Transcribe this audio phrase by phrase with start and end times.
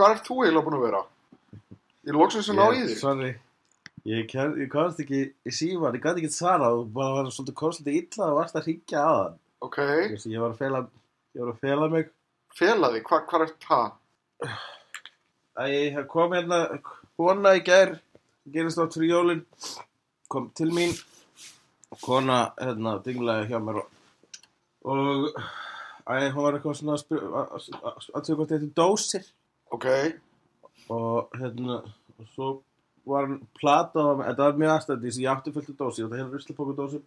[0.00, 1.04] hvar ert þú eiginlega búin að vera?
[2.08, 2.98] Ég loksins að ná í þig.
[3.00, 3.30] Sorry
[4.08, 7.82] Ég, ég komst ekki í síman, ég gæti ekki svara og bara var svolítið komst
[7.82, 9.76] svolítið illa og varst að hringja á þann Ok,
[10.24, 10.80] Ég var að fela,
[11.36, 12.08] ég var að fela mig
[12.56, 13.90] felaði, hvar, hvar ert það?
[15.60, 16.60] að ég kom hérna
[17.18, 17.92] kona í gær
[18.50, 19.42] gerist átt fyrir jólin
[20.32, 20.94] kom til mín
[22.00, 23.90] kona hérna dinglaði hjá mér og,
[24.88, 25.42] og
[26.10, 29.28] að hún var eitthvað svona að spyrja að segja hvort þetta er dósir
[29.70, 29.86] Ok,
[30.90, 31.76] og hérna
[32.18, 32.48] og svo
[33.06, 36.18] var hann plata á þetta var mjög aðstændis, ég átti fullt af dósi og það
[36.20, 37.00] hérna ruslapóku dósi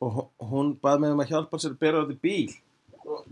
[0.00, 2.54] og hó- hún baði mig um að hjálpa sér að bera þetta í bíl
[3.04, 3.26] og,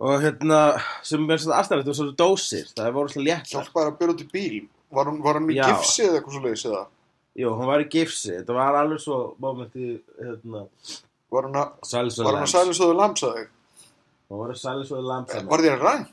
[0.00, 0.60] og hérna
[1.06, 4.14] sem er svona aðstændis, þetta var svona dósir það voru svona létt hjálpaði að byrja
[4.16, 4.68] út í bíl.
[4.90, 5.68] Var hún, var hún í Já.
[5.70, 6.80] gifsi eða eitthvað svo leiðis eða?
[7.38, 10.64] Jú, hún var í gifsi, þetta var alveg svo momenti, hérna,
[11.30, 13.44] Var hún að, Sælisöðu var hún að sælisöðu lamsaði?
[14.32, 16.08] Hún var í Sælisöðu lamp Var þér ræn?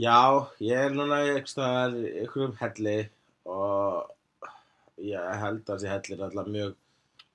[0.00, 2.94] Já, ég er núna í einhverstaðar, einhverjum helli
[3.44, 4.08] og
[5.02, 6.74] ég held að þessi hellir er alltaf mjög,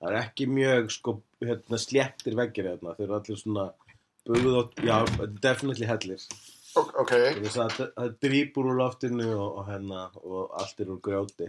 [0.00, 1.14] það er ekki mjög sko,
[1.44, 3.66] hérna, sléttir veggir hérna, þeir eru allir svona
[4.28, 4.96] buguð og, já,
[5.44, 6.24] definitely hellir.
[6.78, 11.00] Ok, Það er það það drýpur úr loftinu og, og hérna, og allt er úr
[11.06, 11.48] grjóti.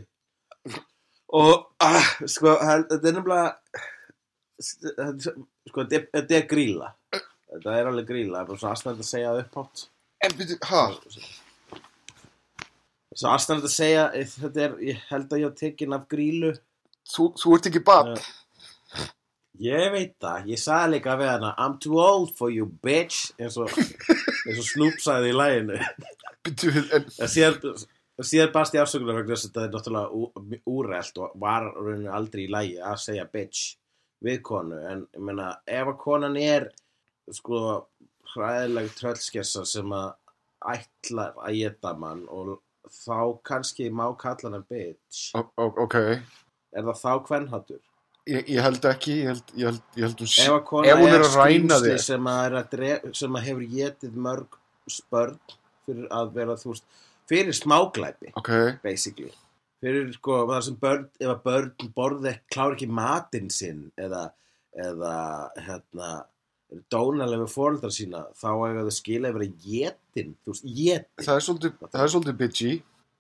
[1.40, 3.50] Og, ah, sko, þetta er nefnilega,
[4.62, 6.94] sko, þetta er- þetta er gríla.
[7.50, 9.84] Þetta er alveg gríla, það er bara svona aðstæðan að segja það upphátt.
[10.26, 10.84] En byrju, hæ?
[13.20, 16.52] Svo aðstæðan að segja, eh, þetta er, ég held að ég hef tekinn af grílu.
[17.10, 17.82] Þú, þú ert ekki?
[17.90, 19.08] Já.
[19.60, 23.58] Ég veit það, ég sagði líka við hana, I'm too old for you bitch, eins
[23.60, 25.80] og, eins og Snoop sagði í læginu.
[26.48, 27.82] Byrju, en, En síðan,
[28.24, 32.08] síðan barst ég afsökunar vegna þess að þetta er náttúrulega ú- úrelt og var rauninni
[32.14, 33.66] aldrei í lægi að segja bitch
[34.24, 34.80] við konu.
[34.94, 36.70] En ég meina, ef að konan er,
[37.36, 37.66] sko,
[38.36, 40.14] hræðileg tröllskessa sem að
[40.76, 42.58] ætlar að geta mann og
[42.90, 45.32] þá kannski má kalla hana bitch.
[45.36, 45.96] o- o- ok,
[46.74, 47.80] Er það þá kvennhattur?
[48.28, 50.88] ég, ég held ekki, ég held, ég held, ég held hún Ef sé, að kona
[50.88, 52.00] ef hún er er að ræna skrýmsli þig.
[52.06, 54.58] sem að, er að dref, sem að hefur getið mörg
[54.90, 55.40] spörn
[55.88, 56.84] fyrir að vera, þú veist,
[57.30, 58.52] fyrir smáglæpi, ok,
[58.84, 59.32] basically.
[59.82, 64.32] Fyrir, sko, það sem börn, ef að börn borði klára ekki matinn sinn eða,
[64.78, 66.26] eða, hérna,
[66.70, 71.26] eru dónalega við fóreldrar sína, þá eiga þau skila að vera getin, þú veist, getin.
[71.26, 72.74] það er svolítið, það er svolítið bitchy.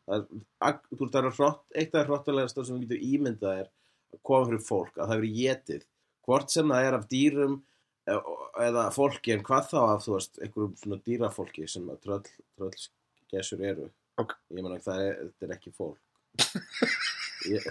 [0.10, 3.72] Það er, þú veist, það er hrott, eitt af hróttalegast sem við getum ímyndað er
[4.14, 5.88] að koma fyrir fólk, að það veri getið.
[6.30, 7.58] Hvort sem það er af dýrum
[8.10, 8.22] e-
[8.68, 12.22] eða fólki, en hvað þá af, þú veist, einhverjum svona dýrafólki sem að tröll,
[12.60, 13.90] tröllgesur eru.
[14.20, 14.36] Ok.
[14.52, 16.02] Ég meina, það er, þetta er ekki fólk.
[17.50, 17.66] Ég,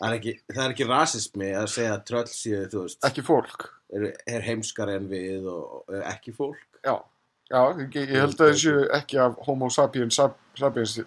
[0.00, 3.24] það, er ekki, það er ekki rasismi að segja að tröll séu, þú veist, Ekki
[3.26, 3.68] fólk.
[3.92, 6.60] er, er heimskar en við og, er ekki fólk.
[6.80, 6.96] Já,
[7.52, 10.98] já, ég, ég held að þessu ekki af homo sapiens sap, sapiens.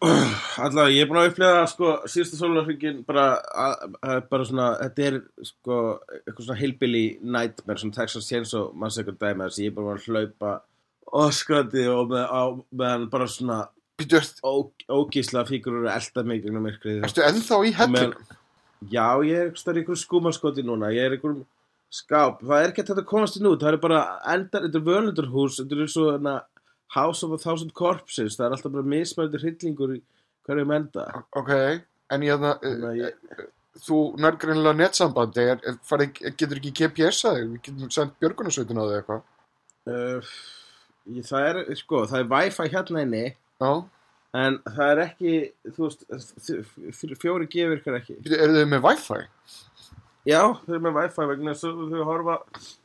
[0.00, 5.04] Alltaf, ég er búin að upplega sko, síðasta sólarhringin bara, að, að, bara svona, þetta
[5.10, 5.80] er sko,
[6.22, 10.54] eitthvað svona hillbilly nightmare sem Texas Chainsaw Massacre dæmi að ég er bara að hlaupa
[11.20, 12.42] öskrandi og með, á,
[12.80, 13.58] meðan bara svona
[14.90, 18.14] ógísla fígurur að elda mig gegnum myrkrið ertu ennþá í helling?
[18.88, 21.42] Já, ég er eitthvað í einhverjum skúmaskoti núna, ég er einhverjum
[21.90, 24.00] skáp, það er ekki hægt að komast inn út, það er bara
[24.32, 26.36] endar, þetta er völundurhús, þetta er svo hérna,
[26.94, 30.00] House of a Thousand Corpses, það er alltaf bara mismændi hryllingur í
[30.46, 31.06] hverju enda.
[31.38, 31.52] Ok,
[32.14, 33.42] en ég það, Þannig að ég,
[33.86, 37.52] þú nærgrinlega netsambandi, er, er, farið, getur ekki GPS að þig?
[37.52, 39.28] Við getum sendt björgunarsveitin á þig eitthvað.
[39.90, 40.32] uh,
[41.30, 43.24] það er, sko, það er Wi-Fi hérna inni,
[43.60, 43.72] Já,
[44.40, 45.32] en það er ekki,
[45.76, 46.06] þú veist,
[47.20, 48.16] fjóri G virkar ekki.
[48.30, 49.20] Eru þið með Wi-Fi?
[50.28, 52.38] Já, þau eru með Wi-Fi vegna þess að þau horfa,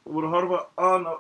[0.04, 1.16] þau voru að horfa á hana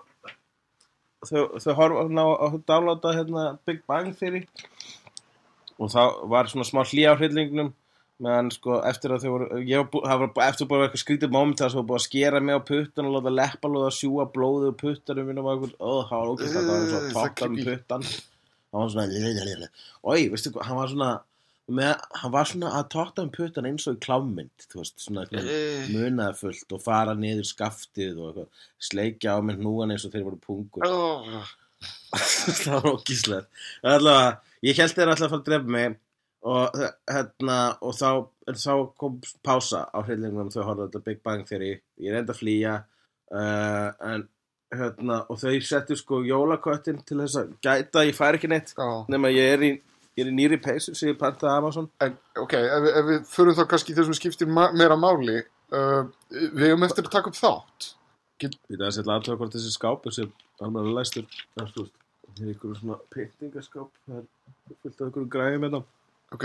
[1.25, 4.43] þau, þau horfa ná að downloada hérna Big Bang Theory
[5.75, 7.73] og þá var svona smá hlý á hryllingnum
[8.23, 11.59] meðan sko eftir að þau voru ég var, það var eftir bara eitthvað skrítið moment
[11.59, 14.27] þar sem var búið að skera mig á puttan og láta leppa lóða að sjúga
[14.31, 17.01] blóðu og puttanum minn og var eitthvað, ó, það var ógæst það var Uh, svo
[17.01, 17.67] það tóttan creepy.
[17.73, 18.07] puttan
[18.73, 19.69] hann var svona
[20.03, 21.11] oi, veistu hvað, hann var svona
[21.65, 25.87] með, hann var svona að tóttan puttan eins og í klámynd veist, svona eitthvað Eh,
[25.89, 30.27] munaði fullt og fara niður skaftið og eitthvað, sleikja á með hnúan eins og þeir
[30.27, 30.85] voru pungur.
[30.85, 31.41] Ó,
[32.61, 33.63] það var ógíslegt.
[33.81, 34.35] Allavega,
[34.69, 35.97] ég held þeir alltaf að fara að drefa mig
[36.45, 38.09] og, hérna, og þá,
[38.53, 42.75] þá kom pása á hryllingunum þau horfðu þetta Big Bang Theory ég reyndi að flýja
[43.33, 44.27] uh, en
[44.73, 48.87] hérna, og þau settu sko jólaköttin til þess að gæta ég fær ekki neitt já.
[49.11, 49.71] nema ég er í,
[50.17, 53.59] ég er í nýri peysu sem ég pantaði Amazon En, ok, ef, ef við förum
[53.59, 55.41] þá kannski þessum skiptir ma meira máli,
[55.75, 56.01] uh,
[56.31, 57.91] við hefum eftir að taka upp þátt.
[58.41, 60.33] Við það að setja allavega hvort þessi skápur sem
[60.63, 61.27] alveg læstur
[61.61, 61.99] er þú veist,
[62.35, 65.83] það er ykkur svona pyntingaskáp það er fullt af ykkur græðum hérna
[66.33, 66.43] Ok,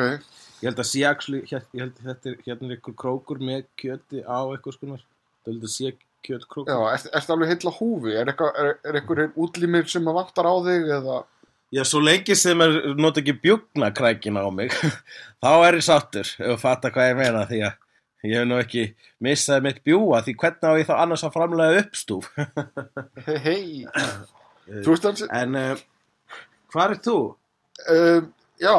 [0.60, 3.40] ég held að sé actually, hér, ég held að þetta er hérna er ykkur krókur
[3.42, 7.72] með kjöti á eitthvað skonar það held að sé já, kjötkrókur ert, ert alveg heilla
[7.78, 8.14] húfi?
[8.20, 11.18] Er, er, er eitthvað útlimir sem að vantar á þig eða?
[11.70, 14.74] já, svo lengi sem er nota ekki bjúknakrækin á mig
[15.42, 18.58] þá er ég sáttur ef þú fattar hvað ég meina því að ég hef nú
[18.60, 18.86] ekki
[19.24, 22.28] missað mitt bjúa því hvernig á ég þá annars að framlega uppstúf
[23.26, 23.62] Hei, hei,
[24.84, 25.84] þú veist hans, en uh,
[26.74, 27.18] hvað er þú?
[27.88, 28.20] uh,
[28.60, 28.76] já,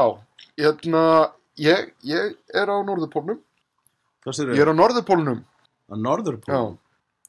[0.61, 3.39] hérna, ég, ég er á Norðurpólnum.
[4.21, 5.41] Hvað sér Ég er á Norðurpólnum.
[5.89, 6.53] Á Norðurpól?
[6.53, 6.61] Já.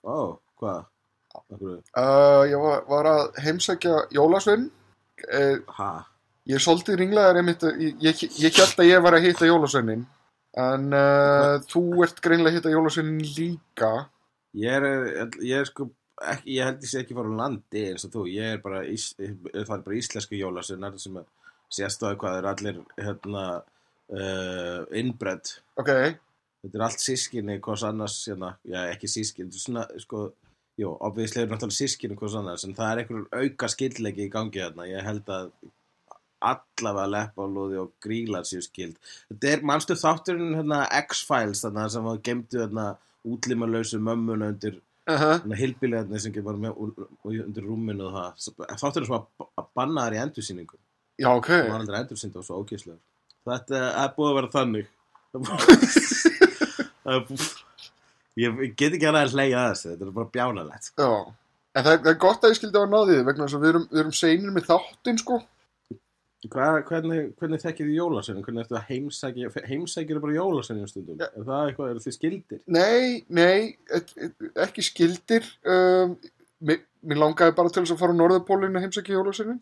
[0.04, 0.84] Ó, hvað?
[1.32, 4.66] Akkur, Uh, ég var, var að heimsækja Jólasvein.
[5.32, 5.90] Uh, ha?
[6.49, 9.46] ég er svolítið ringlegar einmitt, að- ég, ég, ég held að ég var að hitta
[9.49, 10.02] Jólasveinin.
[10.58, 13.93] En uh, þú ert greinlega að hitta Jólasveinin líka.
[14.58, 15.87] Ég er, ég er sko,
[16.20, 18.25] ekki, ég held ég sé ekki fara á landi eins og þú.
[18.34, 21.31] Ég er bara, ís, það er bara íslensku jólasinnar sem að
[21.72, 23.44] sést á hvað er allir, hérna,
[24.12, 25.54] uh, innbredd.
[25.81, 25.88] Ok,
[26.62, 30.29] Þetta er allt sískinni hvers annars, hérna, já, ekki sískinni, svona, sko,
[30.79, 34.62] jú, obvíðislega er náttúrulega sískinni hvers annars, en það er einhver auka skildleiki í gangi
[34.62, 34.87] hérna.
[34.91, 35.50] Ég held að
[36.43, 38.99] allavega leppalúði og grílar séu skild.
[39.31, 42.87] Þetta er, manstu þátturinn, hérna, X-Files, þarna, sem að gemdu, hérna,
[43.26, 44.81] útlimalausu mömmuna undir
[45.11, 45.38] uh -huh.
[45.43, 46.73] Þannig að hilbilegarnir sem bara með
[47.25, 50.79] undir rúminu og það þáttur sem að, að banna þær í endursýningu
[51.19, 51.47] já ok.
[51.47, 53.00] það var aldrei endursýnd og svo ókíslegur
[53.44, 54.87] þetta er búið að vera þannig
[58.43, 61.08] ég get ekki að hleyja að þessu þetta er bara bjánalegt sko.
[61.72, 63.64] En það, það er gott að ég skildi á að náði þið vegna þess að
[63.64, 65.38] við erum, við erum seinir með þáttinn sko.
[66.43, 71.28] Hvað, hvernig, hvernig þekkir þið jólasennum hvernig ertu að heimsækja heimsækir bara jólasennum stundum Ja.
[71.38, 73.76] er það eitthvað, eru þið skildir Nei, nei,
[74.64, 75.46] ekki skildir.
[75.62, 76.16] Um,
[76.66, 79.60] mér, mér langaði bara til þess að fara á Norðurpólinn að heimsækja jólasveinin.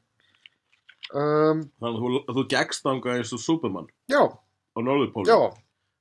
[1.10, 5.38] Um, þannig að þú, þú geggst ánga eins og Superman já, á Norðurpólum já,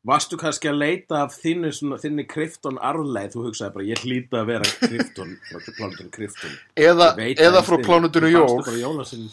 [0.10, 1.70] Varstu kannski að leita af þinni,
[2.02, 6.54] þinni Krypton arleið, þú hugsaði bara, ég hlýta að vera Krypton, frá plánutinu Krypton.
[6.90, 7.10] eða,
[7.48, 8.48] eða frá plánutinu Jól.
[8.50, 9.28] fannstu bara jólasinn.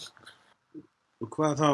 [1.24, 1.70] Og hvað þá?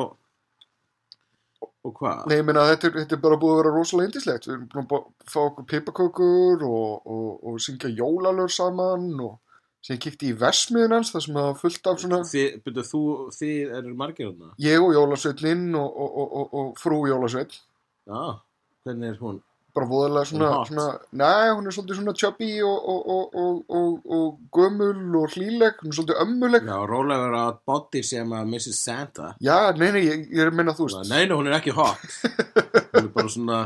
[1.82, 2.26] Og hvað?
[2.30, 4.44] Nei, ég meina þetta, er- þetta er bara búið að vera rosalega indislegt.
[4.46, 9.38] Við erum búin að fá okkur pipakökur og, og, og syngja jólalör saman og
[9.82, 13.00] sem kíkti í versmiðin hans þar sem það var fullt af svona Þið, byrju, þú,
[13.34, 14.52] þið eru margir þarna?
[14.62, 17.56] ég og jólasveitnin og, og, og, og, og frú jólasveit.
[18.06, 18.20] Já,
[18.84, 19.40] hvernig er hún?
[19.72, 20.82] bara voðalega svona, svona
[21.16, 25.78] nei, hún er svolítið svona chubby og, og, og, og, og, og gömul og hlýleg,
[25.80, 28.76] hún er svolítið ömmuleg Já, rólegur á body sem að Mrs.
[28.84, 29.30] Santa.
[29.40, 31.72] já, nei, nei, ég, ég er að minna þú veist Nei, nei, hún er ekki
[31.78, 32.04] hot.
[32.92, 33.62] Hún er bara svona,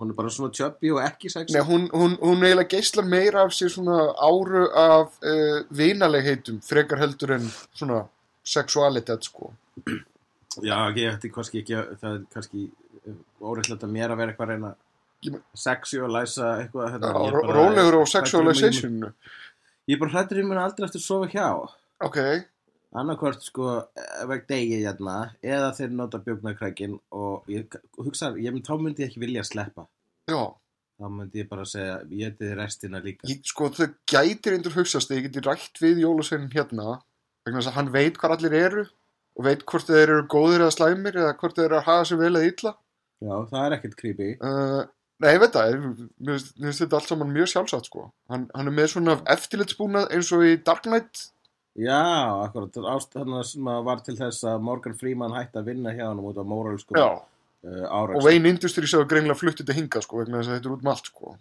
[0.00, 1.54] hún er bara svona chubby og ekki sexy.
[1.54, 6.98] nei, hún, hún, hún eiginlega geislar meira af sér svona áru af uh, vinalegheitum, frekar
[7.04, 8.02] heldur en svona
[8.42, 9.52] sexualitet sko
[10.66, 12.66] Já, ég ætti kannski ekki, að- það er kannski
[13.40, 14.72] óreittlega að mér að vera eitthvað að reyna
[15.20, 19.14] Ég men- sexy og læsa eitthvað hérna, rólegur á að ég mun- sexualization
[19.88, 21.46] Ég er bara hrættur í mér aldrei eftir að sofa hjá.
[22.00, 22.16] Ok,
[22.94, 23.84] annarkvort sko
[24.30, 27.66] veg degi hérna eða þeir nota bjögnarkrækin og ég
[27.98, 29.86] hugsa, ég, þá myndi ég ekki vilja að sleppa.
[30.30, 30.54] Já.
[31.00, 33.26] Þá myndi ég bara segja, ég ætti restina líka.
[33.26, 37.00] Ég, sko þau gætir eindur hugsast að ég geti rætt við jólasveinin hérna
[37.44, 38.84] vegna þess að hann veit hvað allir eru
[39.36, 42.20] og veit hvort þeir eru góðir eða slæmir eða hvort þeir eru að hafa sér
[42.20, 42.74] vel eða illa
[43.20, 44.84] Já, það er ekkert creepy uh,
[45.20, 45.74] Nei, ég veit það,
[46.24, 48.06] mér finnst- þetta allt saman mjög sjálfsagt sko.
[48.32, 51.26] Hann, hann er með svona eftirlitsbúnað eins og í Dark Knight.
[51.76, 51.98] Já,
[52.46, 56.22] akkurat, ást þarna sem var til þess að Morgan Freeman hætti að vinna hjá hann
[56.24, 60.22] út af móralsku Já, uh, ára og Wayne Industries hefur greinlega fluttið til hingað sko,
[60.22, 61.34] vegna þess að þetta er út um allt sko.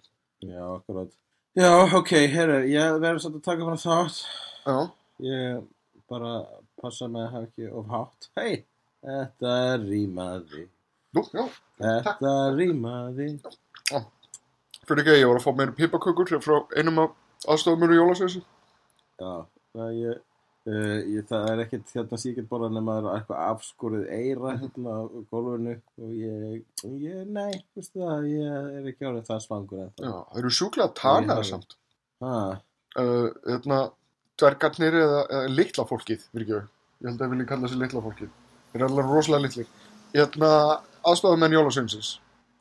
[0.44, 1.16] Já, akkurat
[1.58, 4.20] Já, ok, herru, ég verður satt að taka frá þátt
[4.68, 4.76] Já,
[5.32, 5.64] ég
[6.12, 6.34] bara
[6.84, 8.28] passa með að hafa ekki of hátt.
[8.40, 8.54] Hei,
[9.08, 9.56] þetta
[9.88, 10.68] rýmaði.
[11.18, 11.44] Nú, já,
[11.82, 13.28] Þetta rýmaði.
[14.90, 17.14] fyrir ekki að ég var að fá meira pipakökur frá einum af
[17.50, 18.42] aðstofum mér í jólasveisi.
[19.20, 19.32] Já,
[19.76, 20.20] það, ég,
[20.70, 24.96] uh, ég, það er ekkert hérna síkert bara nema það er eitthvað afskorið eira hérna
[24.98, 25.02] á
[25.34, 26.64] gólfinu og ég,
[27.06, 30.94] ég nei, veistu það, ég er ekki árið það svangur en Já, það eru sjúklega
[31.44, 31.78] Ég- samt.
[32.26, 32.34] Ha,
[32.98, 33.76] Uh, hérna,
[34.42, 36.54] dvergarnir eða, eða litla fólkið, fyrir ekki
[37.04, 38.32] Ég held að ég vilja kalla þessi litla fólkið.
[38.72, 39.68] Þeir eru alveg rosalega litlir.
[40.14, 40.50] Hérna,
[41.06, 42.16] aðstofum menn jólasveinsins.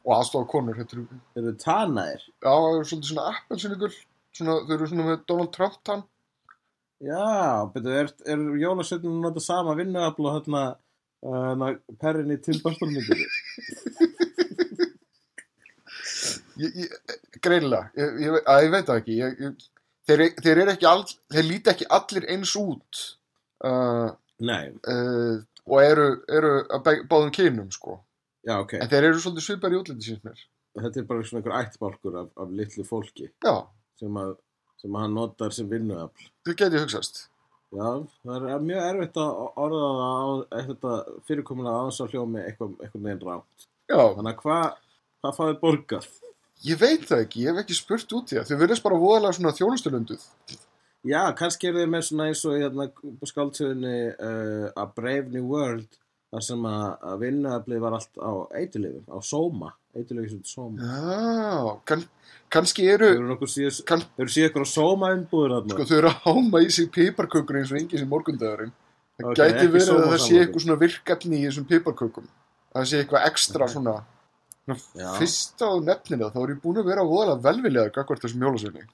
[0.06, 0.98] Og aðstofum konur, þetta
[1.40, 2.22] eru, tanaðir?
[2.28, 3.96] já, það eru svolítið svona appelsinigull.
[4.38, 6.04] Svona, þau eru svona með Donald Trump tann.
[7.04, 7.24] Já,
[7.72, 10.62] betur, er, er jólasveitinu að nota sama vinnuafl og hérna
[11.22, 11.66] uh,
[12.02, 13.24] perrin í Tim Burton myndir?
[16.58, 19.16] Ég, ég, að, ég veit það ekki.
[19.20, 19.66] Ég,
[20.08, 23.02] þeir, þeir all, þeir líti ekki allir eins út.
[23.62, 27.98] Uh, Nei, uh, og eru, eru að báðum kynum, sko.
[28.46, 28.74] já, ok.
[28.80, 30.44] En þeir eru svolítið svipar í útliti síns mér.
[30.78, 33.54] Þetta er bara svona einhver ættbálkur af, af litlu fólki Já,
[33.98, 34.36] sem að,
[34.78, 36.28] sem að hann notar sem vinnuafl.
[36.46, 37.24] þau geti hugsast.
[37.74, 37.88] Já,
[38.24, 39.88] það er mjög erfitt að orða
[40.84, 43.66] það fyrirkomulega aðeins að hljómi eitthvað, eitthvað neginn rámt.
[43.90, 44.78] Já, Þannig að hvað
[45.18, 46.08] hva fáið borgað?
[46.68, 48.48] ég veit það ekki, ég hef ekki spurt út í það.
[48.48, 50.24] Þau verðast bara voðalega svona þjónustulunduð.
[51.06, 52.88] Já, kannski eru þið með svona eins og hérna
[53.30, 55.86] skáldsögunni uh, A Brave New World
[56.28, 60.88] þar sem að, að vinnuaflið var allt á eitulifum, á sóma, eitulifum sem sóma.
[60.90, 62.02] Já, kann,
[62.52, 64.04] kannski eru, eru síðan,
[64.50, 65.76] ykkur á sóma umbúður þarna.
[65.76, 68.74] sko, þau eru að háma í sig piparkökur eins og enginn sem morgundagurinn.
[69.18, 72.26] Það Ok, gæti verið að það sé eitthvað svona virkefni í þessum piparkökum.
[72.74, 73.94] Það sé eitthvað ekstra svona,
[74.66, 75.08] svona Já.
[75.16, 78.84] fyrst á nefninu þá er ég búin að vera voðalega velviljaður gagvart þessum jólasveini.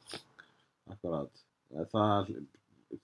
[0.94, 1.43] Akkurat.
[1.74, 2.30] Það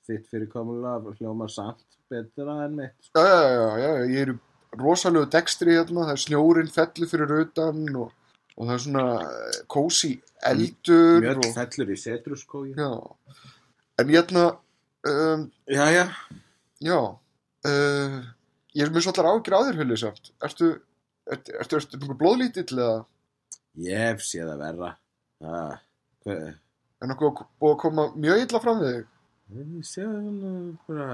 [0.06, 2.96] þitt fyrirkomulega hljómar samt betra en mitt.
[3.06, 3.22] sko.
[3.22, 4.38] Já, já, já, já, ég er í
[4.80, 8.12] rosalegu dekstri hérna, það er snjórin fellur fyrir utan og,
[8.56, 9.04] og það er svona
[9.70, 10.12] kósi
[10.46, 12.74] eldur Mjöll og, fellur í setruskói.
[14.00, 14.44] En hérna,
[15.10, 16.04] um, Já, já.
[16.80, 17.00] já,
[17.66, 18.20] uh,
[18.78, 20.32] ég er með svolítið ágjur á þér, Hulli, samt.
[20.46, 20.70] Ertu,
[21.30, 22.98] ertu, ertu, ertu mjög blóðlítill eða
[23.80, 24.88] Ég hef séð að verra.
[25.46, 25.76] Ah,
[26.24, 26.48] hvað?
[27.00, 29.06] Er nokkuð búið að koma mjög illa fram við þig?
[29.60, 31.08] Ég sé hann bara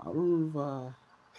[0.00, 0.68] alva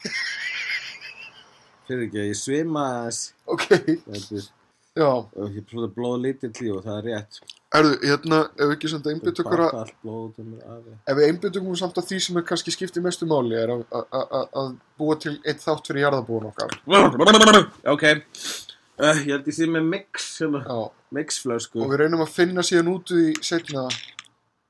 [1.87, 4.45] fyrir ekki að ég svima þess Ok, er
[4.91, 7.41] já, og ég svona blóð lítill í og það er rétt.
[7.71, 12.09] Erðu, hérna, ef við ekki samt okkur að, um ef við einbytta okkur samt að
[12.09, 16.49] því sem er kannski skiptið mestu máli er að búa til eitt þátt fyrir jarðabúin
[16.51, 16.75] okkar.
[17.95, 18.05] ok
[19.01, 20.79] uh, ég held ég sé með mix hérna,
[21.17, 21.81] mixflösku.
[21.81, 23.87] Og við reynum að finna síðan út í setna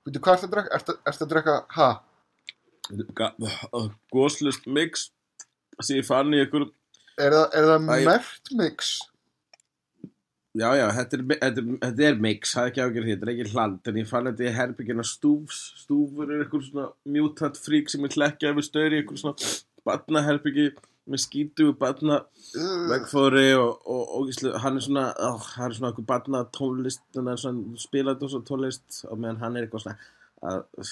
[0.08, 0.78] veitu hvað ertu að drekka?
[0.80, 1.90] Ertu, ertu að drekka, ha?
[4.12, 5.10] góslust mix.
[5.82, 6.68] Sem ég fann í einhver
[7.22, 8.92] Er það, er það mert mix?
[10.58, 13.32] Já, já, þetta er, þetta, þetta er mix, það er ekki ágjörð því, þetta er
[13.34, 17.92] ekki hland, en ég fann þetta í herbyggina stúfs, stúfur er eitthvað svona mutant frík
[17.92, 19.52] sem er hlekkjað við störi, eitthvað svona
[19.88, 20.66] batnaherbyggi
[21.12, 22.22] með skítu, batna
[22.90, 27.04] vegfóri og, og, og gíslu, hann er svona, ó, hann er svona eitthvað batna tónlist,
[27.84, 29.98] spilað og svona tónlist og meðan hann er eitthvað svona
[30.52, 30.92] að,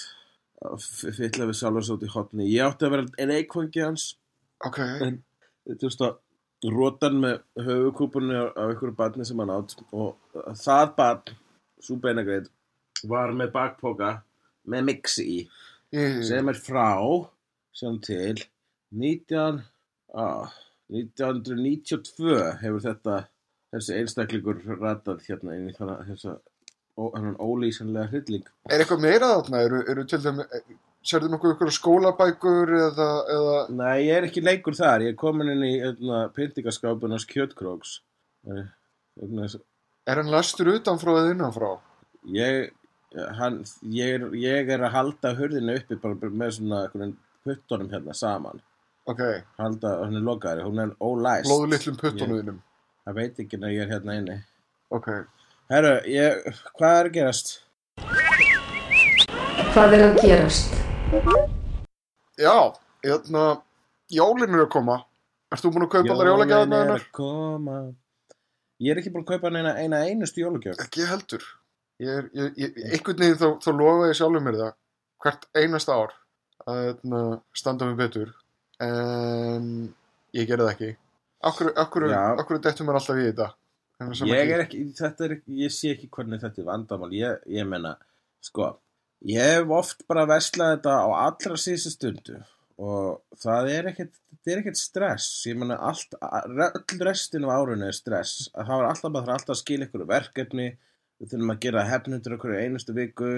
[0.70, 2.48] að fylla við sjálfur svo út í hotni.
[2.52, 4.10] Ég átti að vera en eikvangi hans,
[4.66, 5.20] ok, en
[5.70, 6.18] þú veist að
[6.68, 10.18] rótan með höfukúpunni á einhverju barni sem hann átt og
[10.60, 11.36] það barn,
[11.80, 12.50] svo beinagreið
[13.08, 14.18] var með bakpoka
[14.68, 15.38] með mixi í
[15.96, 16.92] ég, sem er frá
[17.76, 18.42] sem til
[18.92, 19.62] 19
[20.14, 20.52] ah,
[20.90, 23.16] 1992 hefur þetta
[23.70, 26.38] þessi einstaklingur ratað hérna inn í þannig þessa
[27.00, 28.46] ólýsanlega hrylling.
[28.68, 29.60] Er eitthvað meira þarna?
[29.66, 30.40] Eru, eru til þeim,
[31.06, 35.52] sérðu nokkuð ykkur skólabækur eða, eða, Nei, ég er ekki leikur þar, ég er komin
[35.54, 38.00] inn í hérna, pyntingaskápunars kjötkróks.
[38.50, 38.66] Eh,
[39.20, 41.70] er hann lastur utanfrá eða innanfrá?
[42.28, 42.72] ég,
[43.38, 43.62] hann,
[43.92, 46.82] ég, er, ég er að halda hurðinu uppi bara með svona
[47.46, 48.60] puttunum hérna saman
[49.10, 49.20] Ok,
[49.58, 52.58] halda, hann er lokaðari, hún er ólæst blóðlitlum puttunuðinum.
[53.08, 54.36] það veit ekki að ég er hérna inni
[54.94, 55.08] Ok,
[55.72, 56.44] herru, ég,
[56.78, 57.50] hvað er að gerast?
[59.70, 60.76] Hvað er að gerast?
[62.40, 62.54] já,
[63.06, 63.44] hérna,
[64.10, 64.96] jólin er að koma.
[65.50, 67.00] Ert þú búin að kaupa allar Jólin jólagjafar með er hennar?
[67.00, 67.78] að koma
[68.80, 71.42] ég er ekki búin að kaupa neina eina einustu jólugjöf Ekki heldur.
[72.00, 74.70] Ég er, ég, ég, einhvern veginn þá, þá lofa ég sjálfur mér það
[75.24, 76.14] hvert einasta ár
[76.70, 77.24] að hérna,
[77.56, 78.30] standa mig betur
[78.86, 79.70] en
[80.36, 80.92] ég gerði það ekki.
[81.40, 82.20] Akkur, Já.
[82.36, 83.48] akkur dettur mér alltaf í þetta?
[84.28, 87.66] Ég er ekki, þetta er ekki, ég sé ekki hvernig þetta er vandamál ég, ég
[87.68, 87.98] menna,
[88.44, 88.70] sko
[89.28, 92.38] Ég hef oft bara veslað þetta á allra síðustu stundu
[92.80, 95.26] og það er ekkert, þetta er ekkert stress.
[95.44, 98.46] Ég meina allt, öll restin af árunni er stress.
[98.54, 100.68] Að það var alltaf, maður þarf alltaf að skila ykkur verkefni,
[101.20, 103.34] við þurfum að gera hefnundur okkur í einustu viku,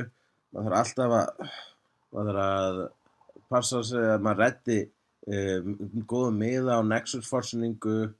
[0.54, 1.58] maður þarf alltaf að,
[2.14, 2.80] maður þarf að
[3.50, 4.78] passa sig að maður reddi
[5.28, 5.76] um,
[6.08, 8.12] góða miða á Nexus forsinningu,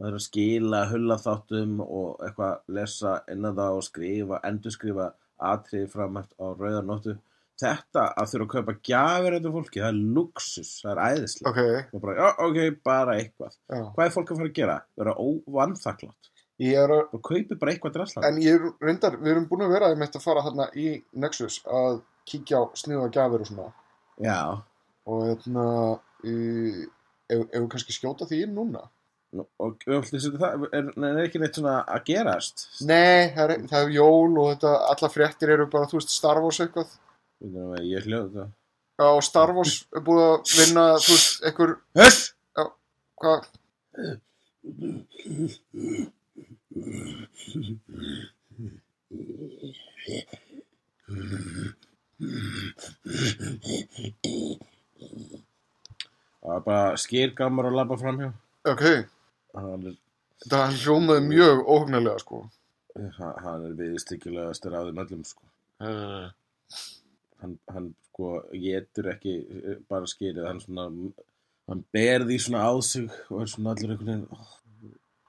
[0.00, 6.16] maður að skila hullaþáttum og eitthvað lesa inn að það og skrifa, endurskrifa atriði fram
[6.20, 7.16] eftir á rauðarnóttu.
[7.60, 11.50] Þetta að þurfa að kaupa gjafir þetta fólki, það er luxus, það er æðislega.
[11.50, 13.56] Ok, Og bara, já, ok, bara eitthvað.
[13.68, 13.82] já.
[13.96, 14.76] Hvað er fólk að fara að gera?
[14.96, 16.30] Vera óvannþakklátt.
[16.60, 18.24] Að, Og kaupi bara eitthvað draslan.
[18.24, 22.00] en ég er reyndar, við erum búin að vera að fara þarna í Nexus að
[22.28, 23.72] kíkja á sniða gjafir og svona.
[24.20, 24.40] Já.
[25.08, 25.66] Og hérna,
[26.24, 26.86] í,
[27.30, 28.86] ef, við kannski skjóta því inn núna?
[29.36, 32.64] Nú, Og það, er, er ekki neitt svona að gerast?
[32.82, 36.40] Nei, það er, það er jól og þetta, alla fréttir eru bara, þú veist, Star
[36.42, 36.96] Wars eitthvað.
[37.86, 38.50] Ég hljóðu það.
[39.00, 42.20] Já, og Star Wars er búið að vinna, þú veist, einhver, Höss!
[43.20, 43.46] hvað,
[56.40, 58.30] Það var bara skýrgamur að labba framhjá.
[58.72, 58.84] ok,
[59.54, 59.96] Hann er,
[60.44, 62.42] þetta hljómaði mjög óhugnarlega, sko.
[63.18, 65.42] hann hann er viðstykjulegastur af þeim öllum, sko.
[65.80, 66.30] Uh,
[67.40, 70.86] Hann, hann sko, getur ekki eh, bara skýrið, hann svona,
[71.70, 74.50] hann ber því svona á sig og er svona allur einhvern veginn oh,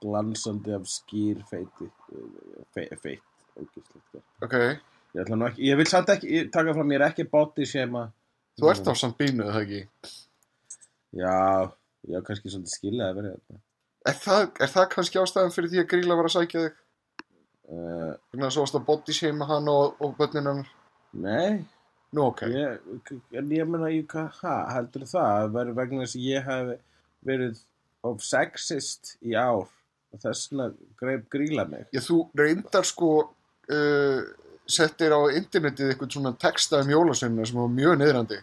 [0.04, 1.88] glansandi af skýr feiti,
[2.76, 3.16] fe,
[3.56, 4.24] ógislegt.
[4.44, 4.58] ok,
[5.12, 8.06] Ég ekki, ég vil samt ekki taka fram, ég er ekki body shema.
[8.60, 9.82] þú ert á samt bínu, eða ekki?
[11.18, 11.36] Já,
[12.08, 13.60] já, kannski svolítið skilja að vera þetta.
[14.12, 16.80] Er það, er það kannski ástæðan fyrir því að Gríla var að sækja þig?
[17.72, 20.64] Uh, Þannig að svo varst að body shame hann og, og börnin hann.
[21.12, 21.62] nei,
[22.12, 22.42] Nú, ok.
[22.52, 22.90] ég,
[23.40, 26.72] en ég meina, ég, ha, heldur það að vera vegna þess að ég hef
[27.28, 27.62] verið
[28.10, 29.70] of sexist í ár
[30.12, 30.66] og þess vegna
[31.00, 31.86] greip gríla mig.
[31.96, 34.20] Ég, þú reyndar sko uh,
[34.68, 38.42] settir á internetið eitthvað svona texta um jólasveimina sem var mjög niðrandi.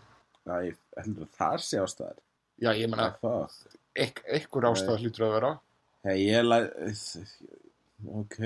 [0.48, 2.16] Já, ég heldur að það sé ástæðar.
[2.58, 2.90] Já, ég
[3.22, 3.56] það.
[3.98, 5.50] eik, einhver ástæð hlýtur að vera.
[6.06, 6.58] Hei, ég læ...
[8.14, 8.38] Ok,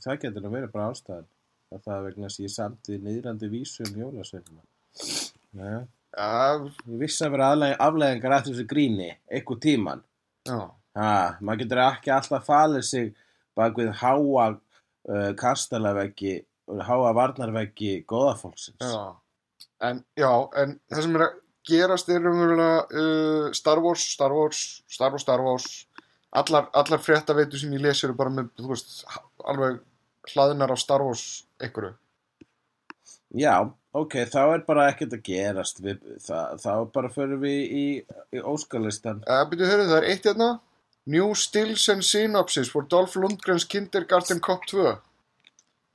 [0.00, 1.28] það getur nú verið bara ástæðan.
[1.70, 4.62] að það er vegna að ég samti niðrandi vísu um jólasveifina.
[5.54, 7.50] Já, Já, ég vissi að vera
[7.86, 10.04] afleiðingar að þessu gríni, eitthvað tíman.
[10.48, 10.60] já,
[10.98, 13.12] Ha, maður getur ekki alltaf falið sig
[13.54, 18.82] bak við háa uh, kastalaveggi, háa varnarveggi góðafólksins.
[18.82, 19.14] já.
[19.80, 24.82] En, já, en það sem er að gerast er umverulega uh, Star Wars, Star Wars,
[24.88, 25.68] Star Wars, Star Wars.
[26.30, 29.00] Allar, allar fréttaveitu sem ég lesi eru bara með, þú veist,
[29.50, 29.80] alveg
[30.30, 31.24] hlaðinar af Star Wars
[31.58, 31.96] einhverju.
[33.34, 33.54] Já,
[33.94, 37.84] ok, þá er bara ekkert að gerast við, það, þá bara förum við í,
[38.34, 39.22] í óskalistan.
[39.26, 40.50] Uh, byrju, hörðu, það er eitt hérna.
[41.10, 44.86] New Stills and Synopsis for Dolph Lundgrens Kindergarten Cop 2.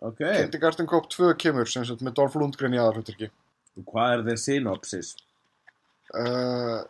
[0.05, 3.31] Ok, Kindergarten Cop 2 kemur, sem sagt, með Dolph Lundgren í aðalhuturki.
[3.91, 5.15] hvað er þið synopsis?
[6.13, 6.83] Uh,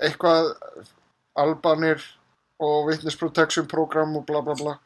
[0.00, 0.54] eitthvað
[1.38, 2.02] Albanir
[2.60, 4.76] og Witness Protection Program og bla bla bla.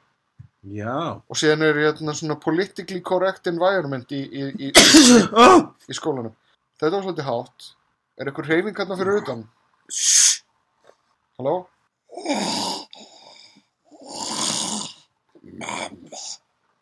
[0.65, 1.21] Já.
[1.29, 4.71] Og síðan er hérna svona politically correct environment í, í, í,
[5.91, 6.33] í, skólanum.
[6.81, 7.69] Þetta var svolítið hátt.
[8.17, 9.45] Er eitthvað hreyfing hérna fyrir utan?
[11.39, 11.57] Halló?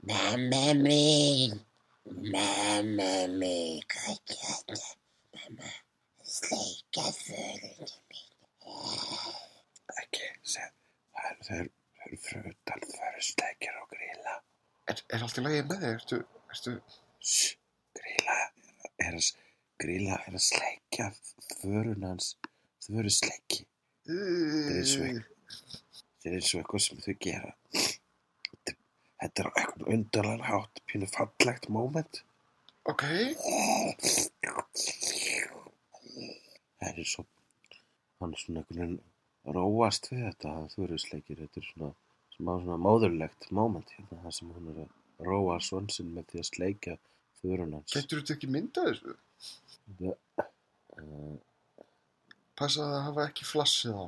[0.03, 1.59] Mamma mín,
[2.35, 4.79] mamma mín, hvað gæti
[5.35, 5.82] mamma
[6.33, 7.93] sleika förunni mín?
[10.03, 10.69] Ekki, það
[11.29, 11.73] eru, eru,
[12.07, 14.37] eru frutal, það eru sleikir og gríla.
[14.91, 15.93] Er, er allt í lagi með þig?
[15.99, 16.21] Ertu,
[16.55, 16.75] ertu...
[17.23, 17.53] Shh,
[17.99, 18.39] gríla
[19.03, 19.29] er að,
[19.83, 21.11] gríla er að sleikja
[21.61, 22.33] förun hans,
[22.87, 23.67] þau eru sleiki.
[24.09, 25.23] er eins og
[26.23, 27.53] Þetta er eins og eitthvað sem þau gera.
[27.77, 28.77] Þetta-
[29.27, 32.23] er eitthvað undarlega hátt, pínu fallegt moment.
[32.91, 33.03] Ok.
[33.03, 34.63] Það
[36.91, 37.25] er svo,
[38.23, 41.93] hann er svona einhvern veginn róast við þetta, að þú eru sleikir, þetta er svona,
[42.37, 46.51] smá svona móðurlegt moment hérna, það sem hún er að róa svonsinn með því að
[46.51, 46.99] sleikja
[47.41, 47.95] þurrun hans.
[47.95, 49.17] Getur þú ekki myndað þessu?
[50.01, 50.47] Þetta,
[50.99, 51.41] uh,
[52.59, 54.05] Passa að það hafa ekki flassið á.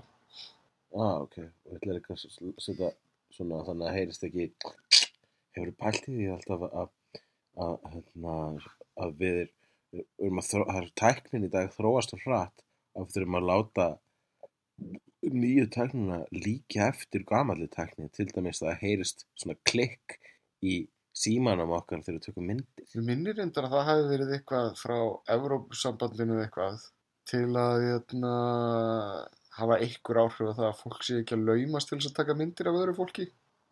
[0.95, 2.91] ah, ok, og þetta er eitthvað að setja
[3.35, 4.49] svona, þannig að heyrist ekki,
[5.57, 6.93] hefur pælt í alltaf að,
[7.65, 8.37] að, hérna,
[9.03, 9.64] að við erum að þró,
[10.19, 13.87] það er tæknin í dag þróast og hratt, að við þurfum að láta
[15.35, 20.19] nýju tæknina líka eftir gamalli tækni til dæmis að heyrist svona klikk
[20.65, 22.87] í símanum okkar þegar við tökum myndir.
[22.95, 24.97] Mér minnir reyndar að það hefði verið eitthvað frá
[25.37, 26.89] Evrópusambandinu eitthvað
[27.31, 28.33] til að hérna,
[29.59, 32.37] hafa einhver áhrif að það að fólk sé ekki að laumast til þess að taka
[32.41, 33.29] myndir af öðru fólki.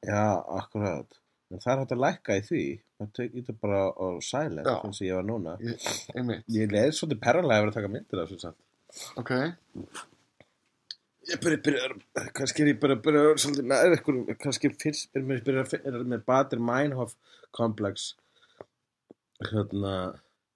[0.06, 0.24] Já,
[0.60, 1.21] akkurat.
[1.52, 2.62] En það er hægt að lækka í því.
[3.02, 4.76] Það tekið bara á silent, Já.
[4.86, 5.56] eins og ég var núna.
[5.60, 5.86] Ég,
[6.16, 6.44] einmitt.
[6.54, 8.58] Ég leið svolítið perralega að vera að taka myndir af þessu samt.
[9.20, 9.32] Ok.
[11.30, 11.90] Ég byrja, byrja,
[12.34, 16.24] kannski er ég bara, byrja, svolítið með eitthvað, kannski fyrst, er mér, byrja, er með
[16.26, 17.12] Bader Meinhof
[17.54, 18.08] komplex,
[19.52, 19.92] hérna,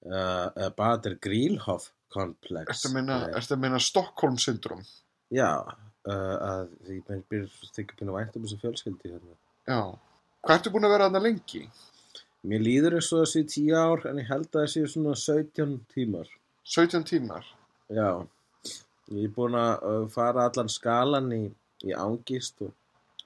[0.08, 2.72] uh, Bader Grílhof komplex.
[2.72, 4.82] Ertu að meina, Eh, ertu að meina Stockholm syndrom?
[5.30, 5.52] Já,
[6.08, 9.38] uh, að því mér byrja þykja pínu vænt um þessu fjölskyldi, hérna.
[9.70, 9.80] Já.
[10.46, 11.60] Hvað ertu búin að vera þarna lengi?
[12.46, 15.72] Mér líður eins og þessi tíu ár, en ég held að það séu svona 17
[15.90, 16.28] tímar.
[16.70, 17.48] 17 tímar.
[17.90, 18.10] Já,
[19.10, 21.40] ég er búin að uh, fara allan skalan í,
[21.82, 22.70] í ángist og,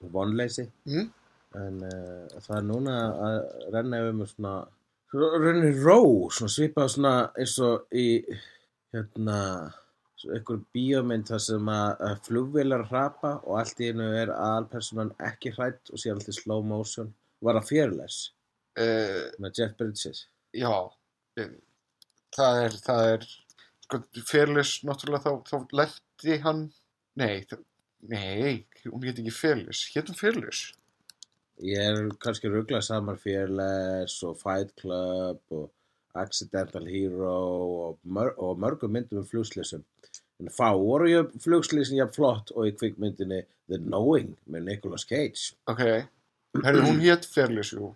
[0.01, 0.65] og vonleysi.
[0.89, 1.11] Mm?
[1.61, 3.37] En uh, það er núna að
[3.75, 4.55] renna yfir með svona,
[5.45, 5.99] renni ró,
[6.33, 8.07] svona svipað svona eins og í,
[8.97, 9.37] hérna,
[10.29, 15.91] einhver bíómynd þar sem að, flugvélar hrapa og allt í einu er aðalpersonan ekki hrætt
[15.91, 17.13] og sé alltaf slow motion.
[17.41, 18.21] Var það fearless
[18.79, 20.27] Uh, með Jeff Bridges?
[20.55, 20.71] já.
[21.37, 21.49] Eh,
[22.31, 23.25] Það er, það er,
[23.83, 23.97] sko,
[24.29, 26.61] Fearless, náttúrulega þá, þá lendi hann,
[27.19, 27.65] nei, það,
[28.07, 28.53] nei,
[28.85, 29.81] hún get ekki Fearless.
[29.91, 30.61] Hétum Fearless?
[31.59, 35.67] Ég er kannski að ruggla saman Fearless og Fight Club og
[36.23, 37.35] Accidental Hero
[37.89, 39.83] og, mör og mörgum myndum um flugslýsum.
[40.41, 45.51] En fá voru ég flugslýsin jafn flott og í kvikmyndinni The Knowing með Nicolas Cage.
[45.69, 45.83] Ok.
[46.65, 47.91] Herri, hún hét Fearless, jú.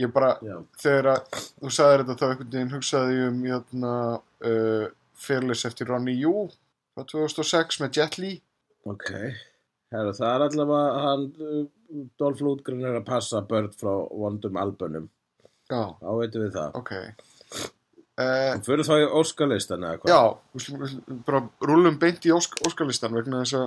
[0.00, 0.56] Ég bara, Já.
[0.80, 3.92] þegar að þú sagðir þetta þá einhvern veginn hugsaði ég um jötna,
[4.48, 4.86] uh,
[5.20, 6.32] Fearless eftir Ronnie Yu
[6.96, 8.32] frá 2006 með Jet Li
[8.88, 9.10] Ok.
[9.92, 15.10] Herra, það er allavega hann, uh, Dolph Lundgren er að passa börn frá vondum albunum.
[15.70, 16.74] já, Þá veitum við það.
[16.80, 16.92] ok
[18.20, 20.12] uh, Fyrir þá í Óskarlistan eða hvað?
[20.12, 20.20] já,
[20.56, 23.66] við við bara rúlum beint í Ósk Óskarlistan vegna þess að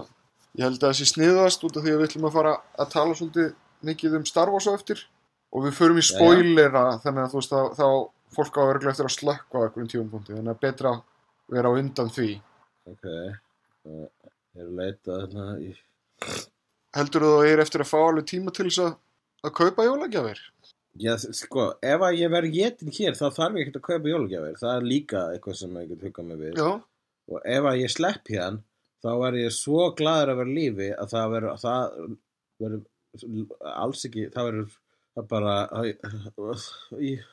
[0.60, 2.94] ég held að það sé sniðast út af því að við ætlum að fara að
[2.94, 3.52] tala svolítið
[3.84, 5.06] mikið um Star Wars á eftir
[5.54, 7.88] og við förum í spoilera þannig að þú veist þá, þá
[8.34, 11.04] fólk á örglega eftir að slökka á einhverjum tífumpunkti þannig að betra að
[11.54, 12.30] vera á undan því
[12.84, 13.06] Ok.
[13.88, 14.08] Uh,
[14.56, 15.70] ég er að leita þarna í...
[16.98, 18.98] heldur þú að ég er eftir að fá alveg tíma til þess að,
[19.48, 20.42] að kaupa jólagjafir?
[21.02, 24.58] Já, sko, ef að ég verð getin hér þá þarf ég ekkert að kaupa jólagjafir.
[24.62, 26.60] Það er líka eitthvað sem ég get hugað mig við.
[26.62, 26.68] Já,
[27.34, 28.58] Og ef að ég slepp hér,
[29.04, 31.84] þá er ég svo gladur að vera lífi að það verður, það
[32.64, 32.82] verður
[33.74, 34.74] alls ekki, það verður
[35.14, 35.54] það bara,
[37.00, 37.24] ég,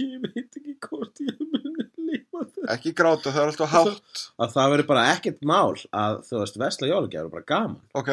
[0.00, 2.66] ég veit ekki hvort ég muni lífa þetta.
[2.74, 6.58] ekki gráta, það er alltaf hátt Að það verður bara ekkert mál að, þú veist,
[6.64, 7.78] vesla jólagjafir er bara gaman.
[8.00, 8.12] Ok,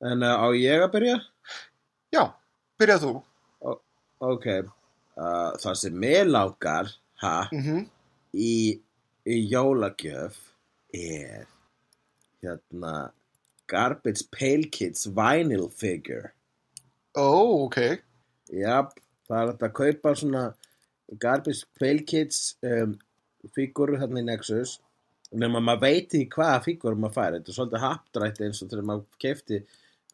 [0.00, 1.16] En uh, á ég að byrja?
[2.14, 2.22] já,
[2.80, 3.12] byrjað þú
[4.20, 7.86] Ok, uh, það sem mér langar, ha, mm
[8.30, 8.78] í,
[9.26, 10.36] í jólagjöf
[10.94, 11.48] er
[12.44, 13.10] hérna
[13.70, 16.32] Garbage Pail Kids vinyl figure.
[17.18, 17.80] Ó, ok.
[18.54, 18.94] Jáp,
[19.26, 20.44] það er að kaupa svona
[21.18, 22.96] Garbage Pail Kids um,
[23.54, 24.78] fígurur hérna í Nexus.
[25.30, 27.36] Nema maður veit ekki hvaða fígurur maður fær.
[27.36, 29.62] Þetta er svolítið hapdrætt eins og þegar maður kefti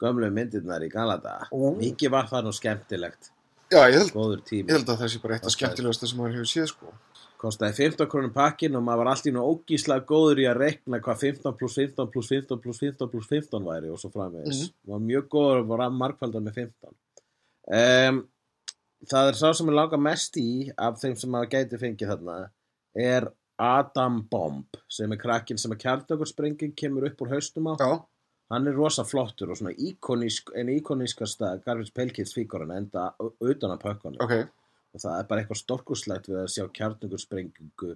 [0.01, 1.73] gömlu myndirnar í Galata Ó.
[1.77, 3.31] mikið var það nú skemmtilegt
[3.67, 6.19] Já, ég held, góður tími ég held að það sé bara eitt af skemmtilegasta sem
[6.21, 6.93] maður hefur séð sko
[7.41, 11.25] kostaði 15 krónum pakkin og maður var alltaf nú ógíslega góður í að rekna hvað
[11.25, 14.63] 15 pluss 15 pluss 15 pluss 15 pluss 15 væri og svo framvegis.
[14.63, 14.73] Mhm.
[14.91, 16.95] var mjög góður og var margfaldar með 15.
[17.67, 18.21] Um,
[19.05, 22.37] það er sá sem er lága mest í af þeim sem maður gæti fengið þarna
[22.95, 27.73] er Adam Bomb sem er krakkin sem að kjartökursprenging kemur upp úr haustum á.
[27.77, 27.91] Já,
[28.51, 33.81] Hann er rosa flottur og svona íkonísk, en íkonískasta Pail Kids fígurinn enda utan að
[33.83, 34.37] pökkunum ok
[34.97, 37.89] og það er bara eitthvað storkuslegt við að sjá kjarnungursprengingu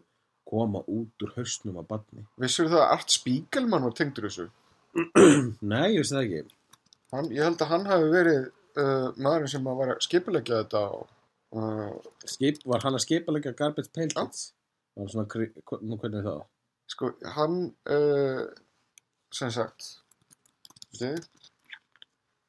[0.52, 2.26] koma út úr hausnum á badni.
[2.42, 4.48] Vissur það að Art Spiegelman var tengdur þessu?
[5.72, 6.56] Nei, ég veist það ekki.
[7.16, 10.84] Hann, ég held að hann hafi verið uh, maðurinn sem að var að skipulegja þetta
[10.98, 11.08] og
[11.58, 13.06] uh, Skip, var hann að
[14.12, 14.26] Já.
[14.26, 14.44] Kids?
[14.96, 15.50] Var hann svona,
[15.88, 16.36] nú hvernig þá?
[16.92, 18.44] sko, hann uh,
[19.32, 19.94] sem sagt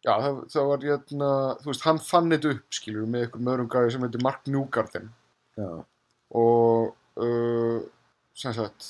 [0.02, 1.30] Já, það, það var hérna,
[1.62, 5.10] þú veist, hann fann þetta upp, skilur, með einhverjum öðrum gæði sem heitir Mark Newgarden
[5.60, 5.68] Já,
[6.42, 7.78] og uh,
[8.34, 8.88] sem sagt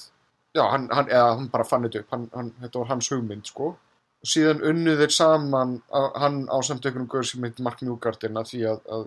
[0.56, 3.50] já, hann, hann, eða hann bara fann þetta upp hann, hann, þetta var hans hugmynd,
[3.50, 3.74] sko
[4.22, 8.38] og síðan unnu þeir saman að, hann á samt einhverjum gaur sem heitir Mark Newgarden
[8.38, 9.06] að því að, að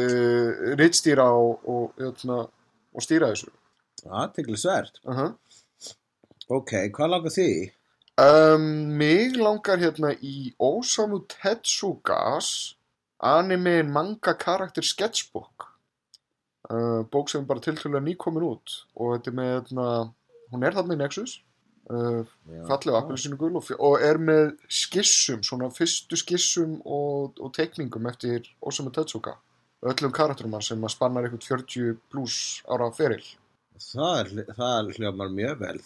[0.00, 2.42] uh, rittstýra og, og, jötna,
[2.96, 3.52] og stýra þessu
[4.06, 5.00] aðtegli svært.
[5.04, 5.34] uh -huh.
[6.48, 7.50] Ok, hvað langar því?
[8.20, 8.66] Um,
[8.98, 12.76] mig langar hérna í Osamu Tetsugas
[13.18, 15.70] anime manga karakter sketchbook.
[16.66, 19.90] Uh, bók sem bara tiltölulega nýkomin út og þetta er með hérna,
[20.50, 21.34] hún er þarna í Nexus
[21.94, 22.24] uh,
[22.66, 28.50] fallega appelsinu gul og, og er með skissum, svona fyrstu skissum og, og tekningum eftir
[28.58, 29.36] Osamu Tezuka
[29.86, 33.22] öllum karakterum sem spannar eitthvað 40 pluss ára feril
[33.82, 35.76] Það, er, það hljómar mjög vel.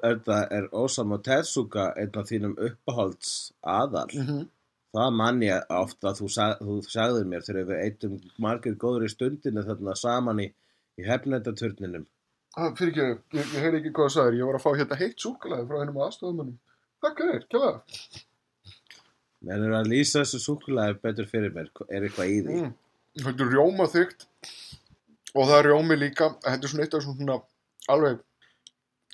[0.00, 4.08] Þetta er Osamu Tezuka einn af þínum uppáhalds aðal.
[4.14, 4.48] mm -hmm.
[4.90, 9.04] Það mann ég oft að þú, sag, þú sagðir mér þegar við eittum margir góður
[9.06, 10.48] í stundinu þarna saman í,
[10.98, 12.06] í hefnendaturninum.
[12.56, 13.04] ah, fyrir ekki,
[13.38, 15.78] ég, ég heyri ekki hvað það sagðir ég var að fá hérna heitt súkulega frá
[15.78, 16.58] hennum aðstofumannum
[17.04, 17.70] takk fyrir, kjæða
[19.48, 21.70] En er að lýsa þessu súkulega betur fyrir mér?
[21.88, 22.56] Er eitthvað í því?
[22.58, 22.74] mm.
[23.22, 24.26] þetta er rjóma þygt
[25.34, 27.38] og það er rjómi líka þetta er svona eitt af svona
[27.90, 28.20] alveg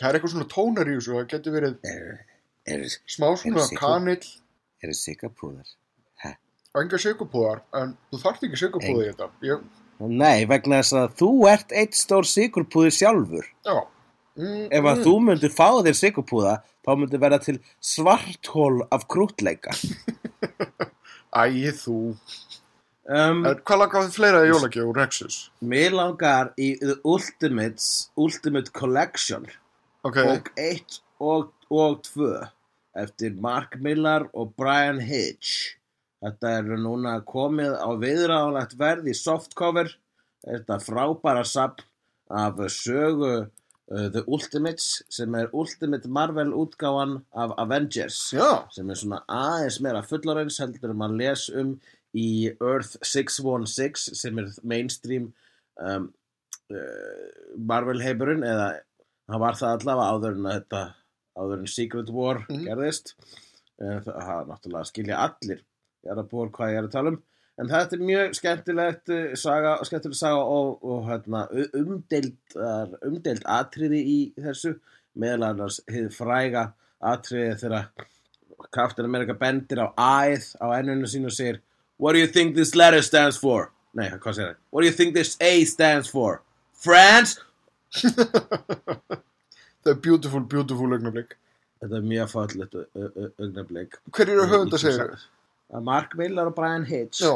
[0.01, 2.13] það er eitthvað svona tónar í þessu það getur verið Er,
[2.67, 4.23] er, smá svona kanill
[4.83, 5.75] er það sikapúðar?
[6.77, 11.15] og enga sigurpúðar en þú þarft ekki sigurpúða í þetta ég, Nei, vegna þess að
[11.23, 13.47] þú ert eitt stór sigurpúði sjálfur.
[13.65, 13.77] já
[14.37, 15.05] mm, Ef að mm.
[15.07, 16.53] þú myndir fá þér sigurpúða,
[16.85, 19.73] þá myndir verða til svarthól af krútleika.
[21.41, 21.97] Æ, þú
[23.07, 25.37] Um, Hvað langaði fleira í jólagjöf úr Nexus?
[25.63, 29.47] mér langar í The Ultimates, Ultimate Collection,
[30.03, 32.31] Ok, bók 1 og, og 2,
[32.99, 35.77] eftir Mark Millar og Brian Hitch.
[36.25, 39.93] Þetta er núna komið á viðráðanlegt verð í softcover.
[40.47, 41.85] Þetta frábæra sapn
[42.33, 48.33] af sögu uh, The Ultimates, sem er Ultimate Marvel útgáfan af Avengers.
[48.35, 51.77] já, sem er svona aðeins meira fullorins heldur en maður les um
[52.15, 52.29] í
[52.63, 55.31] Earth 616 sem er mainstream
[55.83, 56.11] um,
[56.73, 57.27] uh,
[57.59, 58.69] Marvel heimurinn eða
[59.31, 60.83] hann var það allavega áður en að þetta
[61.37, 62.65] áður en Secret War Mhm.
[62.69, 63.15] gerðist.
[63.77, 65.59] Uh, það hafa náttúrulega skilja allir
[66.07, 67.23] ég er að búa hvað ég er að tala um.
[67.59, 72.37] En þetta er mjög skemmtilegt uh, saga, skemmtileg saga og, og hérna, umdeild,
[73.05, 74.75] umdeild atriði í þessu.
[75.17, 76.67] Meðal annars hið fræga
[77.01, 77.87] atriði þegar
[78.73, 81.61] Captain America bendir á æð á ennunu sínu og segir
[81.99, 83.71] What do you think this letter stands for?
[83.97, 84.61] Nei, hvað segir það?
[84.71, 86.43] What do you think this A stands for?
[86.77, 87.41] France?
[89.87, 91.37] það er beautiful, beautiful augnablik
[91.81, 92.79] Þetta er mjög fallegt
[93.41, 95.15] augnablik Hver eru höfunda segir
[95.73, 97.33] Að Mark Miller og Brian Hitch Já,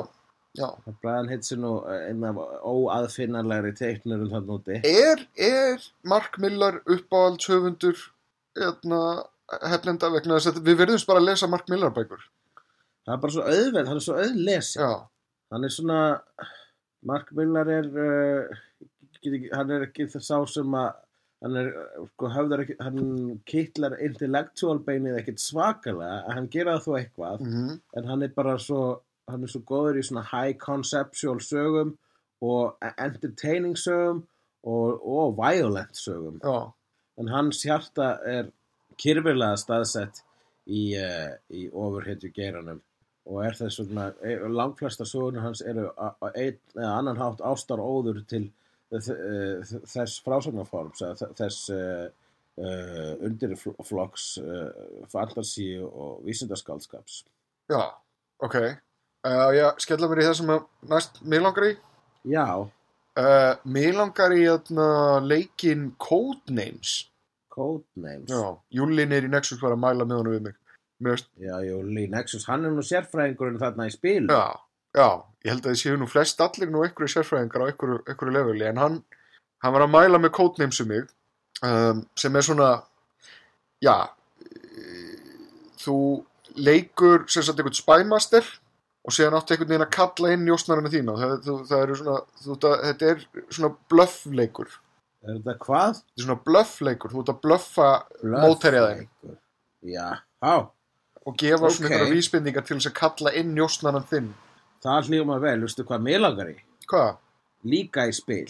[0.58, 0.68] já
[1.02, 6.80] Brian Hitch er nú eh, einn af óaðfinnanlegri teiknurum þann úti Er, er Mark Millar
[6.84, 7.96] uppáhalds höfundur
[8.58, 9.00] hérna,
[9.70, 12.26] hefnenda vegna þess að við verðumst bara að lesa Mark Millar bækur
[13.10, 14.90] Það er bara svo auðveld, hann er svo auðlesi Já,
[15.50, 16.00] Hann er svona
[17.10, 18.58] Mark Millar er uh,
[19.18, 20.90] get ekki, hann er ekki það sá sem að
[21.42, 23.00] hann er, uh, sko, höfðar ekki hann
[23.50, 28.34] kittlar intellectual beinið ekkit svakalega, en hann gera það þó eitthvað mm en hann er
[28.36, 28.82] bara svo
[29.30, 31.96] hann er svo góður í svona high conceptual sögum
[32.46, 34.22] og entertaining sögum
[34.62, 36.38] og, og violent sögum.
[36.44, 36.70] Já,
[37.18, 38.52] en hans hjarta er
[39.00, 40.22] kyrfilega staðsett
[40.68, 42.80] í, uh, í ofurhetju geiranum
[43.30, 45.86] og er þess vegna e- langflesta söguna hans eru
[46.34, 48.48] einn eða annan hátt ástar óður til
[48.90, 51.04] þ- eh, þess frásagnarforms
[51.38, 52.08] þess uh,
[53.24, 54.70] undirflokks uh,
[55.12, 57.20] fantasi og vísindaskaldskaps
[57.70, 57.82] já,
[58.42, 58.56] ok.
[59.20, 61.72] Uh, Já, skella mér í það sem að næst mig langar í?
[62.34, 62.46] Já,
[63.68, 64.44] Mig langar í
[65.28, 66.92] leikin Codenames
[67.52, 70.56] Codenames Já, Júlin er í Nexus var að mæla með honum við mig
[71.00, 74.44] Mér veist, Já, jú, Lee Nexus, hann er nú sérfræðingurinn þarna í spil já,
[74.96, 75.08] já,
[75.46, 78.68] ég held að þið séu nú flest allir nú einhverju sérfræðingar á einhverju, einhverju leveli
[78.68, 78.98] en hann,
[79.64, 81.08] hann var að mæla með Codenames um mig
[81.64, 82.72] um, sem er svona
[83.80, 85.16] já eh,
[85.80, 85.96] þú
[86.60, 88.46] leikur sem sagt einhvern spymaster
[89.06, 91.16] og síðan áttu einhvern veginn að kalla inn njósnarinn þína.
[91.20, 93.22] Það, þú, það eru svona, þú, það, þetta er
[93.56, 94.74] svona bluffleikur.
[95.20, 96.00] Er þetta hvað?
[96.00, 99.38] þetta er svona bluffleikur, þú ert að þeim Bluffleikur.
[99.90, 100.06] Já,
[100.44, 100.54] á,
[101.26, 101.92] og gefa svona Ok.
[101.92, 104.30] einhverja vísbendingar til þess að kalla inn njósnarinn þinn
[104.84, 106.56] það hljóma vel, veistu hvað mér langar í?
[106.90, 107.16] hvað?
[107.64, 108.48] Líka í spil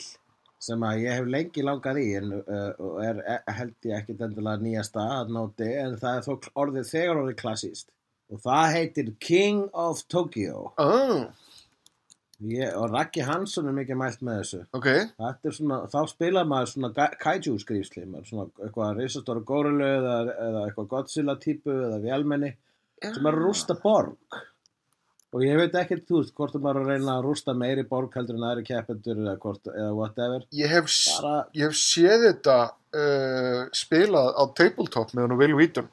[0.61, 4.61] sem að ég hef lengi langað í en, uh, er e, held ég ekkit endilega
[4.63, 7.89] nýjasta að nóti en það er þó orðið þegar orðið klassíst
[8.31, 11.27] og það heitir King of Tokyo Ah,
[12.49, 14.61] ég, og Raggi Hansson er mikið mælt með þessu.
[14.77, 14.89] Ok,
[15.21, 20.15] Þetta er svona, þá spila maður svona kaiju skrýfsli, maður svona eitthvað risastóra górilu eða,
[20.49, 22.55] eða eitthvað Godzilla típu eða vélmenni
[23.03, 24.41] sem er að rústa borg.
[25.31, 28.17] Og ég veit ekkert, þú veist, hvort maður er að reyna að rústa meiri borg
[28.19, 29.37] heldur en aðri keppendur eða,
[29.77, 30.47] eða whatever.
[30.59, 32.57] Ég hef, bara, ég hef séð þetta
[32.99, 35.91] uh, spilað á tabletop með hann og Will Wheaton.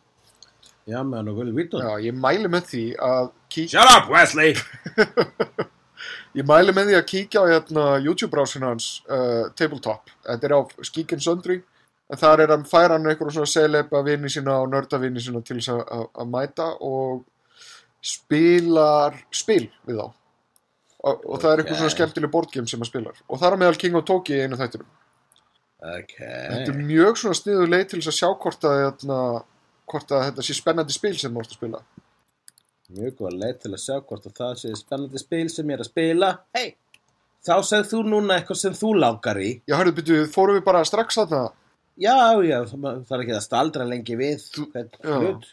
[0.88, 1.86] Já, meðan og Will Wheaton.
[1.86, 4.58] Já, ég mæli með því að Shut up Wesley
[6.36, 10.10] Ég mæli með því að kíkja á hérna, YouTube-brásinu hans uh, Tabletop.
[10.28, 11.62] Þetta er á Skík and Sundry
[12.12, 15.42] en þar er hann færa hann einhverjum svona selepa vini sína og nörda vini sína
[15.44, 17.24] til þess að- mæta og
[18.04, 20.08] spilar spil við þá.
[21.08, 21.82] Og, og það er eitthvað Ok.
[21.82, 23.20] svona skemmtileg boardgame sem hann spilar.
[23.30, 24.88] Og það er meðal King of Toki einu þættinum.
[25.78, 29.18] Ok Þetta er mjög svona sniðu leið til þess að sjá hvort að, hérna,
[29.88, 31.82] hvort að þetta sé spennandi spil sem þú ert að spila.
[32.96, 35.84] Mjög góð leið til að sjá hvort að það sé spennandi spil sem ég er
[35.84, 36.68] að spila Hei,
[37.44, 40.84] þá segð þú núna eitthvað sem þú langar í Já, hörðu, byrju, fórum við bara
[40.88, 41.42] strax þarna
[42.00, 45.44] Já, já, það það er ekki að staldra lengi við Þú- hvern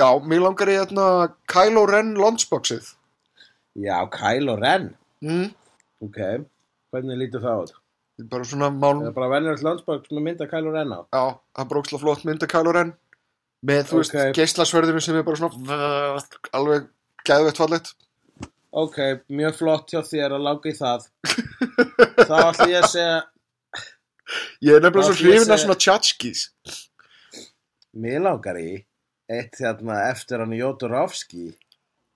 [0.00, 0.08] já.
[0.26, 1.04] mér langar í hérna
[1.52, 2.94] Kylo Ren launchboxið.
[3.78, 5.52] Já, Kylo Ren Mm.
[6.02, 6.16] Ok,
[6.90, 7.72] hvernig lítur það út?
[8.26, 11.22] Bara svona mál, Það er bara venjulegt landsbók með mynda Kylo Ren á já,
[11.54, 12.90] það er bara óksla flott mynda Kylo Ren.
[13.62, 14.32] Með, þú veist, Ok.
[14.38, 16.22] geislasverðinu sem er bara svona
[16.52, 16.88] alveg
[17.28, 17.92] gæðveitt fallegt.
[18.72, 18.96] Ok,
[19.30, 21.04] mjög flott hjá þér að lága í það
[22.26, 23.22] Þá ætlum ég að segja
[24.64, 26.40] Ég er nefnilega svo hrifin segi- svona tjatskís.
[27.94, 28.84] Mér langar í
[29.28, 31.50] eitt þarna eftir hann Jóturovski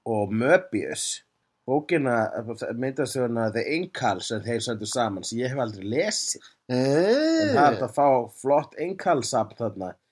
[0.06, 1.20] og Möbius
[1.68, 2.30] bókina,
[2.78, 7.76] myndasöguna The Inkal sem þeir söndu saman sem ég hef aldrei lesið en það er
[7.76, 8.08] Eh, að fá
[8.40, 10.05] flott Inkalsapn þarna í- uh,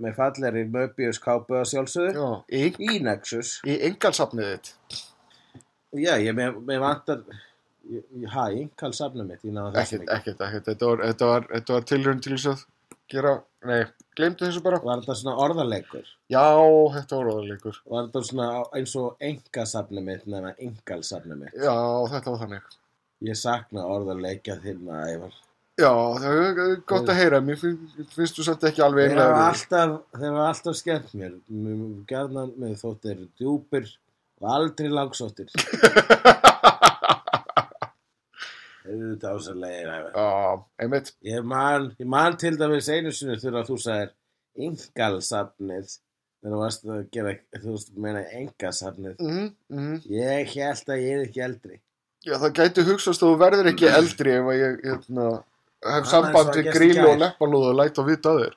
[0.00, 5.02] með falleri Möbius kápu að sjálfsögðu já, í, í Nexus í engalsafnið þitt.
[6.00, 7.24] já, ég með, vantar
[8.32, 10.70] ha, Inkalsapnum mitt Ekkert, ekkert, ekkert.
[10.70, 12.64] Þetta var, var, tilraun til þess að
[13.12, 13.34] gera,
[13.68, 13.82] nei,
[14.16, 14.80] glemdu þessu bara.
[14.84, 16.46] var þetta svona orðaleikur Já,
[16.96, 17.80] þetta var óðarleikur.
[17.92, 21.76] var þetta svona eins og Inkasapnum mitt nema Inkalsapnum mitt Já,
[22.14, 22.76] þetta var þannig.
[23.24, 25.36] Ég sakna orðarleikja þinna, Ævar.
[25.74, 25.90] Já,
[26.22, 27.40] það er gott að heyra.
[27.42, 27.78] Mér finn,
[28.14, 31.32] finnst þú samt ekki alveg Þeir hafa alltaf, alltaf skemmt mér.
[32.10, 33.88] Gerðan með þótt eru djúpir
[34.38, 35.48] og aldrei langsóttir.
[38.84, 39.88] Þeir eru dásalegir,
[40.78, 41.10] einmitt.
[41.26, 44.12] Ég man, ég man til dæmis einu sinni þegar þú sagðir
[44.66, 45.94] yngalsafnið.
[46.44, 49.16] Þegar þú varst að gera, þú veist, meina engasafnið.
[49.24, 49.96] Mm, mm.
[50.12, 51.80] Ég held að ég er ekki eldri.
[52.24, 55.26] Já, það gæti hugsast að þú verður ekki eldri ef að ég hérna,
[55.84, 58.54] hef samband við grílu og leppalúð og læt að vita að þér.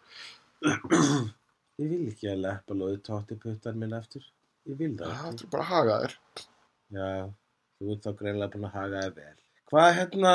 [1.81, 4.23] Ég vil ekki að leppa loði tótti puttar minn aftur.
[4.67, 5.43] Ég vil það Það ekki.
[5.45, 6.15] er bara að haga þér.
[6.97, 7.09] Já,
[7.77, 9.35] þú ert þá greinlega búin að haga þér vel.
[9.71, 10.33] Hvað hérna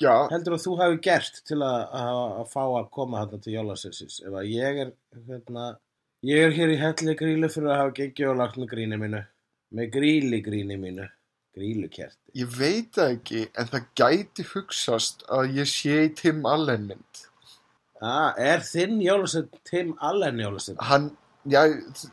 [0.00, 3.52] Já, heldur að þú hafi gert til að, að, að fá að koma hérna til
[3.58, 4.16] jólasessins?
[4.24, 4.92] Ef að ég er
[5.28, 5.66] hérna,
[6.26, 9.20] ég er hér í helli grílu fyrir að hafa gengið og lagt með gríni mínu.
[9.76, 11.06] Með gríli gríni mínu.
[11.52, 12.16] Grílukerti.
[12.38, 17.24] ég veit það ekki, en það gæti hugsast að ég sé í Tim Allen mynd.
[18.02, 20.80] Ah, er þinn jólasett Tim Allen jólasett?
[20.82, 21.10] Hann,
[21.44, 21.60] já,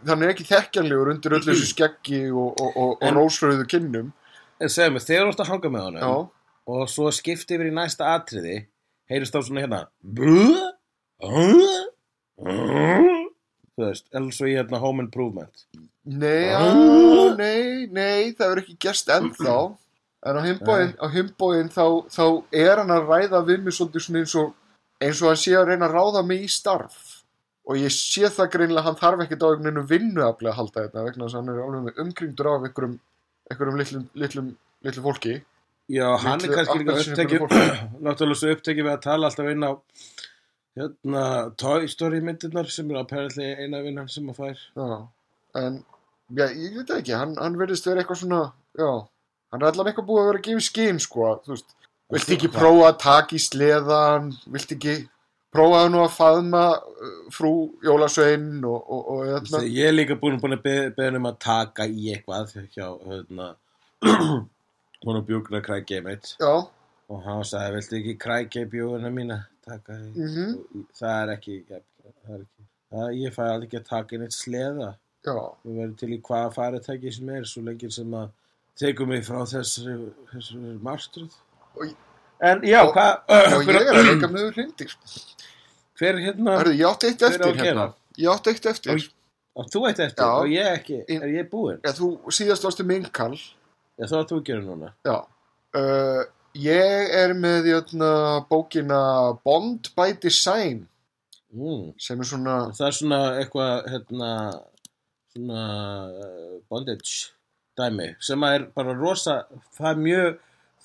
[0.10, 4.12] hann er ekki þekkjanlegur undir öllu þessu skeggi og, og, og, og rósröðu kinnum.
[4.60, 6.12] En segðu mig, þegar þú ert að hanga með honum Já,
[6.70, 8.58] og svo skipti yfir í næsta atriði
[9.10, 10.68] heyrist þá svona hérna Buh?
[11.24, 11.88] Huh?
[12.44, 13.19] Huh?
[13.80, 15.64] Þú veist, eða svo í hérna Home Improvement
[16.10, 16.64] nei, á,
[17.38, 19.58] nei, nei, það er ekki gerst ennþá.
[20.28, 24.34] En á himbóin, á himbóin þá, þá er hann að ræða við mig svolítið eins
[24.40, 24.50] og,
[25.00, 26.98] eins og hann sé að reyna að ráða mig í starf.
[27.70, 30.84] Og ég sé það greinilega að hann þarf ekkert á einhvern veginn vinnuafli að halda
[30.88, 32.98] þetta vegna þess að hann er alveg umkringdur af einhverjum,
[33.52, 34.50] einhverjum litlum, litlum,
[34.88, 35.36] litlum fólki.
[35.90, 37.46] Já, hann er kannski líka upptekið
[38.06, 39.72] náttúrulega svo upptekið við að tala alltaf inn á
[40.80, 41.24] hérna
[41.60, 44.66] Toy Story myndirnar sem er apparently eina vinnan sem að fær.
[44.80, 44.90] Já,
[45.62, 45.82] en
[46.34, 48.42] já, ég veit ekki, hann, hann verðist vera eitthvað svona,
[48.80, 48.90] já,
[49.52, 51.78] hann er allavega eitthvað búið að vera að gefa í skinn, sko, þú veist,
[52.14, 54.96] vilt ekki prófa að taka í sleðan, vilt ekki
[55.54, 57.54] prófa nú að faðma uh, frú
[57.86, 61.88] Jólasvein og, og, og hérna, ég er líka búin, búin að beða um að taka
[61.90, 63.54] í eitthvað hjá hérna
[65.06, 66.54] hún er bjúkna krækið mitt já,
[67.10, 69.40] og hann sagði, viltu ekki krækja í bjóðuna mína
[69.70, 73.80] taka í og í- það er ekki það er ekki það, ég fæ aldrei ekki
[73.80, 74.90] að taka inn eitt sleða.
[75.26, 75.34] Já,
[75.66, 78.30] við verðum til í hvaða fyrirtæki sem er svo lengi sem að
[78.80, 79.98] tekum mig frá þessari,
[80.32, 81.34] þessari marstruð
[81.76, 81.96] Og-
[82.42, 84.96] en já, og- hvað og ég er að leika með þau hrindir.
[86.00, 87.66] hver hérna Hörðu, ég átti eitt eftir að gera?
[87.66, 89.10] hérna, ég átti eitt eftir, Oj.
[89.60, 90.32] á, þú eitt eftir Já.
[90.40, 91.82] og ég ekki, er ég búinn?
[91.84, 93.36] Já, þú síðast varstu minkall,
[94.00, 94.94] já, þá að þú gerir núna.
[95.06, 95.18] Já,
[95.76, 96.24] uh,
[96.58, 98.12] ég er með, hérna,
[98.50, 99.02] bókina
[99.46, 100.86] Bond by Design,
[101.54, 101.94] mm.
[102.02, 104.32] sem er svona, það er svona eitthvað hérna
[105.30, 105.64] svona
[106.10, 107.34] uh, bondage
[107.78, 109.44] dæmi sem er bara rosa
[109.78, 110.40] það er mjög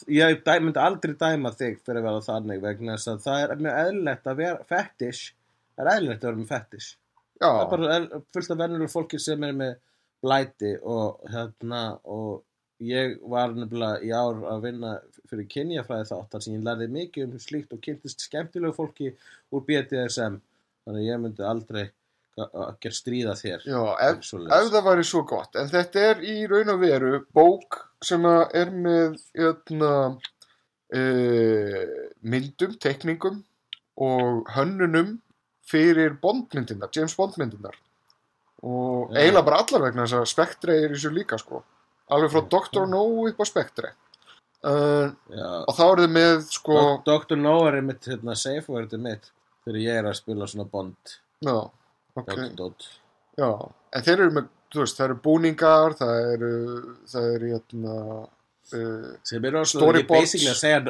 [0.08, 3.62] ég dæ- myndi aldrei dæma þig fyrir að vera þannig vegna þess að það er
[3.64, 5.22] mjög eðlilegt að vera fetish.
[5.74, 6.88] Það er eðlilegt að vera með fetish.
[7.40, 9.76] Það er já, bara fullt af venjulegur fólki sem er með
[10.24, 12.42] blæti og hérna og
[12.82, 14.94] ég var nefnilega í ár að vinna
[15.30, 19.12] fyrir kynjafræði þátt þar sem ég lærði mikið um slíkt og kynntist skemmtilegu fólki
[19.54, 20.40] úr BDSM
[20.84, 21.84] þannig að ég myndi aldrei
[22.34, 23.66] að gera stríða þér.
[23.70, 25.54] Já, ef, ef það væri svo gott.
[25.54, 29.92] En þetta er í raun og veru bók sem er með jötna,
[30.98, 31.84] uh,
[32.26, 33.38] myndum, tekningum
[34.02, 35.20] og hönnunum
[35.64, 37.78] fyrir Bondmyndirnar, James Bond myndirnar
[38.64, 41.60] og eiginlega bara allar vegna þess að Spectre er í þessu líka sko
[42.14, 42.88] alveg frá Dr.
[42.90, 43.92] No upp á Spectre
[44.64, 45.12] uh,
[45.64, 47.38] og þá er þið með sko Dr.
[47.40, 49.30] No er mitt hérna, safe wordið mitt
[49.64, 51.16] þegar ég er að spila svona Bond.
[51.44, 51.56] Já,
[52.20, 52.32] ok,
[53.38, 53.50] já,
[53.96, 56.54] en þeir eru með veist, það eru búningar það eru,
[57.10, 57.98] það eru jötna,
[58.74, 60.34] uh, er ég Storyboards.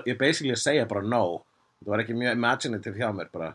[0.06, 1.24] ég basically að segja bara no.
[1.82, 3.50] Það var ekki mjög imaginative hjá mér bara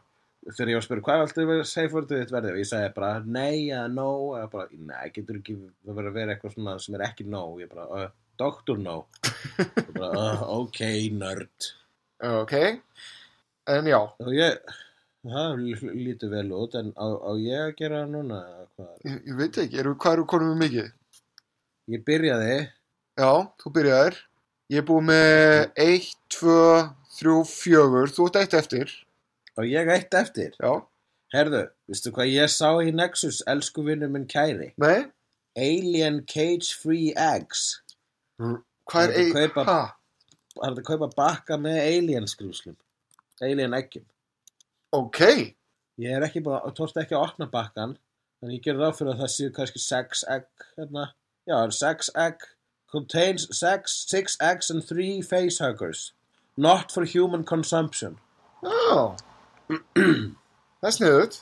[0.56, 3.12] þegar ég var að spyrja hvað vera safe wordið þitt verði og ég segi bara
[3.26, 6.98] nei eða no eða bara nei getur ekki það verður að vera eitthvað svona sem
[6.98, 8.78] er ekki no ég bara uh, Dr.
[8.80, 10.82] No og bara uh, ok
[11.20, 11.72] nerd
[12.30, 12.56] ok
[13.70, 14.58] en já, og ég
[15.30, 18.42] það lí- lítur vel út en á, á ég að gera núna
[19.06, 20.92] ég, ég veit ekki, eru, hvað eru konum með mikið?
[21.94, 22.60] ég byrjaði
[23.20, 24.18] Já, þú byrjaðir.
[24.72, 26.54] Ég er búið með 1, 2,
[27.18, 28.04] 3, 4.
[28.16, 28.94] Þú ert eitt eftir.
[29.60, 30.72] Og ég eitt eftir Já.
[31.36, 35.06] herðu, veistu hvað ég sá í Nexus elsku vinnu minn kæri Nei?
[35.60, 37.82] Alien Cage Free Eggs
[38.40, 39.80] Hvað er kaupa- Hæ?
[40.60, 42.78] Það er að kaupa bakka með alien skrúslum
[43.42, 44.06] Alien eggjum
[44.92, 45.20] Ok.
[46.00, 47.98] Ég er ekki búin að, tókst ekki að opna bakkan
[48.40, 50.46] Þannig ég gerir ráð fyrir að það séu kannski sex egg
[50.78, 51.04] hérna.
[51.46, 52.48] Já, það er sex egg
[52.90, 56.12] Contains sex, six eggs and three facehuggers
[56.58, 58.18] Not for human consumption
[58.64, 59.18] Já.
[59.70, 61.38] Það er sniðut.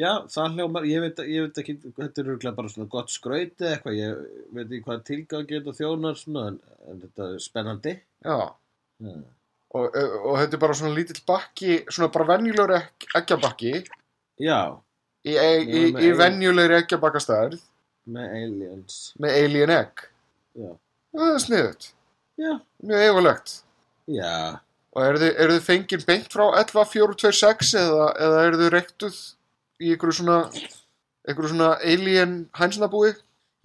[0.00, 3.66] Já, það hljómar, ég veit, ég veit ekki Þetta er örugglega bara svona gott skrauti
[3.68, 4.22] eitthvað Ég
[4.56, 6.56] veit ekki hvað tilgang geta þjónar svona, en,
[6.88, 7.92] en þetta er spennandi
[8.24, 8.36] Já.
[9.04, 9.16] Já,
[9.76, 13.74] Og, og þetta er bara svona lítill bakki, svona bara venjulegur ek, eggjabakki
[14.40, 14.56] Já
[15.20, 17.60] í, í, í, í venjulegri eggjabakastærð
[18.10, 20.06] með aliens með alien egg.
[20.56, 20.70] Já,
[21.12, 21.90] Það er sniðut.
[22.40, 22.54] já,
[22.88, 23.52] Mjög eigulegt.
[24.08, 24.32] já.
[24.90, 29.18] Og eru þið, þið fengið beint frá 11426 eða, eða eru þið rektuð
[29.80, 30.38] í einhverju svona,
[31.28, 33.12] einhverju svona alien hænsnabúi?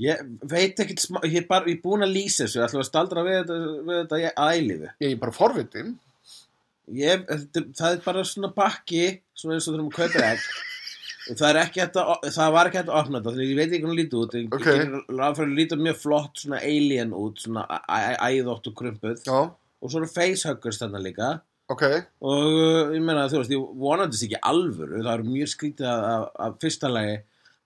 [0.03, 0.21] Ég
[0.51, 3.23] veit smá, ég er bara, ég er búin að lýsa þessu, ég ætla að staldra
[3.25, 4.89] við þetta, við þetta ég- að eilífi.
[5.05, 5.93] Ég er bara forvitin.
[6.93, 7.25] Ég,
[7.73, 10.47] það er bara svona bakki, svona eins og þegar maður kaupir egg.
[11.25, 13.71] Það er ekki hægt að, það var ekki hægt að opna þetta, þannig ég veit
[13.71, 14.35] ekki hvernig lítið út.
[14.35, 14.59] Ég Ok.
[14.59, 15.15] okay.
[15.21, 17.63] ráðfæri lítið mjög flott svona alien út, svona
[18.29, 19.23] æðótt og krumpuð.
[19.25, 19.39] Já,
[19.85, 21.29] Og svo eru facehuggers þarna líka.
[21.69, 21.85] ok.
[22.25, 25.89] Og uh, ég meina, þú veist, ég vonandi þess ekki alvöru, það er mjög skrítið
[25.91, 27.15] að, að, að fyrsta lagi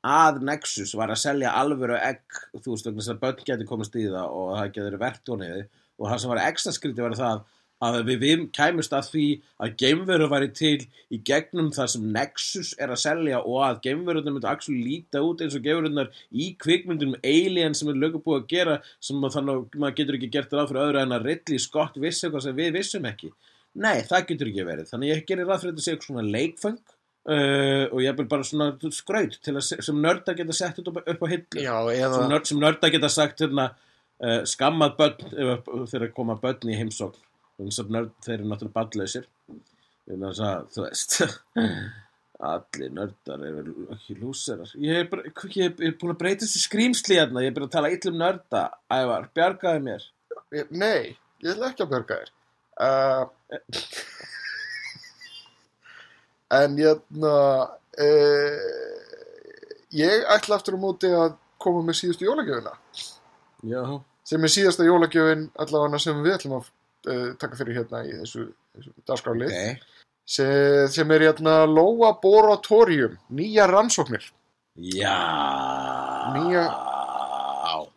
[0.10, 2.24] að Nexus var að selja alvöru egg,
[2.56, 5.64] þú veist, vegna þess að börn geti komast í það og það geti verið verðtóniði
[6.00, 7.42] og það sem var ekstra skrítið var það
[7.86, 9.26] að við, við kæmust að því
[9.64, 10.78] að geimveru væri til
[11.10, 15.44] í gegnum það sem Nexus er að selja og að geimverunar myndi actually líta út
[15.44, 19.56] eins og geimverunar í kvikmyndunum Alien sem er lögu búið að gera sem að þannig
[19.62, 22.60] að maður getur ekki gert ráð fyrir öðru en að Ridley Scott vissi eitthvað sem
[22.60, 23.32] við vissum ekki
[23.78, 24.88] Nei, það getur ekki verið.
[24.90, 28.48] Þannig ég gerir ráð fyrir þetta að segja svona leikfeng uh, og ég er bara
[28.48, 31.62] svona skraut að sem nörda geta sett upp, á hillu.
[31.62, 33.70] Já, eða, sem nörda geta sagt hérna,
[34.24, 37.22] uh, skammað börn þegar koma börn í heimsókn.
[37.60, 39.26] Nörd, þeir eru náttúrulega ballausir.
[40.10, 41.16] Þannig að þú veist,
[42.50, 44.70] allir nördar eru ekki lúserar.
[44.80, 47.44] Ég er, bara, ég er, ég er búin að breyta þessu skrýmsli hérna.
[47.44, 48.64] Ég er búin að tala illum nörda.
[48.96, 50.02] Ævar, bjargaði mér.
[50.72, 52.32] nei, ég ætla ekki að björga þér.
[52.80, 53.24] Uh,
[56.62, 57.36] en hérna,
[58.08, 58.58] uh,
[60.00, 62.74] ég ætla aftur á móti að koma með síðustu jólagjöfina.
[63.68, 63.84] Já.
[64.30, 66.66] Sem er síðasta jólagjöfin allavega sem við ætlum að
[67.40, 69.54] taka fyrir hérna í þessu, þessu dagskrálið.
[69.54, 69.86] Ok.
[70.30, 74.28] sem, sem er hérna Lóa Boratorium, nýja rannsóknir
[74.76, 75.16] Já.
[76.36, 76.76] Nýja-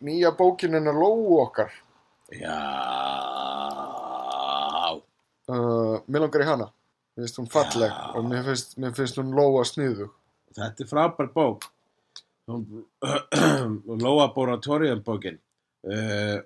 [0.01, 1.71] nýja bókin hennar Lóu okkar
[2.33, 2.57] Já.
[5.49, 6.67] uh, mér langar í hana
[7.15, 8.11] mér finnst hún falleg Já.
[8.17, 10.09] og mér finnst, mér finnst hún Lóa sniðu
[10.53, 11.63] Þetta er frábær bók.
[12.45, 12.83] Hún-
[14.03, 15.39] Lóa Boratorium bókin.
[15.81, 16.43] Uh,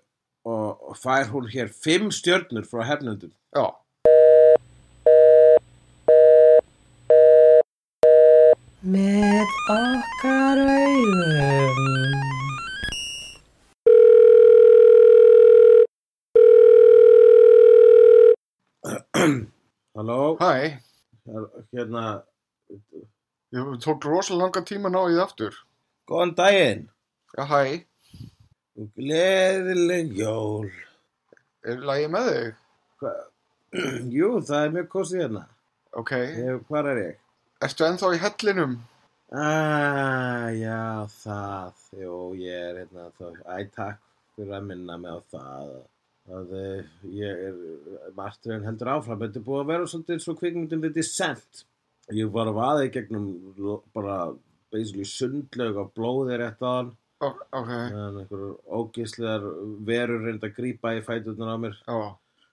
[0.48, 3.34] og fær hún hér fimm stjörnur frá hefnundum.
[3.56, 3.68] já,
[8.88, 12.14] Með okkar augum.
[19.98, 20.38] Halló?
[20.40, 20.80] hæ
[21.74, 22.24] Hérna,
[23.52, 25.54] ég tók rosalega langan tíma að ná í það aftur
[26.08, 26.84] góðan daginn.
[27.36, 27.62] Já, hæ,
[28.78, 30.68] Gleðileg jól.
[31.66, 32.60] er lagið með þig?
[33.02, 33.14] Hva?
[34.18, 35.42] Jú, það er mjög kosið hérna.
[35.98, 37.18] Ok, Ég, hvar er ég?
[37.66, 38.76] ertu ennþá í hellinum?
[39.34, 41.82] Ah, já, það.
[42.00, 43.32] Jú, ég er hérna þá.
[43.50, 44.04] Æ, takk
[44.38, 45.74] fyrir að minna mig á það.
[46.28, 47.58] Það eh, ég er,
[48.16, 49.20] Martin heldur áfram.
[49.26, 51.66] Þetta er búið að vera svolítið svo kvikmyndin The Descent.
[52.14, 53.28] Ég var að vaða í gegnum
[53.96, 54.20] bara
[54.72, 56.94] basically sundlaug á hann.
[56.94, 59.46] Ó, Ok, Þannig einhverjur ógeðslegar
[59.88, 61.78] verur reynd að grípa í fæturnar á mér.
[61.88, 61.98] já,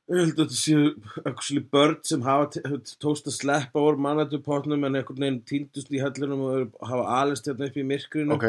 [0.05, 0.89] Ég held að þetta séu
[1.31, 6.01] actually börn sem hafa t- tókst að sleppa úr mannættupotnum en einhvern veginn týndust í
[6.03, 8.37] hellunum og hafa alist hérna upp í myrkrinu.
[8.37, 8.45] Ok,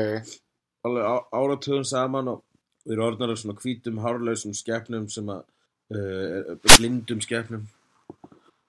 [0.84, 2.42] alveg á- áratugum saman og
[2.86, 5.44] við erum orðnar af svona hvítum hárlausum skepnum sem að
[5.96, 7.64] uh, blindum skepnum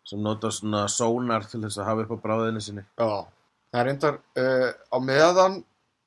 [0.07, 2.85] sem nota svona sónar til þess að hafa upp á bráðinu sinni.
[2.99, 3.27] Já.
[3.75, 5.65] Það er reyndar, uh, á meðan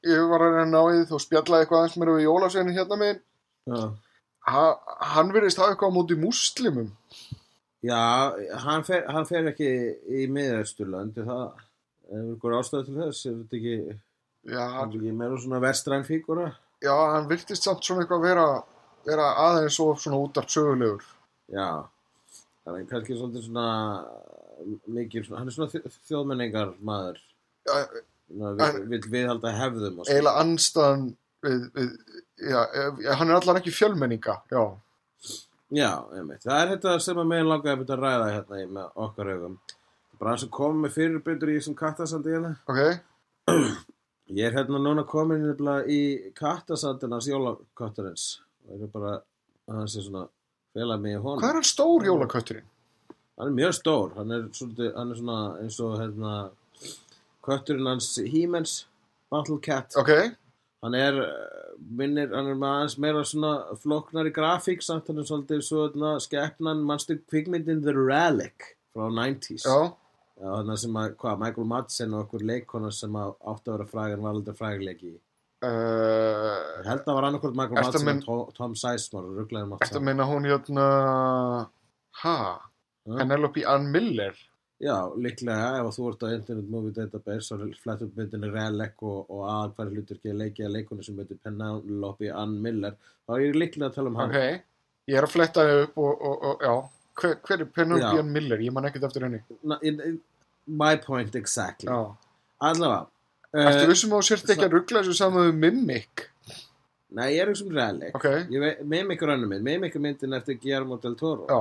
[0.08, 3.20] ég var að reyna í því, þú spjallaði eitthvað aðeins mér við jólasveinu hérna minn.
[3.70, 3.82] Já,
[4.50, 4.64] Ha,
[5.14, 6.88] hann virðist hafa eitthvað á móti múslimum.
[7.86, 8.00] Já
[8.64, 9.68] hann, fer, hann fer ekki
[10.20, 11.44] í miðausturlönd er það
[12.10, 14.00] er einhver ástæðu til þess er þetta ekki,
[14.50, 16.50] ekki meira svona vestræn fígura
[16.84, 18.48] já, hann virtist samt svona eitthvað vera,
[19.08, 21.06] vera aðeins og svona útart sögulegur.
[21.54, 21.86] Já,
[22.66, 23.68] það er kannski svolítið svona
[25.00, 27.22] mikið, hann er svona þjóðmenningar maður,
[27.68, 27.86] Já,
[28.30, 31.06] við, vil viðhalda hefðum og eiginlega anstæðan
[31.46, 31.92] við, við,
[32.50, 32.60] já,
[33.20, 34.64] hann er allar ekki fjölmenninga, já.
[35.70, 35.92] Já,
[36.42, 39.30] það er þetta sem að megin langaði að byrja að ræða hérna í með okkar
[39.36, 39.60] augum.
[40.20, 42.56] Bara hans að koma með fyrirbyndur í þessum kattasandi hérna.
[42.70, 42.82] Ok,
[44.30, 45.42] Ég er hérna núna komin
[45.90, 46.02] í
[46.38, 48.26] kattasandin hans jólakottarins
[48.70, 49.14] og er bara,
[49.66, 50.28] hann sé svona
[50.78, 51.42] fela mig í honum.
[51.42, 52.68] hvað er hann stór jólakötturinn?
[53.40, 56.34] Hann er mjög stór, hann er, svolítið, hann er svona eins og hérna
[57.50, 58.84] kötturinn hans Hímens,
[59.34, 59.98] Battle Cat.
[60.00, 60.14] Ok,
[60.80, 65.28] Hann er, eh, minnir, hann er með aðeins meira svona flóknari grafík samt hann er
[65.28, 69.66] svolítið svo hérna, skeppnan, mannstu kvikmyndin The Relic frá 90s.
[70.40, 74.24] já, þannig sem að, hvað, Michael Madsen og okkur leikkonar sem átti að vera frægar
[74.24, 75.12] var aldrei frægleiki.
[75.60, 80.04] Ég uh, held að var annarkvort Michael Madsen minn- og Tom, Sizemore, rugglaðum átt Þetta
[80.08, 80.86] meina hún hérna,
[82.24, 82.38] ha,
[83.04, 84.40] Penelope Ann Miller.
[84.80, 89.26] Já, líklega ef þú ert á Internet Movie Database og flett upp myndinni Relic og,
[89.28, 92.96] og að hver hlutur ekki að leikja leikonu sem heitir Penelope Ann Miller
[93.28, 94.64] þá er ég líklega að tala um hann Ok,
[95.12, 96.74] ég er að fletta þig upp og, og, og já,
[97.20, 98.24] hver, hver er Penelope.
[98.24, 98.64] Ann Miller?
[98.64, 99.42] Ég man ekkert eftir henni.
[99.68, 100.20] Na, in, in,
[100.70, 101.90] My point exactly.
[102.62, 103.08] Allavega
[103.50, 106.26] Ertu uh, vissum að þú sért ekki að ruggla þessu saman við Mimic?
[107.18, 110.04] Nei, ég er ekki sem Relic Ok, Ég veit, Mimic er önnum minn Mimic er
[110.04, 111.58] myndin eftir Guillermo del Toro já,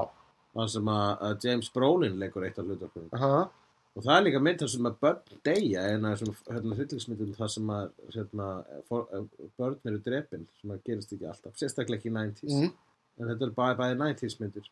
[0.59, 3.47] Það sem að, James Brolin leikur eitt af hlutarkunum aha,
[3.99, 7.31] Og það er líka mynd þar sem að börn deyja en að þessum hérna, hryllingsmyndum
[7.35, 8.49] þar sem að hérna,
[8.87, 9.25] for,
[9.59, 12.69] börn eru drepin sem að gerist ekki alltaf, sérstaklega ekki í 90s mm.
[13.19, 14.69] en þetta er bara bæði 90s myndir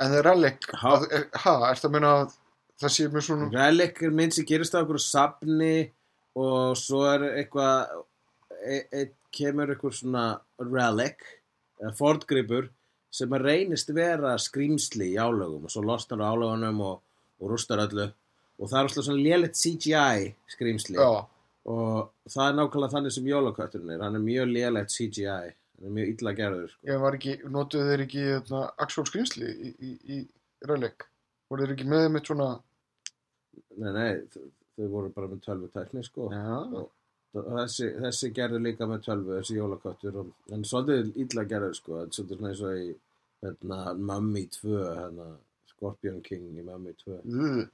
[0.00, 0.94] en það er relic, Ha.
[1.10, 1.28] er-
[1.68, 2.38] ertu að meina að
[2.80, 5.74] það sé mér svona, Relic er mynd sem gerist á okkur safni
[6.34, 7.92] og svo er eitthvað
[8.64, 9.04] e, e,
[9.34, 10.24] kemur eitthvað svona
[10.58, 11.22] relic
[11.82, 12.70] eða fordgripur
[13.14, 17.02] sem að reynist vera skrýmsli í álögum og svo losnar á álögunum og,
[17.40, 18.08] og rústar öllu
[18.58, 21.10] og það er alltaf svona lélitt CGI skrýmsli já,
[21.70, 25.94] og það er nákvæmlega þannig sem jólakötturinn er hann er mjög lélægt CGI hann er
[25.98, 26.80] mjög illa gerður sko.
[26.90, 30.20] ég var ekki, notuðu þeir ekki hérna, actual skrýmsli í, í, í
[30.68, 31.06] relic?
[31.50, 32.50] Voru þeir ekki með mitt svona,
[33.78, 34.44] nei, nei, þau,
[34.90, 36.28] voru bara með tölvu tækni sko.
[36.34, 36.60] já,
[37.34, 40.20] og þessi, þessi gerður líka með tölvu þessi jólaköttur
[40.54, 42.04] en svolítið illa gerður sko.
[42.10, 42.92] svolítið svona eins og í
[43.44, 45.30] hérna, Mummy 2 hérna,
[45.70, 47.64] Scorpion King í Mummy 2 Ugh.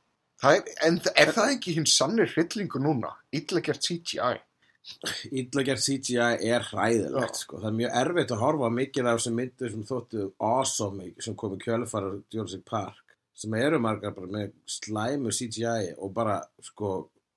[0.40, 3.10] Það er, en er það ekki hinn sannir hryllingu núna?
[3.36, 4.38] Illa gert CGI.
[5.68, 7.58] gerð CGI er hræðilegt sko.
[7.60, 11.58] það er mjög erfitt að horfa mikið af þessum myndir sem þóttu awesome sem komu
[11.60, 16.94] kjölfara Jurassic Park sem eru margar bara með slæmu CGI og bara sko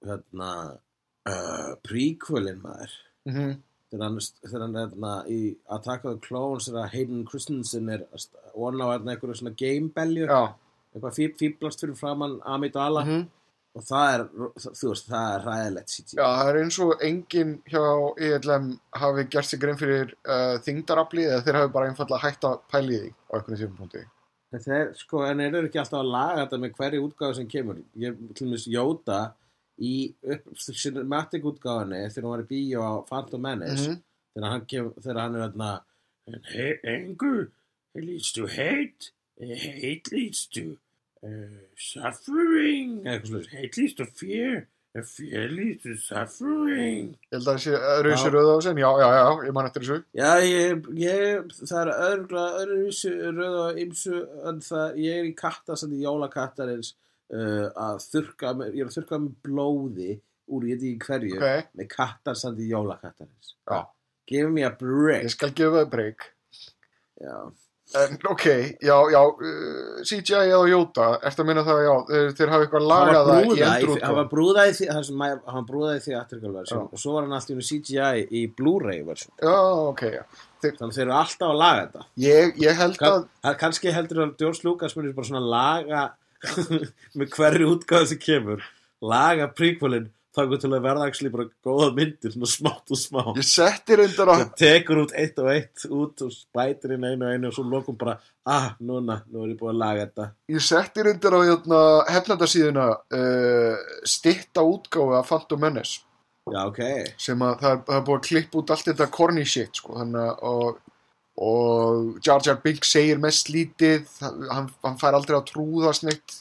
[0.07, 3.51] hérna uh, prequelin maður Mm -hmm.
[3.93, 5.39] Þegar hann, þegar hann hérna, í
[5.77, 8.03] Attack of the Clones þegar Hayden Christensen er
[8.57, 13.05] vona á einhverju svona gamebelju eitthvað fí, fíblast fyrir framann Amidala.
[13.07, 13.23] Mm
[13.73, 14.23] og það er,
[14.63, 17.85] þú veist, það er hræðilegt CGI Já, það er eins og enginn hjá
[18.27, 18.67] ELM
[19.01, 22.99] hafi gert sig grein fyrir uh, þingdarafli eða þeir hafi bara einfallega hægt að pæli
[22.99, 24.03] því á einhvern tíum punkti.
[24.53, 27.79] Þeir, sko, en eru ekki alltaf að laga þetta með hverju útgáðu sem kemur?
[27.97, 29.21] Ég, til dæmis, Jóta
[29.81, 30.13] í
[30.59, 34.01] cinematic útgáðunni þegar hann var í bíó á Phantom Menace Mhm.
[34.35, 35.71] þegar hann, kem, þegar hann er þarna
[36.27, 37.51] And he- anger
[37.95, 40.77] leads to hate hate leads to
[41.23, 41.29] uh,
[41.77, 47.71] suffering hate leads to fear If you lead to suffering Ég held að það sé
[47.73, 48.17] öðru Já.
[48.21, 48.77] sér rauða á sen.
[48.77, 50.03] Já, já, já, ég man eftir þessu.
[50.13, 51.89] Já, ég, ég, það er
[52.61, 54.19] öðruvísu röð og ymsu
[54.51, 56.93] en það, ég er í kattasandi jólakattarins
[57.33, 60.11] uh, að þurrka, með- ég er að þurrka með blóði
[60.53, 61.67] úr ég ekki hverju Ok.
[61.79, 63.55] með kattarsandi jólakattarins.
[63.69, 63.81] Já.
[64.27, 65.23] Give me a break.
[65.25, 66.29] Ég skal gefa það breyk.
[67.23, 67.35] Já.
[67.93, 68.45] En ok,
[68.81, 72.81] já, já, uh, CGI eða Jóta, ertu að minna það, já, þeir, þeir hafa eitthvað
[72.81, 74.15] Hann lagað var það í hann endurútgáfu.
[74.17, 76.87] var brúða í því, hann sem að- hann brúða í því aðtrykkalverðsum Já.
[76.89, 79.31] og svo var hann alltaf í CGI í Blu-ray versum.
[79.43, 79.53] Já,
[79.91, 80.23] ok, já.
[80.63, 82.05] Þeir, Þannig þeir eru alltaf að laga þetta.
[82.17, 86.03] ég, ég held að, Kann, að kannski heldur að George Lucas munir bara svona laga
[87.17, 88.67] með hverju útgáðu sem kemur.
[89.03, 93.21] Laga prequelin þannig til að verða actually bara góða myndir svona smátt og smá.
[93.37, 97.27] Ég setti reyndar að, það tekur út eitt og eitt út og spætir inn einu
[97.27, 98.15] og einu og svo lokum bara
[98.49, 100.29] ah, núna, nú er ég búin að laga þetta.
[100.55, 101.83] Ég setti reyndar á hérna,
[102.15, 102.87] hefnandasíðuna
[103.19, 106.01] uh, stitta útgáfu af Phantom Menace.
[106.51, 106.81] Já, ok,
[107.23, 110.01] sem að það er, það er búið að klippa út allt þetta corny shit, sko,
[110.01, 110.17] að
[110.49, 110.81] og,
[111.41, 116.39] og Jar Jar Binks segir mest lítið, hann, hann fær aldrei að trúðast neitt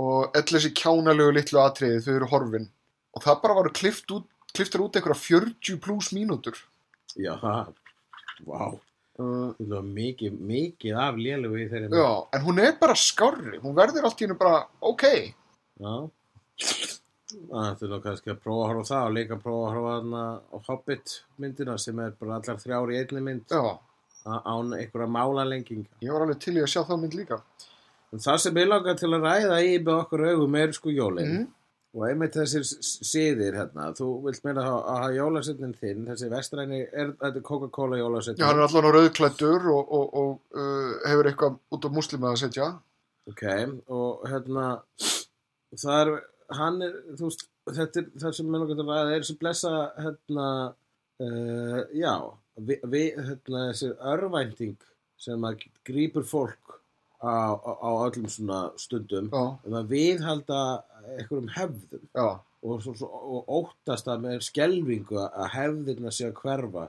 [0.00, 2.68] og öll þessi kjánalegu litlu atriði þau eru horfin.
[3.14, 6.58] Og það bara varu klift út, kliftur út einhverja 40 pluss mínútur.
[7.18, 7.74] Já, það
[8.46, 8.78] wow,
[9.20, 13.58] uh, það var mikið mikið af lélegu í þeirri já, en hún er bara skárri.
[13.62, 15.06] Hún verður allt í hennu bara, ok.
[15.80, 15.94] Já.
[17.30, 20.24] Það þurfa kannski að prófa að horfa það og líka að prófa að horfa þarna
[20.50, 23.44] á Hobbit myndina sem er bara allar þrjár í einni mynd.
[23.54, 23.78] Já,
[24.26, 25.88] án einhverja málalenginga.
[26.02, 27.40] ég var alveg til í að sjá það mynd líka
[28.12, 31.28] En það sem ég langar til að ræða í með okkur augum er sko jólin
[31.30, 31.46] Mhm.
[31.94, 32.64] og einmitt þessir
[33.06, 38.38] siðir hérna, þú vilt meina að hafa jólasetnin þinn, þessi vestræni, er þetta Coca-Cola jólasetnin?
[38.42, 42.30] já, hann er allan á rauðklættur og, og, og uh, hefur eitthvað út á múslima
[42.30, 42.68] að setja
[43.30, 43.42] Ok,
[43.88, 44.82] og hérna,
[45.78, 46.12] það er,
[46.58, 49.38] hann er, þú veist, þetta er það sem mér langar til að ræða, er þessi
[49.38, 50.46] blessa, hérna,
[51.20, 52.14] uh, já,
[52.66, 54.76] við, vi, hérna, þessi örvænting
[55.20, 56.76] sem að grípur fólk
[57.20, 60.60] á, á, á öllum svona stundum, já, um að viðhalda
[61.16, 62.06] einhverjum hefðum.
[62.16, 62.28] já,
[62.62, 66.88] og, svo, svo, og óttast að með skelvingu að hefðirna sé að hverfa.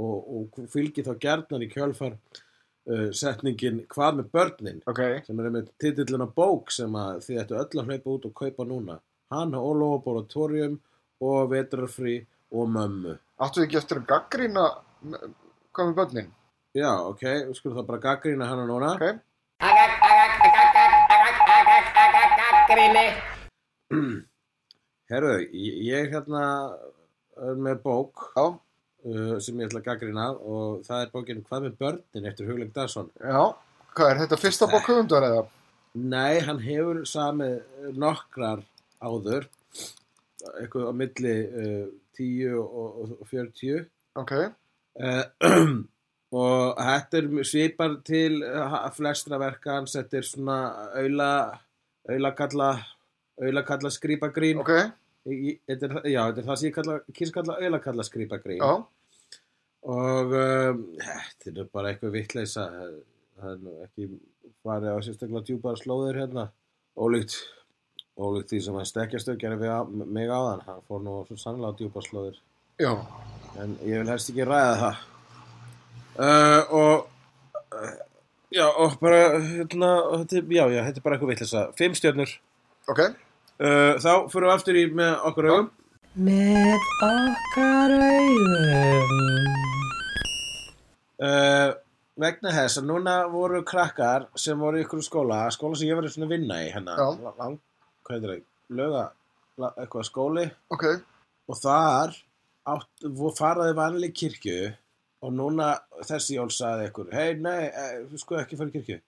[0.00, 4.82] Og, og fylgir þá gjarnan í kjölfar uh, setningin hvað með börnin?
[4.90, 5.00] Ok.
[5.26, 8.36] Sem er með titillin á bók sem að þið ættu öll að hlaupa út og
[8.38, 9.00] kaupa núna.
[9.34, 10.78] Hanna og Laboratorium
[11.26, 12.20] og Vetrarfrí
[12.54, 13.16] og Mömmu.
[13.42, 14.64] Áttu þið ekki eftir að gaggrýna
[15.00, 16.30] hvað með börnin?
[16.76, 18.94] já ok, við skulum það bara gaggrýna hana núna.
[18.94, 19.06] Ok,
[25.10, 26.42] herru, ég, ég hérna
[27.40, 31.66] er með bók já, uh, sem ég ætla að gaggrýna og það er bókin Hvað
[31.66, 33.10] með börnin eftir Hugleik Dagsson.
[33.18, 33.42] Já.
[33.96, 35.42] Hvað er þetta fyrsta bók höfundar eða?
[35.98, 37.56] Nei, hann hefur samið
[37.98, 38.62] nokkrar
[39.02, 39.48] áður
[40.60, 41.86] eitthvað á milli uh,
[42.16, 43.88] 10 og, og 40
[44.20, 44.32] Ok,
[44.98, 45.24] uh,
[46.40, 49.94] og þetta er svipar til uh, flestra verka hans.
[49.98, 50.56] Þetta er svona
[50.98, 51.30] auðla
[52.10, 52.70] auðlakalla
[53.40, 54.72] auðlakalla skrýpagrín ok,
[55.30, 56.98] Í- í- þetta er, já, þetta er það sem ég kalla,
[57.36, 58.72] kalla auðlakalla skrýpagrín já.
[59.90, 62.66] Og um, þetta er bara eitthvað vittleisa
[63.40, 64.08] það er nú ekki
[64.66, 66.48] farið á sérstaklega djúpar slóðir hérna.
[67.00, 67.38] Ólíkt
[68.20, 70.60] ólíkt því sem hann stekkjastöð gerði við á, mig áðan.
[70.66, 72.36] Hann fór nú sannlega djúpar slóðir.
[72.80, 72.90] Já,
[73.58, 75.00] en ég vil helst ekki ræða það.
[76.20, 77.90] Uh, og uh,
[78.54, 82.32] já og bara hérna, og þetta, já, já, þetta er bara eitthvað vittleisa fimm stjörnur.
[82.90, 83.02] Ok.
[83.60, 85.70] Uh, þá fyrir við aftur í með okkur augum.
[86.20, 89.48] Með okkar augum.
[91.20, 91.70] Uh,
[92.20, 96.08] vegna þess að núna voru krakkar sem voru í ykkur skóla, skóla sem ég var
[96.08, 96.96] að vinna í hérna,
[97.38, 97.58] lang,
[98.06, 98.42] hvað heitir það,
[98.80, 99.02] löga,
[99.60, 100.46] la- eitthvað skóli.
[100.72, 100.86] Ok,
[101.50, 102.16] og þar
[102.68, 103.06] átt,
[103.38, 104.58] faraði vanlega í kirkju
[105.20, 105.74] og núna
[106.08, 107.70] þessi jól saði ykkur, hei nei,
[108.10, 108.98] þú sko ekki fara í kirkju.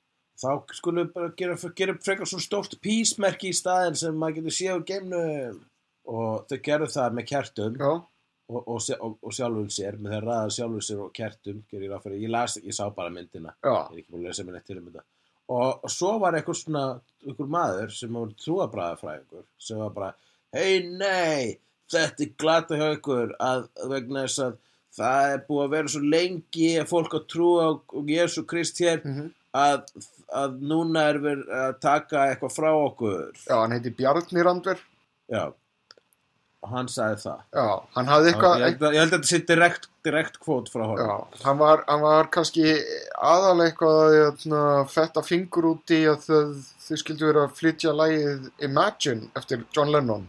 [0.42, 4.56] Þá skulum við bara gera, gera frekar svo stórt písmerki í staðin sem maður getur
[4.56, 5.60] séð á geimnum.
[6.12, 8.00] Og þau gerðu það með kertum og,
[8.58, 12.32] og, og, og sjálfum sér með þeir ræða sjálfum sér og kertum gerir ég ég
[12.32, 13.54] las, ég sá bara myndina.
[13.62, 15.04] Er um þetta.
[15.52, 16.84] Og, svo var eitthvað svona
[17.22, 20.10] einhver maður sem var trúabræðafræðingur sem var bara,
[20.56, 21.58] hei nei
[21.92, 24.58] þetta er glata hjá ykkur að vegna þess að
[24.96, 27.70] það er búið að vera svo lengi að fólk að trúa á
[28.12, 29.32] Jésu Krist hér mhm.
[29.56, 29.80] að,
[30.42, 33.42] að núna er við að taka eitthvað frá okkur.
[33.46, 34.80] Já, hann heiti Bjarni Randver
[35.32, 35.44] já.
[36.62, 37.38] Og hann sagði það.
[37.58, 37.64] Já,
[37.96, 41.08] hann hafði eitthvað ég, ég held að þetta sé direkt, direkt kvót frá honum.
[41.08, 42.76] Já, hann var, hann var kannski
[43.18, 44.60] aðalega eitthvað að hérna,
[44.92, 46.60] fetta fingur út í að þau,
[47.00, 50.28] skildu vera að flytja lagið Imagine eftir John Lennon.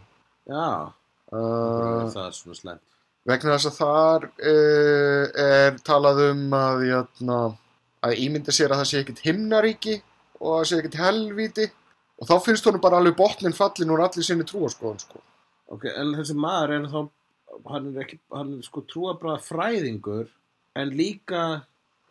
[0.49, 0.89] Já,
[1.33, 2.83] uh, það er svona slemt.
[3.29, 7.39] vegna þess að þar uh, er talað um að, jötna,
[8.07, 9.97] að ímynda sér að það sé ekkit himnaríki
[10.39, 11.67] og að það sé ekkit helvíti
[12.19, 15.21] og þá finnst honum bara alveg botnin fallin úr allir sinni trúaskoðun sko.
[15.73, 16.99] Ok, en þessi maður er þá,
[17.71, 20.27] hann er ekki, hann er sko trúabræða fræðingur,
[20.77, 21.45] en líka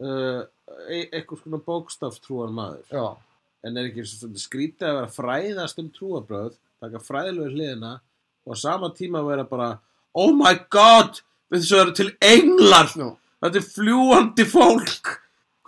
[0.02, 0.40] uh,
[0.88, 2.88] e eitthvað svona bókstafstrúar maður.
[2.90, 3.04] Já,
[3.62, 8.00] En er ekki svona skrítið að vera fræðast um trúabröð, taka fræðilegu hliðina og
[8.49, 9.72] á sama tíma vera bara,
[10.14, 11.22] oh my god,
[11.53, 13.09] þessu eru til englar, já,
[13.45, 15.16] þetta er fljúandi fólk.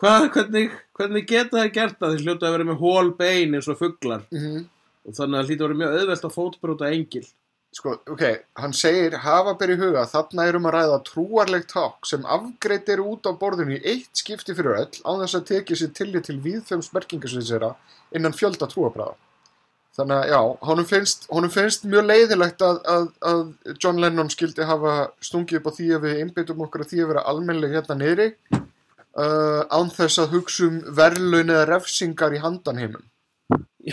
[0.01, 2.14] Hvað, hvernig, hvernig geta það gert það?
[2.14, 4.64] Þeir hljóta að vera með hól bein eins og fuglar mhm
[5.05, 7.27] og þannig að hlýta að vera mjög auðvelt að fótbróta engil.
[7.75, 8.22] Sko, ok,
[8.62, 13.27] hann segir hafa beri huga þarna erum að ræða trúarlegt ták sem afgreitt eru út
[13.27, 16.93] á borðinu í eitt skipti fyrir öll á þess að tekið sér tillit til viðfems
[16.95, 17.72] merkingasveitsera
[18.14, 19.18] innan fjölda trúabræða.
[19.95, 23.42] Þannig að já, honum finnst, honum finnst mjög leiðilegt að, að, að
[23.78, 27.11] John Lennon skildi hafa stungið upp á því að við einbyttum okkur að því að
[27.12, 33.07] vera almennlega hérna niðri uh, án þess að hugsa um verðlaun eða refsingar í handanheimum.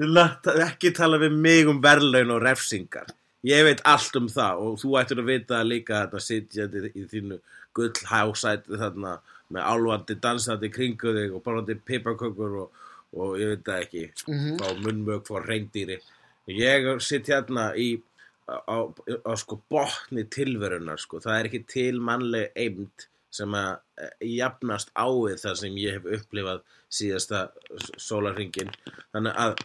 [0.00, 3.14] Þið láta ekki tala við mig um verðlaun og refsingar.
[3.46, 7.38] Ég veit allt um það og þú ættir að vita líka þetta sitjandi í þínu
[7.78, 9.20] gullhásæti þarna
[9.54, 12.82] með álvandi dansandi kringu þig og borðandi piparkökur og,
[13.16, 14.56] og ég veit það ekki, Mhm.
[14.62, 15.98] á munnmög fór reyndýri.
[16.48, 18.00] Ég sitt hérna í
[18.48, 18.76] á, á,
[19.26, 21.20] á sko botni tilverunar sko.
[21.20, 25.92] Það er ekki til mannleg eimd sem að eh, jafnast á við það sem ég
[25.92, 27.50] hef upplifað síðasta
[27.98, 28.70] sólarringin.
[29.14, 29.56] Þannig að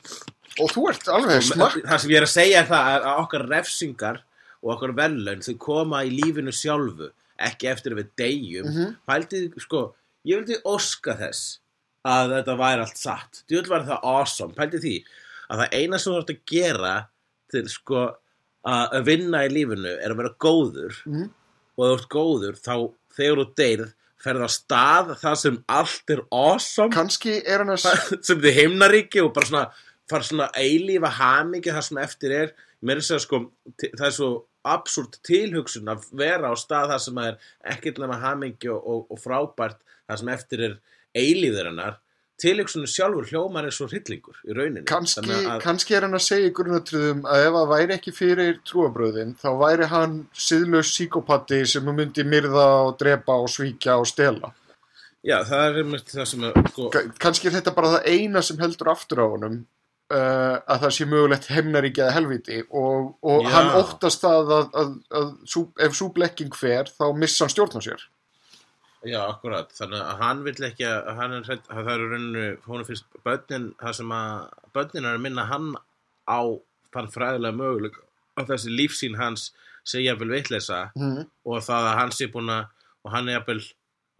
[0.61, 1.81] Og þú ert alveg smakk.
[1.83, 4.21] það sem ég er að segja er það að okkar refsingar
[4.63, 8.95] og okkar verðlaun þau koma í lífinu sjálfu ekki eftir við deyjum mm Mhm.
[9.07, 11.57] pæltið, sko, ég vildi óska þess
[12.05, 13.41] að þetta væri allt satt.
[13.49, 14.95] Vil vera það awesome, pæltið því
[15.45, 16.93] að það eina sem þú ert að gera
[17.53, 18.05] til sko
[18.65, 21.01] að að vinna í lífinu er að vera góður.
[21.05, 21.29] Mhm.
[21.75, 22.75] og ef þú ert góður þá
[23.15, 23.93] þegar þú deyrð
[24.25, 26.93] ferð á stað það sem allt er awesome.
[26.93, 27.85] Kanski er hann að...
[28.27, 29.65] sem þið heimnaríki og bara svona
[30.09, 32.53] fara svona eilífa hamingi það sem eftir er.
[32.85, 33.41] Mér er að segja sko
[33.83, 34.31] það er svo
[34.65, 37.39] absúrt tilhugsun að vera á stað það sem er
[37.75, 40.77] ekkert nema hamingi og, og, og frábært það sem eftir er
[41.15, 42.01] eilíður hennar
[42.41, 44.81] tilhugsunum sjálfur hljómar er svo hryllingur í rauninni
[45.47, 49.31] að, kannski er hann að segja í grunnatriðum að ef það væri ekki fyrir trúabröðin
[49.39, 54.51] þá væri hann síðlaus síkopati sem myndi myrða og drepa og svíkja og stela.
[55.23, 58.43] já, það er einmitt það sem er sko, Ka- Kannski er þetta bara það eina
[58.43, 59.55] sem heldur aftur á honum
[60.11, 64.51] uh, að það sé mögulegt heimnaríki eða helviti og, og hann óttast að,
[64.83, 64.91] að,
[65.21, 68.03] að sú, ef svo blekking fer þá missa hann stjórn á sér.
[69.05, 69.69] Já, akkurat.
[69.77, 73.67] Þannig að hann vill ekki að hann er að það eru rauninu, hún finnst börnin,
[73.81, 75.71] það sem að börnin er að minna hann
[76.25, 76.39] á
[76.95, 77.97] þann fræðilega möguleik
[78.39, 79.51] að þessi lífsýn hans
[79.85, 81.25] sé jafnvel vitleysa Mm.
[81.45, 82.65] og það að hann sé búin að,
[83.05, 83.61] og hann er jafnvel,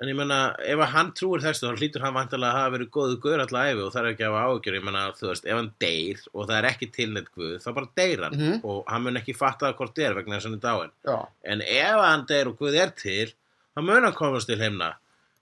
[0.01, 2.89] en ég menna, ef að hann trúir þessu, þá hlýtur hann vantilega að hafa verið
[2.91, 5.45] góðu guður alla æfi og það er ekki að hafa ágjör, ég menna, þú veist,
[5.47, 8.59] ef hann deyr og það er ekki tilnætt guð, þá bara deyr hann Mhm.
[8.63, 10.91] og hann mun ekki fatta það hvort er vegna þess að hann er dáin.
[11.07, 13.33] Já, En ef hann deyr og Guð er til,
[13.75, 14.95] þá mun hann komast til heimna.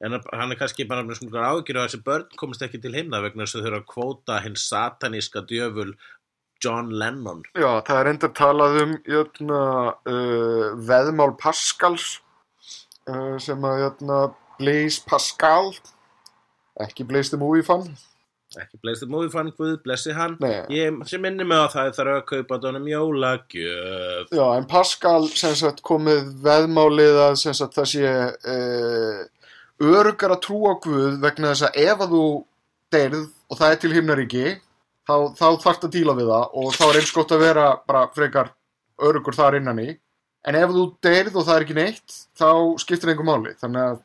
[0.04, 3.22] En hann er kannski bara með svona ágjur að þessi börn komast ekki til heimna
[3.24, 5.94] vegna þess að þau eru að kvóta hinn sataníska djöful
[6.64, 7.44] John Lennon.
[7.56, 9.64] Já, það er enda talað um jötna,
[10.08, 12.18] uh, veðmál Pascals
[13.08, 14.22] uh, sem að jötna,
[14.60, 15.74] Blaise Pascal
[16.82, 17.88] ekki Blaise the Movie fan
[18.62, 20.36] Ekki bleist það móði fann Guð, blessi hann.
[20.44, 20.64] Nei.
[20.74, 24.34] Ég sem minni mig á það þarf að kaupa dónum jólagjöf.
[24.34, 28.12] Já, en Pascal sem sagt komið veðmálið að sem sagt það sé
[28.54, 29.24] uh,
[29.84, 32.28] örugar að trúa Guð vegna þess að ef að þú
[32.94, 34.46] deyrð og það er til himnaríki
[35.08, 38.04] þá, þá þarft að díla við það og þá er eins gott að vera bara
[38.16, 38.52] frekar
[39.04, 39.90] örugur þar innan í
[40.44, 42.50] en ef þú deyrð og það er ekki neitt þá
[42.84, 44.00] skiptir einhver máli þannig að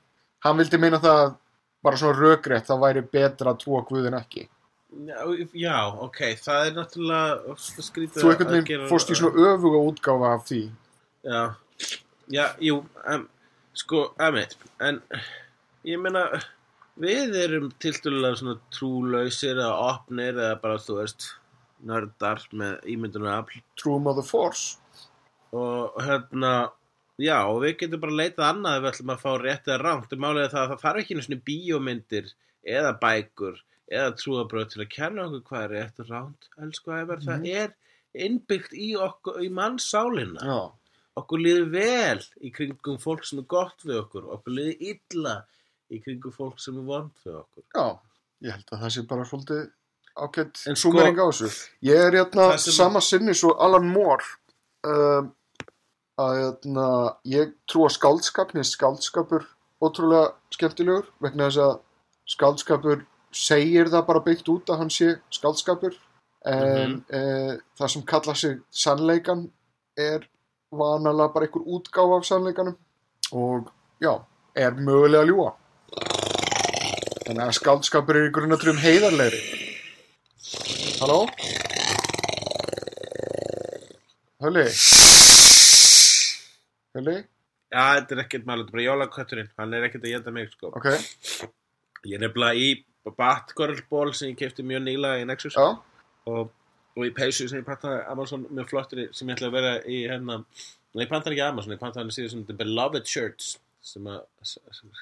[0.46, 1.36] hann vildi meina það
[1.84, 4.48] bara svona rökrétt þá væri betra að trúa á Guð en ekki
[5.52, 10.46] Já, ok, það er náttúrulega skrítið þú einhvern veginn fórst í svona öfuga útgáfa af
[10.48, 10.60] því.
[11.28, 11.42] Já,
[12.32, 12.78] já, jú,
[13.12, 13.26] um,
[13.76, 15.02] sko, emitt, en
[15.84, 16.24] ég meina,
[16.96, 21.28] við erum tildulega svona trúlausir eða opnir eða bara, þú veist,
[21.84, 23.60] nördar með ímyndunarafl.
[23.76, 24.78] True of the Force.
[25.52, 26.70] Og hérna,
[27.18, 30.12] já, og við getum bara leitað annað ef við ætlum að fá rétt eða rangt.
[30.14, 32.32] Og málega það að það þarf ekki svona bíómyndir
[32.78, 37.22] eða bækur eða trúabröð til að kenna okkur hvað er rétt og rangt, elsku æfar,
[37.24, 37.70] það er
[38.18, 38.90] innbyggt í
[39.44, 40.58] í mannssálina Já.
[41.18, 44.28] Okkur líður vel í kringum fólk sem er gott við okkur.
[44.36, 45.32] Okkur líður illa
[45.90, 47.64] í kringum fólk sem er vond við okkur.
[47.74, 47.86] Já,
[48.46, 49.64] ég held að það sé bara svolítið
[50.18, 51.50] ákveðt En sko- súmering á þessu.
[51.88, 54.24] Ég er hérna Það sem- sama sinni svo Alan Moore
[54.86, 55.32] um,
[56.18, 56.86] að hérna,
[57.28, 59.46] ég trú að skáldskap, mér er skáldskapur
[59.82, 61.76] ótrúlega skemmtilegur vegna þess að
[62.34, 63.04] skáldskapur
[63.34, 65.94] segir það bara byggt út að hann sé skáldskapur.
[66.48, 69.46] En mm það sem kalla sig sannleikan
[69.98, 70.24] er
[70.74, 72.76] vanalega bara einhver útgáfa af sannleikanum.
[73.32, 73.70] Og
[74.02, 74.14] já,
[74.56, 75.54] er mögulega að ljúa
[77.28, 79.40] þannig að skáldskapur er í grunnatrum heiðarlegri.
[81.02, 81.26] Halló?
[84.40, 84.64] Hölli?
[86.98, 87.16] Hölli?
[87.68, 90.52] Já, þetta er ekkert mál, þetta er bara jólakötturinn, hann er ekkert að geta mig,
[90.54, 90.70] sko.
[90.78, 90.86] Ok,
[92.06, 92.68] Ég er nefnilega í
[93.18, 95.56] Batgirl-ból sem ég kefti mjög nýlega í Nexus.
[95.58, 95.74] Já,
[96.30, 96.50] og,
[96.96, 99.98] og í peysu sem ég pantaði Amazon mjög flottir sem ég ætla að vera í
[100.06, 100.36] hérna,
[100.94, 103.54] nei, ég pantaði ekki Amazon, ég pantaði hann síðan sem The Beloved Shirts
[103.88, 104.92] sem að, sem,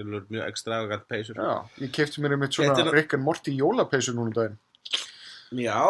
[0.00, 1.38] er mjög extravagant peysur.
[1.40, 4.58] já, ég kefti mér einmitt svona Þetta er- Rick and Morty jólapeysu núna um daginn.
[5.66, 5.80] Já,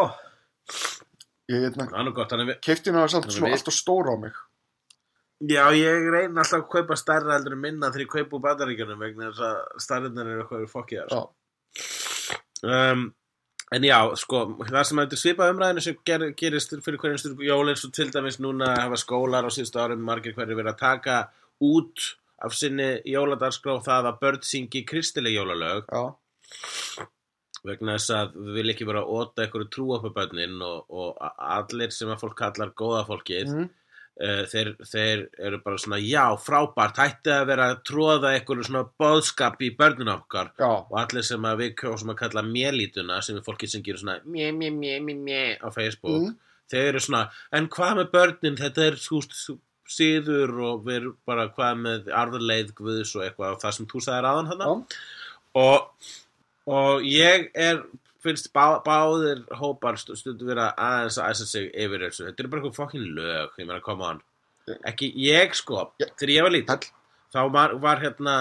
[1.51, 4.13] Ég hérna, það er gott, hann er kefti hérna samt Þannig svona við- alltaf stóra
[4.15, 4.37] á mig
[5.41, 9.01] Já, ég reyna alltaf að kaupa stærra heldur en minna þegar ég kaupa úr bandaríkjunum
[9.01, 11.15] vegna þess að stærrinnar eru eitthvað fokkiðar.
[11.15, 11.23] Já,
[12.63, 13.07] Um,
[13.73, 17.71] en já, sko, það sem er svipað umræðinu sem ger, gerist fyrir hverjum styrku jól
[17.73, 21.21] eins og til dæmis núna hafa skólar á síðustu árum margir hverju verið að taka
[21.65, 22.11] út
[22.41, 25.89] af sinni jóladagskrá það að börn syngi kristileg jólalög.
[25.89, 27.07] Já,
[27.65, 31.25] vegna þess að við vil ekki að óta einhverju trú upp á börnin og, og
[31.39, 33.55] allir sem að fólk kallar góða fólkið.
[33.55, 33.69] Mm,
[34.19, 38.85] uh, þeir, þeir eru bara svona já, frábært, hætti að vera að tróða einhverju svona
[39.01, 40.53] boðskap í börnun okkar.
[40.59, 44.03] Já, og allir sem að við kjósum að kalla mélítuna sem er fólkið sem gerir
[44.03, 46.37] svona mjö, mjö, mjö, mjö, mjö á Facebook Mm.
[46.71, 48.59] þeir eru svona, en hvað með börnin?
[48.61, 49.33] Þetta er skúst
[49.91, 54.03] síður og við erum bara hvað með arðarleið guðs og eitthvað og það sem þú
[54.05, 55.01] sagðir aðan hana já,
[55.59, 56.13] og,
[56.71, 57.81] og ég er
[58.25, 62.49] finnst bá, báðir hópar stu- stundum vera aðeins að æsa sig yfir þessu, þetta er
[62.53, 64.21] bara eitthvað fokkin lög ég meina, come on.
[64.87, 66.07] Ekki ég sko, Já.
[66.21, 66.91] þegar ég var lítill
[67.35, 68.35] þá var, var hérna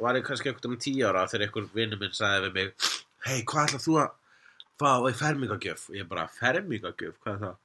[0.00, 2.88] var ég kannski eitthvað um tíu ára þegar einhver vinnur minn sagði við mig
[3.26, 4.10] hei, hvað ætlað þú að
[4.80, 5.86] fá í fermingagjöf?
[5.90, 7.56] Og ég bara, fermingagjöf, hvað er það?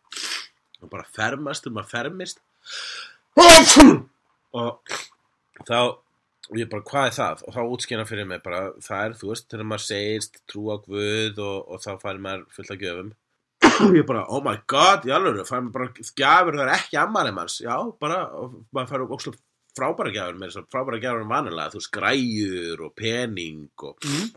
[0.82, 2.40] Og bara fermast um að fermist.
[4.52, 4.80] Og
[5.68, 5.78] þá
[6.52, 7.44] og ég bara, hvað er það?
[7.48, 10.76] Og þá útskýna fyrir mig bara, það er, þú veist, þegar maður segist trú á
[10.84, 13.14] Guð og, og þá fær maður fullt af gjöfum.
[13.72, 17.00] Og ég bara, oh my god, í alveg fær maður bara gjafur, það er ekki
[17.00, 17.58] ammæli manns.
[17.64, 19.42] Já, bara, og maður fær ókslega
[19.80, 24.08] frábæra gjafur, með þess að frábæra gjafur en vanilega, þú veist, græjur og pening og,
[24.08, 24.30] mm,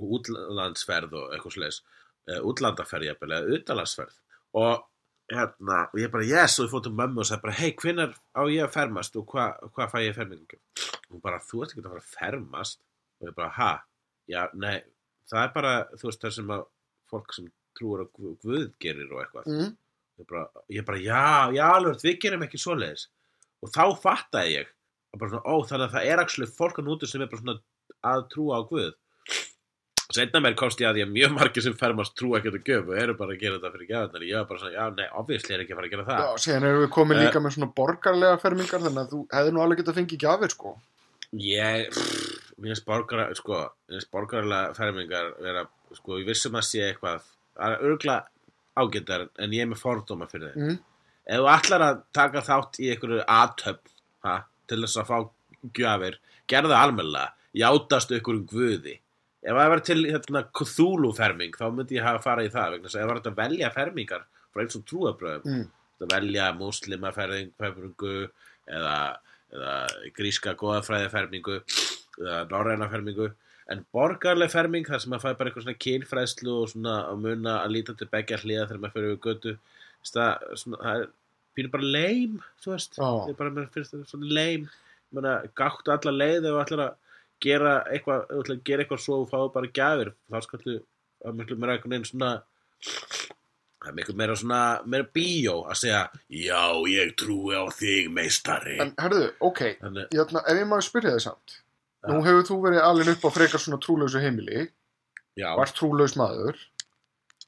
[0.00, 4.16] og útlandsferð og eitthvað sliðis uh, útlandaferð, jafnvel, eða utanlandsferð
[4.58, 4.86] og
[5.30, 8.16] hérna, og ég bara, yes, og ég fótt um mömmu og sagði bara, hei, hvenær
[8.34, 10.58] á ég að fermast og hvað hva fæ ég fermingu?
[11.10, 12.80] Og bara, þú ert ekki að fara að fermast.
[13.20, 13.70] Og ég bara, ha?
[14.30, 14.76] Já, nei,
[15.30, 16.66] það er bara, þú veist, það sem að
[17.10, 17.48] fólk sem
[17.78, 19.48] trúur á Guð, gerir og eitthvað.
[19.50, 19.72] Mm,
[20.20, 20.44] ég bara,
[20.76, 21.24] ég bara já,
[21.56, 23.08] já, alveg, við gerum ekki svoleiðis.
[23.64, 24.70] Og þá fattaði ég
[25.10, 27.42] að bara svona, ó, þannig að það er actually fólk að núti sem er bara
[27.42, 27.58] svona
[28.14, 28.92] að trúa á Guð.
[30.10, 32.88] Seinna mér komst ég að því að mjög margir sem fermast trúa ekki að gjöf
[32.90, 34.24] og eru bara að gera þetta fyrir gæðarnar.
[34.26, 36.22] Ég var bara svona, já, nei, obviously er ekki að fara að gera það.
[36.24, 37.26] Já, síðan erum við komin Eh.
[37.28, 40.72] líka með svona borgarlega fermingar þannig að þú hefði nú alveg getað fengið gjafir sko
[41.38, 45.64] Ég, pff, mér finnst borgara, sko, mér finnst borgarlega fermingar vera,
[45.94, 47.26] sko, ég vissum að sé eitthvað,
[47.58, 48.24] það er örgulega
[48.80, 50.64] ágættar en ég er með fordóma fyrir þeim.
[50.72, 50.80] mm,
[51.30, 53.92] Ef þú ætlar að taka þátt í einhverju aðtöfn,
[54.26, 54.34] ha,
[54.66, 55.18] til þess að fá
[55.78, 56.18] gjafir,
[56.50, 58.96] gerðu það almennilega, játastu einhverjum guði.
[59.40, 62.88] Ef það var til hérna, Cthulhu ferming, þá myndi ég hafa farið í það, vegna
[62.88, 65.68] þess að ef það var að velja fermingar frá eins og trúabröðum, mm,
[66.00, 68.14] að velja múslima fermingu
[68.66, 68.96] eða,
[69.50, 69.76] eða
[70.16, 71.60] gríska góðafræðifermingu
[72.20, 73.30] eða norræna fermingu
[73.70, 77.56] en borgarleg ferming þar sem maður fæði bara eitthvað svona kynfræðslu og svona að muna
[77.62, 79.56] að líta til begja hliða þegar maður fyrir við götu.
[80.10, 81.10] Það, svona, það er
[81.54, 83.04] pínur bara leim þú veist, Já.
[83.04, 84.70] það er bara mér það svona leim
[85.10, 89.02] Menna, gáttu alla leið ef þú ætlar að gera eitthvað, þú ætlar að gera eitthvað
[89.02, 90.12] svo og fáðu bara gjafir.
[90.30, 90.76] Þá skaltu
[91.26, 92.30] að miklu meira einhvern veginn svona
[93.80, 96.62] það er miklu meira svona meira bíó að segja já,
[96.92, 98.76] ég trúi á þig meistari.
[98.84, 101.56] En herðu, ok þannig, Jörna, ef ég maður spyrja þig samt
[102.08, 104.66] nú hefur þú verið alveg upp á frekar svona trúlausu heimili
[105.36, 106.56] já, vart trúlaus maður.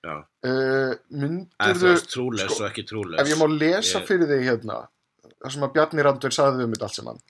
[0.03, 0.17] Já.
[0.43, 3.21] Uh, eða myndir þú veist trúlaus sko, og ekki trúlaus.
[3.23, 4.79] ef ég má lesa Ég- fyrir þig hérna
[5.43, 7.21] það sem að Bjarni Randur sagði um þetta allt saman.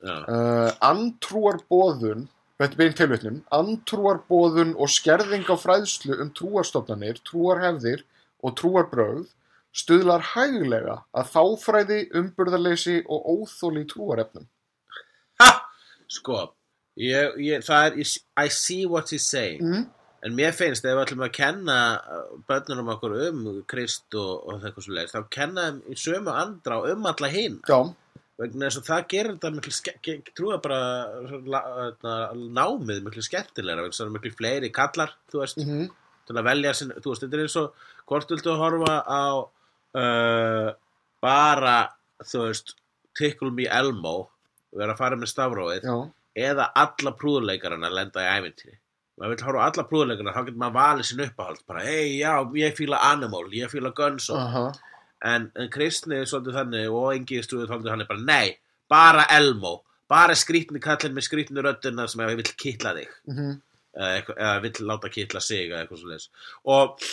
[0.00, 2.28] Já, uh, antrúarbóðun
[2.60, 8.02] þetta er bein tilvitnum antrúarbóðun og skerðing á fræðslu um trúarstofnanir, trúarhefðir
[8.42, 9.28] og trúarbrögð
[9.76, 14.48] stuðlar hæglega að þáfræði, umburðarleysi og óþóli trúarefnum.
[15.40, 15.50] Ha,
[16.10, 16.42] sko
[16.98, 18.12] ég, ég, það er,
[18.42, 19.62] I see what he's saying.
[19.62, 19.88] Mm,
[20.20, 23.38] En mér finnst ef við ætlum að kenna uh, börnunum okkur um
[23.70, 27.56] Krist og, og eitthvað svo leiðist, þá kenna þeim í sömu andrá um alla hinn.
[27.70, 27.78] Já,
[28.40, 30.82] Vegna þess að það gerir þetta miklu, trúa bara
[31.28, 32.12] hérna,
[32.56, 35.82] námið miklu skemmtilegra, vegna að það er miklu fleiri kallar, þú veist, mhm,
[36.30, 39.24] til að velja sin, þú veist, þetta er eins og hvort viltu horfa á
[40.00, 40.68] uh,
[41.22, 41.78] bara,
[42.24, 42.76] þú veist,
[43.18, 44.14] Tickle Me Elmo,
[44.76, 45.96] vera að fara með stafróið, já,
[46.50, 48.76] eða alla prúðuleikarana lenda í ævintýri.
[49.20, 52.32] Maður vil horfa á alla prúðuleikarana þá getur maður valið sín uppáhald bara, hei, já,
[52.62, 54.64] ég fíla Animal, ég fíla Guns og, aha,
[55.34, 58.54] en, en kristni er svolítið þannig og engi stúðu svolítið þannig bara, nei,
[58.88, 63.10] bara Elmo bara skrítni kallinn með skrítni röddina sem ég vil kitla þig.
[63.30, 63.50] Mhm,
[63.96, 66.28] eða, eða vill láta kitla sig eða eitthvað svo leis
[66.64, 67.10] og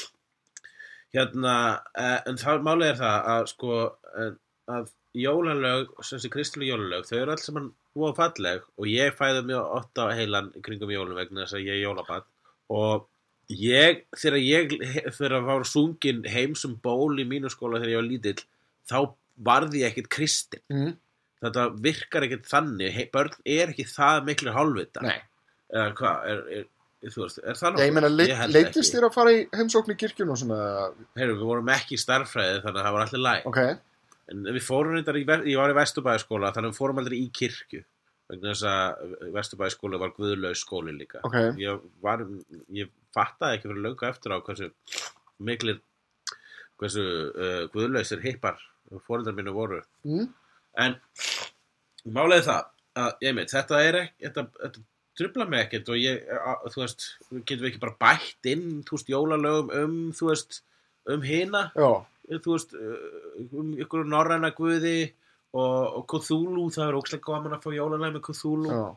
[1.16, 1.56] hérna
[1.98, 3.74] eh, en það málið er það að sko
[4.18, 4.32] eh,
[4.68, 9.46] að jólalög, sem sé kristileg jólalög þau eru alls saman voða falleg og ég fæði
[9.48, 12.28] mjög oft á heilan kringum jólum vegna þess að ég er jólabann
[12.74, 13.08] og
[13.54, 14.76] ég, þegar ég
[15.16, 18.44] þegar að var sungin heim sem ból í mínu skóla þegar ég var lítill
[18.88, 19.00] þá
[19.48, 20.64] varði ég ekkit kristin.
[20.72, 20.94] Mhm,
[21.44, 23.00] þetta virkar ekkit þannig.
[23.14, 25.20] Börn er ekki það miklu hálfvita nei.
[25.74, 26.68] Eða hvað, er, er,
[27.12, 28.94] þú veist, er það Já, ég meina, leit, held leitist ekki.
[28.98, 30.60] þér að fara í heimsókn í kirkjun og svona,
[31.20, 33.46] Heyrðu, við vorum ekki í starffræði þannig að það var allir læg.
[33.52, 33.60] Ok,
[34.32, 37.18] en við fórum reyndar í, ver- ég var í Vesturbæðaskóla þannig að við fórum aldrei
[37.22, 37.84] í kirkju
[38.28, 41.22] vegna þess að Vesturbæðaskóla var guðlaus skóli líka.
[41.24, 42.26] Ok, ég, var,
[42.76, 44.68] ég fattaði ekki fyrir löngu eftir á hversu
[45.48, 45.78] miklir
[46.78, 48.60] hversu uh, guðlausir hippar
[49.08, 49.80] fóreldrar mínu voru.
[50.08, 50.28] Mhm,
[50.84, 50.98] en
[52.16, 52.68] málega það
[53.06, 54.84] að ég meit, þetta er ekki þetta, þetta
[55.18, 57.08] trubla mig ekkert og ég, að, þú veist,
[57.40, 60.62] getum við ekki bara bætt inn, þú veist, jólalögum um, þú veist,
[61.14, 61.90] um hina já,
[62.36, 65.00] þú veist, uh, um ykkur norræna guði
[65.58, 68.88] og, og Cthulhu, það er ókslega gaman að fá jólalæg með Cthulhu já.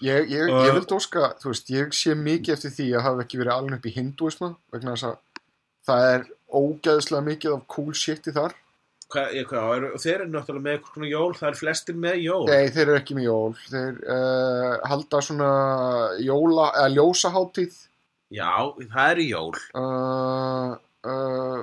[0.00, 3.40] Ég, ég, ég vildi óska, þú veist, ég sé mikið eftir því að hafa ekki
[3.42, 5.18] verið alveg upp í hindúisma vegna þess að
[5.90, 6.24] það er
[6.60, 8.54] ógæðslega mikið af cool shiti þar.
[9.10, 12.18] Hvað, ég, hvað, er, þeir eru náttúrulega með eitthvað svona jól, það er flestir með
[12.22, 13.54] jól Nei, þeir eru ekki með jól.
[13.70, 15.48] Þeir uh, halda svona
[16.22, 17.80] jóla, eða ljósaháttíð
[18.30, 18.52] Já,
[18.92, 20.76] það eru jól uh,
[21.10, 21.62] uh,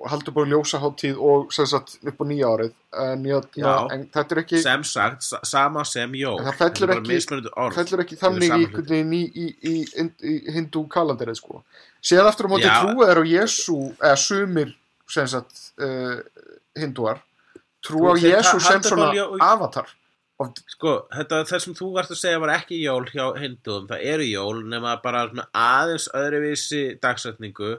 [0.00, 2.72] og halda bara ljósaháttíð og sem sagt upp á nýja árið.
[3.04, 3.74] En, Já.
[3.92, 7.12] en þetta er ekki, sem sagt, sa- sama sem jól það fellur ekki-
[8.06, 9.74] ekki þannig í, í, í,
[10.32, 11.60] í, hindú kalendarið sko.
[12.00, 14.72] Sér aftur á móti trúa er á Jésu, eða sumir
[15.06, 15.60] sem sagt
[16.76, 17.22] uh, hindúar,
[17.84, 19.88] trúa á Jésu sem svona ljó- avatar.
[20.68, 24.26] Sko, þetta, það sem þú varst að segja var ekki jól hjá hindúum, það eru
[24.28, 25.22] jól nema bara
[25.56, 27.78] aðeins öðruvísi dagsetningu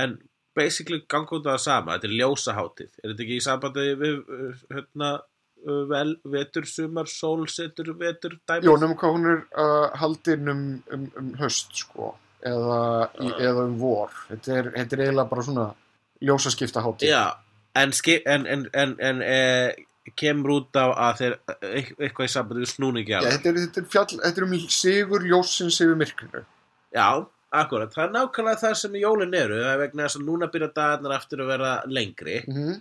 [0.00, 0.14] en
[0.56, 5.10] basically á það sama, þetta er ljósaháttið er þetta ekki í sambandi við uh, hérna
[5.18, 8.66] uh, vel, vetur, sumar, sól, setur, vetur, dæmis?
[8.66, 12.14] Jó, nefnum hvað hún er uh, haldin um, um, um höst sko,
[12.46, 12.80] eða,
[13.20, 13.36] í, Já.
[13.50, 14.16] eða um vor.
[14.30, 15.68] Þetta er, þetta er eiginlega bara svona
[16.24, 17.12] ljósaskipta hátíð.
[17.12, 17.24] Já,
[17.76, 17.92] en,
[18.26, 19.84] en, en, en, en e,
[20.16, 21.34] kemur út á að þeir
[21.68, 23.32] eit- eitthvað í sambandi snúningi Já, alveg.
[23.36, 26.44] þetta, er, þetta, er fjall, þetta er um sigur ljósins yfir myrkrinu.
[26.96, 27.08] Já,
[27.52, 30.70] akkurat, það er nákvæmlega það sem jólin eru, það er vegna þess að núna byrja
[30.74, 32.40] dagarnar aftur að vera lengri.
[32.48, 32.76] Mm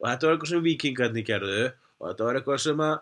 [0.00, 1.64] og þetta var eitthvað sem vikingarnir gerðu.
[2.00, 2.94] Og þetta var eitthvað sem að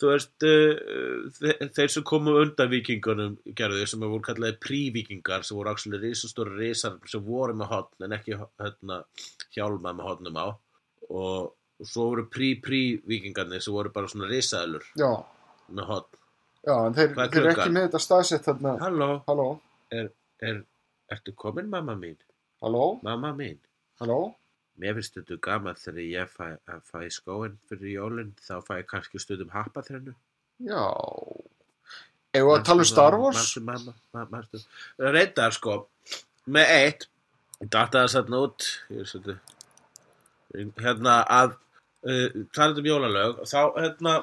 [0.00, 5.56] þú veist, uh, þe- þeir sem komu undan vikingunum gerðu sem voru kallaði prívikingar sem
[5.58, 9.02] voru risastóri risar sem voru með hotn en ekki hérna,
[9.52, 10.46] hjálma með hotnum á
[11.10, 15.10] og, og svo voru prí-prí-vikingarnir sem voru bara svona risaðlur Já,
[15.70, 16.18] með hotn.
[16.66, 18.72] já, en þeir, þeir eru ekki með þetta staðsett þarna.
[18.82, 19.48] Halló, Halló,
[19.92, 20.10] er,
[20.42, 20.62] er,
[21.12, 22.16] ertu komin mamma mín?
[22.62, 23.58] halló, Mamma mín?
[24.00, 24.34] halló.
[24.76, 26.48] Mér finnst þetta gaman þegar ég fæ,
[26.90, 30.12] fæ skóin fyrir jólinn, þá fæ ég kannski stundum happaþrennu.
[30.68, 30.82] Já.
[32.36, 33.38] Ef við að tala um Star Wars?
[33.38, 34.60] Manstu, mamma, ma- manstu.
[35.00, 35.76] Reyndar sko,
[36.52, 37.06] með eitt,
[37.62, 39.38] ég datta það satt út, ég er svolítið,
[40.82, 41.56] hérna að,
[42.06, 44.16] uh, talað um jólalög, þá hérna,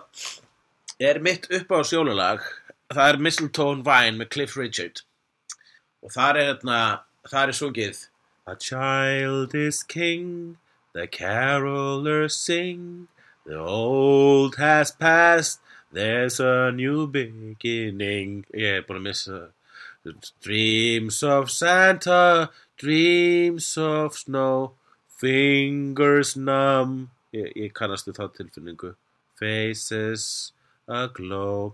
[0.99, 2.43] er mitt upp á jólalag,
[2.93, 5.03] það er Mistletoe Vine með Cliff Richard.
[6.03, 6.79] Og þar er hérna,
[7.29, 8.07] þar er sungið,
[8.45, 10.57] A child is king,
[10.93, 13.07] the carolers sing,
[13.45, 15.61] the old has passed,
[15.93, 18.43] there's a new beginning.
[18.53, 19.39] Ég er búin að missa
[20.43, 24.73] Dreams of Santa, dreams of snow,
[25.23, 27.07] fingers numb.
[27.33, 28.91] Ég, ég kannast við þá tilfinningu.
[29.39, 30.25] Faces
[30.91, 31.71] aglow.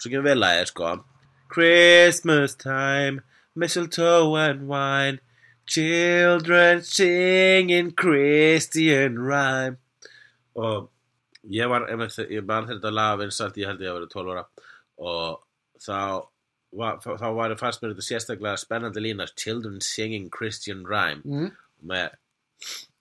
[0.00, 0.96] Svo kemur vel að sko.
[1.52, 3.22] Christmas time,
[3.54, 5.20] mistletoe and wine,
[5.68, 9.76] children singing Christian rhyme.
[10.56, 10.88] Og
[11.52, 14.46] ég var, ég man þetta lag vinsalt, ég held ég að vera 12 ára
[14.96, 15.42] og
[15.84, 16.24] þá
[16.76, 21.50] var, þá var fannst mér þetta sérstaklega spennandi lína Children singing Christian rhyme mm.
[21.84, 22.16] með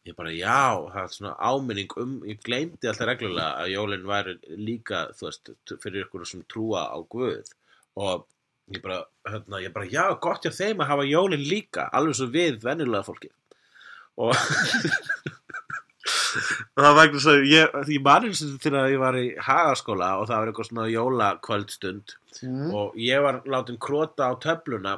[0.06, 0.58] ég bara já,
[0.94, 5.54] það er svona áminning um, ég gleymdi alltaf reglulega að jólin væri líka, þú veist,
[5.82, 7.50] fyrir ykkur sem trúa á Guð
[7.98, 8.28] og
[8.74, 9.00] ég bara,
[9.30, 13.08] hérna, ég bara, já, gott hjá þeim að hafa jólin líka, alveg svo við venjulega
[13.08, 13.32] fólki
[14.16, 14.36] og
[16.76, 20.28] og það var eitthvað svo ég, ég mani sem þegar ég var í hagaskóla og
[20.30, 22.68] það var eitthvað svona jólakvöldstund Mm.
[22.76, 24.98] og ég var látin krota á töfluna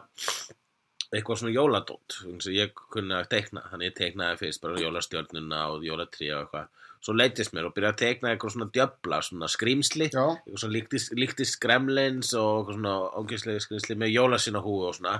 [1.13, 3.63] eitthvað svona jóladótt eins og ég kunni að teikna.
[3.71, 6.67] Þannig ég teiknaði fyrst bara jólastjörnuna og jólatrí og eitthvað.
[7.05, 11.13] Svo leittist mér og byrjaði að teikna eitthvað svona djöfla svona skrýmsli eitthvað svona líktist,
[11.15, 15.15] líktist gremlins og eitthvað svona ógæslega skrýmsli með jólasina húi og svona.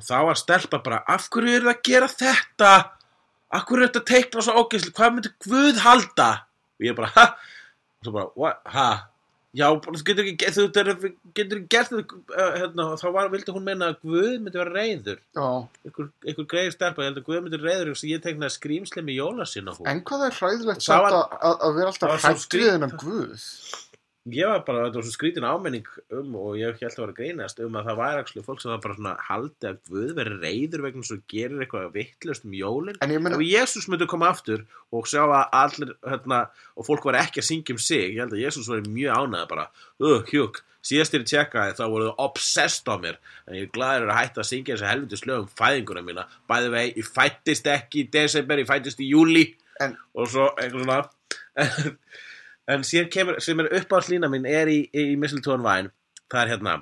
[0.00, 2.72] Og þá var stelpa bara af hverju er það að gera þetta?
[3.50, 6.28] Af hverju er þetta að teikna svo ógæslega hvað myndi Guð halda?
[6.78, 7.26] Og ég bara ha?
[7.98, 8.90] Og svo bara what, ha
[9.50, 10.90] Já, þú getur ekki, þú getur,
[11.34, 15.18] ekki gert þetta, uh, hérna, þá var, vildi hún meina að Guð myndi vera reyður
[15.34, 15.46] já.
[15.88, 19.18] einhver, einhver greið stelpa, ég held að Guð myndi reyður og ég tegnaði skrýmsli með
[19.18, 22.70] jólasina hú En hvað er hræðilegt var- að, að, vera alltaf svo hrætt skrýt- við
[22.76, 23.48] hennan guð?
[24.28, 27.16] Ég var bara, þetta var svo skrítin ámenning um og ég held að vera að
[27.16, 30.34] grínast um að það væri actually fólk sem var bara svona haldi að Guð veri
[30.42, 32.98] reyður vegna svo gerir eitthvað vittlust um jólin.
[33.00, 36.40] En ég meina, ef Jésús myndi koma aftur og sjá að allir, hérna,
[36.76, 39.48] og fólk var ekki að syngja um sig, ég held að Jésús var mjög ánægð
[39.54, 39.66] bara,
[40.04, 43.16] uh, hjúk, síðast ég tjekkaði þá voru þau obsessed á mér.
[43.48, 46.74] En ég er glaður að hætta að syngja þessi helvitis lög um fæðinguna mína, bæði
[46.76, 49.48] vei ég fættist ekki í desember, ég fættist í júli
[49.80, 51.02] En- og svo svona
[52.70, 55.92] en, síðan kemur, sem er uppáhaldslína mín er í, í Mistletoe Wine
[56.30, 56.78] það er hérna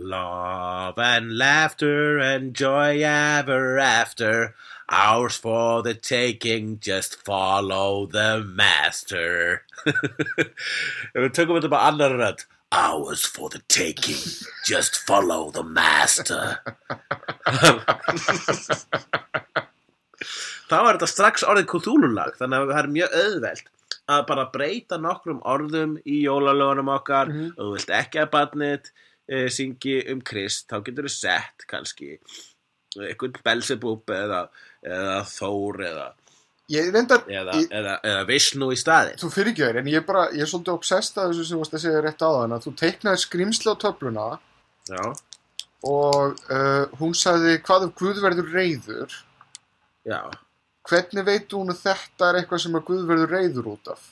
[0.00, 4.54] Love and laughter and joy ever after.
[4.88, 9.64] Ours for the taking, just follow the master.
[9.88, 14.22] Ef við tökum þetta bara annar rödd Ours for the taking,
[14.64, 16.60] just follow the master.
[20.68, 23.68] Þá er þetta strax orðið Cthulhu-lag Þannig að það er mjög auðvelt
[24.08, 27.32] að bara breyta nokkrum orðum í jólalögunum okkar.
[27.32, 27.50] Mhm.
[27.56, 28.92] og þú vilt ekki að barnið
[29.28, 32.16] e, syngi um Krist, þá getur þú sett kannski
[32.96, 34.46] einhvern Belzebub eða,
[34.82, 36.06] eða Þór eða,
[36.72, 39.20] ég reyndar, eða, ég, eða, eða Vishnu í staðinn.
[39.20, 41.56] Þú fyrir ekki þér, en ég er bara, ég er svolítið obsessed að þessu sem
[41.56, 44.26] þú varst að segja rétt á þann, að þú teiknaði skrýmsli á töfluna
[44.88, 45.04] Já,
[45.84, 49.18] og uh, hún sagði hvað ef Guð verður reyður,
[50.08, 50.22] já
[50.88, 54.06] hvernig veit hún að þetta er eitthvað sem að Guð verður reyður út af?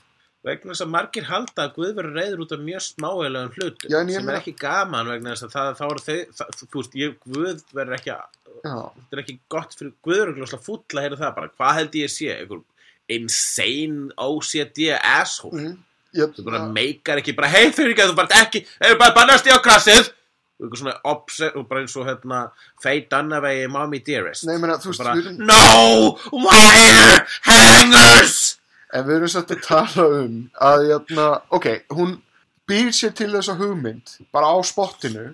[0.47, 4.11] vegna þess að margir halda að Guð verður reyður út af mjög smáilegum hlutum ég
[4.15, 6.95] sem meina- er ekki gaman vegna þess að það, þá er þau það, þú veist,
[7.01, 11.03] ég, Guð verður ekki að þetta er ekki gott fyrir Guð er ekki fúll að
[11.03, 12.29] heyra það bara, hvað held ég sé?
[12.37, 12.63] Einhver
[13.09, 15.61] insane OCD asshole.
[15.63, 15.75] Mm,
[16.19, 19.47] ég, þú bara meikar ekki, bara hei fyrir ekki þú bara ekki, hefur bara bannast
[19.47, 20.13] í á grassið og
[20.57, 22.43] eitthvað svona obsess og bara eins og hérna
[22.83, 24.47] Faye Dunaway Mommy Dearest.
[24.49, 26.19] Nei, ég meina, þú veist, bara, við erum- no!
[26.33, 28.39] Wire hangers?
[28.95, 30.37] En við erum svolítið að tala um
[30.69, 31.27] að, jæna,
[31.59, 31.67] ok,
[31.99, 32.15] hún
[32.71, 35.27] býr sér til þessa hugmynd bara á spottinu.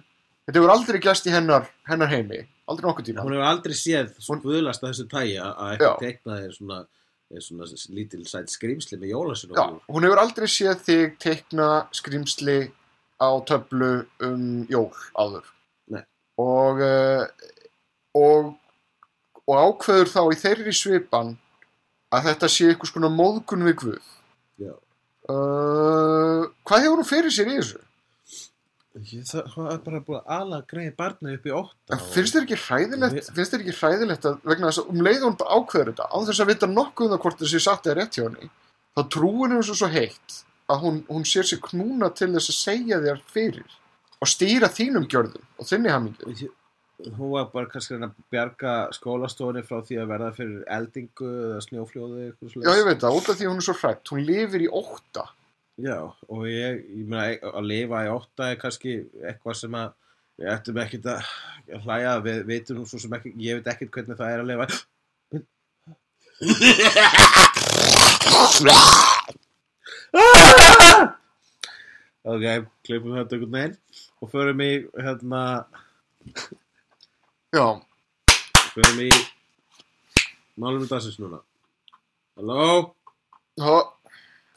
[0.48, 3.22] Þetta hefur aldrei gæst í hennar, hennar heimi, aldrei nokkuð tíma.
[3.22, 6.80] hún hefur aldrei séð guðlast að þessu tægi að eitthvað teiknaði svona,
[7.38, 12.58] svona lítil sætt skrýmsli með jólasinn Já, hún hefur aldrei séð þig teikna skrýmsli
[13.22, 13.92] á töflu
[14.26, 15.46] um jól áður.
[16.42, 17.26] Og, uh,
[18.18, 18.52] og,
[19.46, 21.36] og ákveður þá í þeirri svipan
[22.12, 24.12] að þetta sé einhvers konar móðgun við Guð.
[25.30, 27.78] Uh, hvað hefur hún fyrir sér í þessu?
[28.92, 32.42] Ég, það, það er bara búið að ala greið barnið upp í ótta finnst þér
[32.44, 36.08] ekki hræðilegt, finnst þér ekki hræðilegt að vegna þess að um leið hún ákveður þetta,
[36.12, 38.50] á þess að vita nokkuð um það hvort þessi satt eða rétt hjá henni,
[38.92, 40.36] þá trúin hún svo svo heitt
[40.72, 43.78] að hún, hún sér sér knúna til þess að segja þér fyrir
[44.22, 46.50] og stýra þínum gjörðum og þinni hamingu.
[47.18, 52.26] hún var bara kannski að bjarga skólastofunni frá því að verða fyrir eldingu eða snjófljóði
[52.28, 54.68] eitthvað Já, ég veit það, út af því hún er svo hrætt, hún lifir í
[54.70, 55.24] ótta.
[55.82, 58.92] Já, og ég, ég meina að lifa í ótta er kannski
[59.24, 59.90] eitthvað sem að
[60.38, 61.32] við ættum ekkert að
[61.72, 64.50] að hlæja við veitum nú svo sem ekki, ég veit ekkert hvernig það er að
[64.50, 64.66] lifa
[72.22, 72.44] Ok,
[72.86, 73.76] klippum þetta einhvern veginn
[74.22, 75.40] og förum í hérna,
[77.52, 77.66] Já,
[78.74, 79.08] förum í
[80.60, 81.40] málum dagsins núna.
[82.36, 82.92] Halló?
[83.60, 83.78] Ha,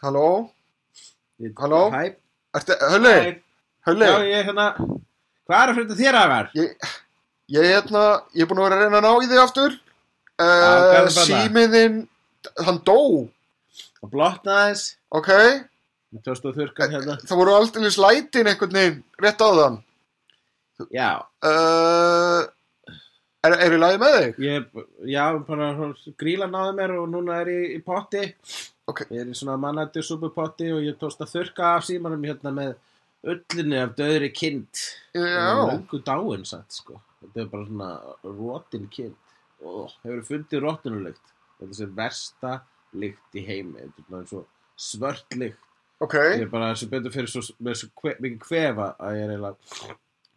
[0.03, 0.27] halló,
[3.87, 4.11] Halló?
[4.23, 4.67] Ég er hérna
[5.45, 6.45] Hvað er að fyrir þér að ver?
[6.57, 6.91] ég,
[7.53, 8.03] ég, hérna,
[8.33, 9.71] ég er búin að vera að reyna að ná í þig aftur.
[10.35, 10.45] Uh,
[11.05, 11.09] það?
[11.29, 11.99] símiðinn,
[12.65, 12.99] hann dó,
[14.05, 14.85] Það blotnaði þess
[15.17, 15.31] ok?
[16.13, 19.81] Þú tókst þú þurrkan hérna Það voru aldrei lætin einhvern veginn rétt á þann
[20.91, 21.09] Já,
[21.45, 22.41] Uh,
[23.45, 24.39] er, er í lagi með þig?
[24.43, 24.65] ég,
[25.07, 25.69] já, bara
[26.19, 28.23] gríla náði mér og núna er ég í potti.
[28.89, 29.05] Ok.
[29.07, 32.73] Ég er í svona mannættu súpupotti og ég tókst að þurka af símanum hérna með
[33.25, 34.83] ullinni af döðri kind.
[35.15, 35.47] Já.
[35.71, 36.99] Löngu dáin satt, sko.
[37.23, 37.89] Þetta er bara svona
[38.25, 39.15] rótin kind.
[39.63, 41.33] Ó, hefur fundið rótinulykt.
[41.61, 42.55] Þetta er versta
[43.03, 43.45] lykt í
[44.25, 44.45] svo
[44.75, 45.61] svört lykt.
[46.03, 46.15] Ok.
[46.15, 49.35] Ég er bara sem betur fyrir svo, með svo kve, mikið kvefa að ég er
[49.35, 49.93] eiginlega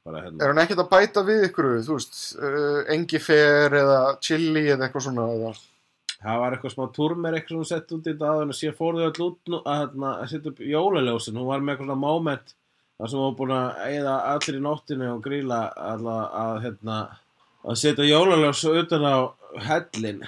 [0.06, 0.44] bara hérna.
[0.44, 5.08] Er hann ekkert að bæta við ykkur, þú veist, uh, engifer eða chili eða eitthvað
[5.08, 5.26] svona?
[5.34, 5.52] Eða?
[6.18, 8.96] Það var eitthvað smá túrmer eitthvað sem hún sett út í áður en síðan fór
[8.98, 11.38] þau öll út nú, að, hérna, að setja upp jólaljósin.
[11.38, 12.54] Hún var með eitthvað svona moment
[12.98, 15.60] þar sem hún var búin að eigða allir í nóttinu og gríla
[15.92, 16.98] alla, að, hérna,
[17.66, 19.16] að setja jólaljós utan á
[19.68, 20.22] hellin.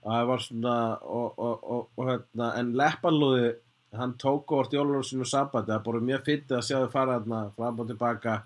[0.00, 0.10] Ok.
[0.10, 3.50] Það var svona, og, og, og, og hérna, en leppanlúði,
[3.98, 5.72] hann tók orðt jólaljósinu sambandi.
[5.74, 8.36] Það búið mjög fyndið að sjá þau fara hérna fram og tilbaka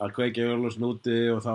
[0.00, 1.54] að kveikja jólaljósin úti og þá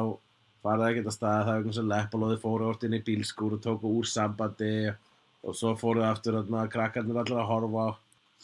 [0.66, 3.64] farið ekkert að staða það er einhvern sem leppalóði fóru orðt inn í bílskúr og
[3.66, 4.74] tóku úr sambandi
[5.46, 7.90] og svo fóruð aftur að krakkarnir allir að horfa á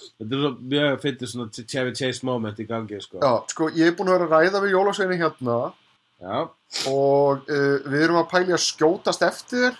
[0.02, 3.22] þetta er svo mjög fyndið svona Chevy Chase moment í gangi sko.
[3.22, 5.58] Já, sko, ég er búin að vera að ræða við jólasveini hérna
[6.22, 6.38] Já.
[6.90, 9.78] og uh, við erum að pæli að skjótast eftir.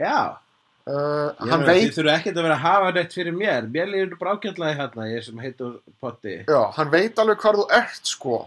[0.00, 0.38] Já.
[0.82, 4.16] Uh, hann veit, Þið þurfu ekkert að vera að hafa neitt fyrir mér Mér líður
[4.18, 8.40] brákjaldlega hérna Ég sem heitur Potti já, hann veit alveg hvar þú ert, sko.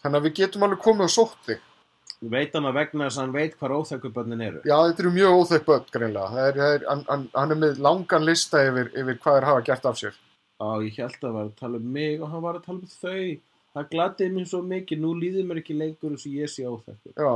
[0.00, 1.60] Þannig að við getum alveg komið og sótt þig.
[2.22, 5.14] Ég veit hann að vegna þess að hann veit hvar óþækubönnin eru Já, þetta eru
[5.18, 6.32] mjög óþekk börn, greinlega.
[6.32, 9.64] Það er, er, hann, hann, hann er með langan lista yfir, yfir hvað þeir hafa
[9.68, 10.18] gert af sér.
[10.62, 12.78] Á, ég held að það var að tala um mig og hann var að tala
[12.80, 13.40] um þau
[13.72, 17.16] Það gladiði mér svo mikið Nú líður mér ekki lengur eins og ég sé óþækkur
[17.16, 17.32] Já,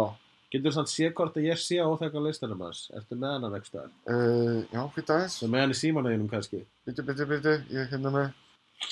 [0.55, 3.73] Getur samt sé hvort að ég sé óþækka listanum hans Ertu með hann að vekst
[3.75, 3.89] það?
[4.13, 5.39] uh, já, fyrir aðeins.
[5.41, 6.61] Svo með hann í símanauðinum kannski?
[6.87, 8.29] Bitu, bitu, bitu, ég er hérna með,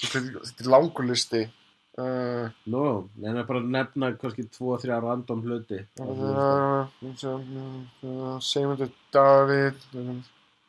[0.01, 1.43] þetta er, er langur listi.
[1.94, 2.81] Uh, Nú,
[3.22, 5.78] en það bara að nefna kannski tvo, þrjá random hluti.
[8.43, 9.85] Seymundur Davíð,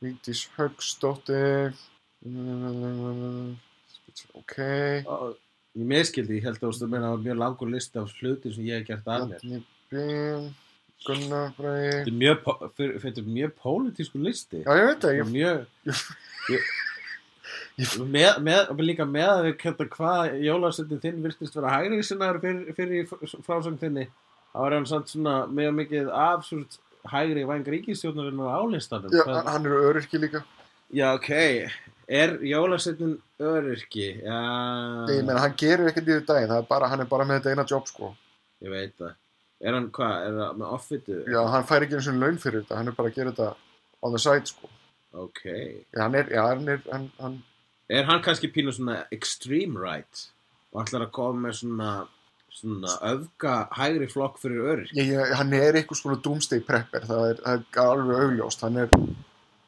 [0.06, 1.74] Víkdís Högstóttir,
[4.38, 4.60] ok,
[5.76, 8.78] Ég miskildi, ég held að þú það var mjög langur listi af hluti sem ég
[8.80, 9.42] hef gert að mér.
[9.42, 10.46] Bjarni Bín,
[11.06, 12.00] Gunnar Bræði.
[12.08, 15.66] Þetta er mjög, pólitísku listi Já, ég veit það, ég, mjög
[16.56, 16.70] ég,
[17.76, 22.40] Ég- með, með, líka með að við kemta hvað jólarsendin þinn virtist vera hægri sinnaður
[22.46, 23.10] fyrir, fyrir
[23.44, 24.06] frásögn þinni
[24.56, 26.62] þá er hann samt svona mjög mikið af svo
[27.12, 30.42] hægri væng ríkistjórnarinn á álistanum já, Það- hann eru öryrki líka.
[30.96, 31.30] já, ok
[32.08, 34.40] er jólarsendin öryrki já,
[35.12, 37.42] Ég meina, hann gerir ekkert í því daginn, það er bara, hann er bara með
[37.42, 38.16] þetta eina jobb, sko.
[38.64, 39.14] ég veit það
[39.66, 41.20] er hann hvað, er það með offitu?
[41.34, 43.50] Já, hann fær ekki eins og laun fyrir þetta, hann er bara að gera þetta
[44.06, 44.72] on the side, sko.
[45.26, 45.44] ok.
[45.50, 47.40] Já, hann er, já, hann er, hann, hann,
[47.90, 50.28] er hann kannski pínu svona extreme right
[50.74, 51.92] og ætlar að koma með svona
[52.56, 57.30] svona öfga hægri flokk fyrir öryrki ég, ég, hann er eitthvað svona doomsday prepper, það
[57.30, 58.94] er, það er alveg augljóst, hann er,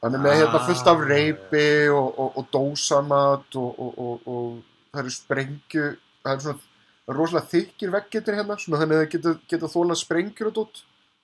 [0.04, 4.30] hann er með hérna fullt af Ah, reypi og, og, og dósamat og, og, og,
[4.32, 5.90] og það eru sprengju,
[6.24, 6.67] það er svona
[7.16, 10.82] rosalega þykir veggjetir hérna, svona þannig að það geta, geta þólað sprengjur og dótt,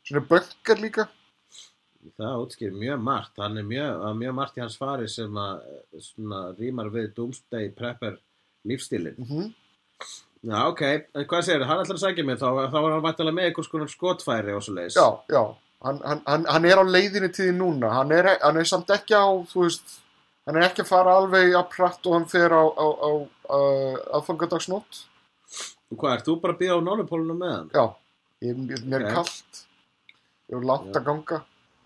[0.07, 1.07] svona bönkar líka.
[2.19, 5.67] Það útskýr mjög margt, hann er mjög, er mjög margt í hans fari sem að
[6.03, 8.17] svona rýmar við Doomsday Prepper
[8.67, 9.19] lífstílinn.
[9.23, 9.51] Mm
[10.43, 10.81] Já, ok,
[11.15, 13.69] en hvað segir hann ætlar að sækja mig þá, þá var hann vættalega með einhvers
[13.71, 14.97] konar skotfæri og svo leiðis.
[14.97, 15.43] Já, já,
[15.87, 18.91] hann, hann, hann, hann er á leiðinni til því núna, hann er, hann er samt
[18.91, 19.93] ekki á, þú veist,
[20.43, 23.11] hann er ekki að fara alveg að pratt og hann fer á, á, á,
[23.47, 23.59] á
[24.19, 25.05] aðfangadagsnótt.
[25.93, 27.69] Og hvað, ert þú bara að býða á Nólupólunum með hann?
[27.73, 27.83] Já,
[28.47, 29.13] ég, ég, mér er Ok.
[29.17, 29.65] kallt,
[30.49, 31.41] ég er langt að ganga.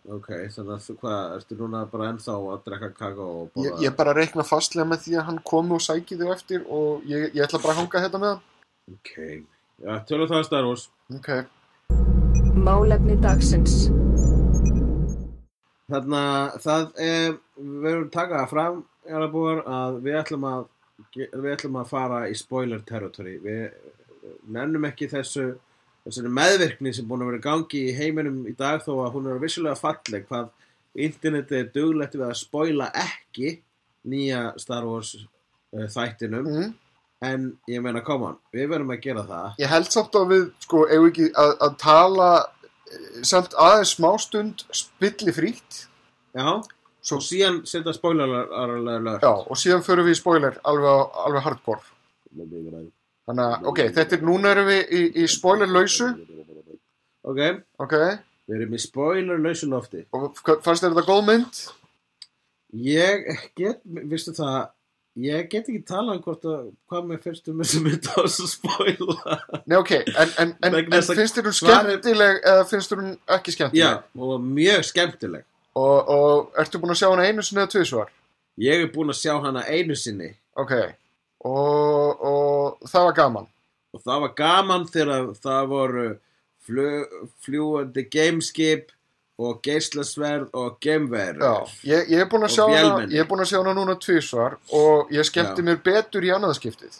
[0.07, 3.81] Ok, þannig að þú, hvað, ertu núna bara ennþá að drekka kakó og Ég, borða?
[3.83, 7.25] ég bara reikna fastlega með því að hann komi og sæki þig eftir og ég,
[7.35, 8.41] ég ætla bara að hanga þetta með hann.
[8.93, 9.11] Ok,
[9.83, 10.87] já, tölum það að Star Wars.
[11.11, 11.29] Ok,
[12.57, 13.89] Málefni dagsins.
[15.87, 20.65] Þannig að það er, við verðum taka það fram, Jarabúar, að við ætlum að,
[21.15, 23.37] við ætlum að fara í spoiler territory.
[23.43, 23.69] Við
[24.53, 25.49] nennum ekki þessu,
[26.05, 29.41] þessari meðvirkni sem búin að vera gangi í heiminum í dag þó að hún er
[29.43, 30.51] vissulega falleg hvað
[30.97, 33.57] internetið er duglegt við að spoila ekki
[34.07, 36.47] nýja Star Wars uh, þættinum.
[36.47, 36.75] mm.
[37.25, 39.53] En ég meina, on, við verðum að gera það.
[39.57, 44.61] ég held samt að við, sko, ef ekki að, að tala eh, samt aðeins smástund
[44.69, 45.79] spilli frítt.
[46.37, 46.61] Já,
[47.07, 49.23] Svo, síðan setja spoiler alert.
[49.23, 51.83] já, og síðan förum við í spoiler alveg, alveg hardcore.
[53.27, 56.09] Þannig að, ok, þetta er, núna erum við í, í spoilerlausu,
[57.27, 57.39] Ok,
[57.83, 57.93] ok,
[58.47, 60.05] við erum í spoiler lausu lofti.
[60.15, 61.57] og fannst þér þetta góð mynd?
[62.87, 63.25] Ég
[63.55, 64.69] get, vistu það,
[65.17, 68.43] Ég get ekki talað um hvort að hvað mér finnst um þessu mynd á þessu
[68.51, 69.37] spoila.
[69.65, 73.49] Nei, ok, en, en, en, en finnst þér hún skemmtileg eða finnst þér hún ekki
[73.49, 74.03] Já, skemmtileg?
[74.27, 75.45] og mjög skemmtileg.
[75.77, 78.09] Og, og ertu búin að sjá hana einu sinni eða tvisvar?
[78.57, 80.71] Ég er búinn að sjá hana einu sinni Ok,
[81.45, 83.49] og, og það var gaman.
[83.93, 86.05] og það var gaman þegar það voru
[87.45, 88.93] fljúandi gameskip
[89.37, 91.43] og geislasverð og geimverð.
[91.45, 91.51] Já,
[91.91, 94.55] ég, ég er búin að sjá hana, ég er búin að sjá hana núna tvisvar
[94.73, 95.67] og ég skemmti Já.
[95.69, 96.97] mér betur í annaðskiptið.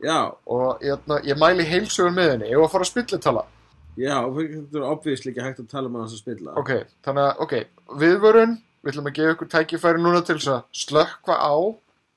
[0.00, 3.42] Já, Og ég, ég mæli heilsugur með henni, ég var að fara að spillitala.
[4.00, 6.54] Já, þetta er obvíslega ekki hægt að tala um hann sem spilla.
[6.60, 6.72] Ok,
[7.06, 7.54] þannig að, ok,
[8.04, 11.54] viðvörun, við ætlum að gefa ykkur tækifæri núna til þess að slökkva á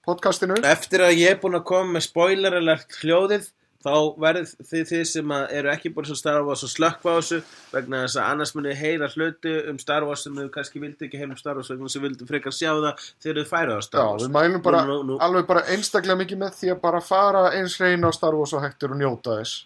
[0.07, 0.59] podcastinu.
[0.67, 3.45] Eftir að ég er búinn að koma með spoiler alert hljóðið,
[3.83, 3.93] þá
[4.23, 7.39] verður þið þið sem að eru ekki búin að Star Wars að slökkva á þessu
[7.73, 11.19] vegna þess að annars munið heyra hluti um Star Wars sem þið kannski vildi ekki
[11.19, 13.79] heyra um Star Wars vegna að þið vildi frekar sjá það þegar þið færið á
[13.79, 14.23] Já, Star Wars.
[14.23, 15.17] við mælum bara, Nú, nú, nú.
[15.27, 18.63] alveg bara einstaklega mikið með því að bara fara eins reyna á Star Wars og
[19.03, 19.57] njóta þess.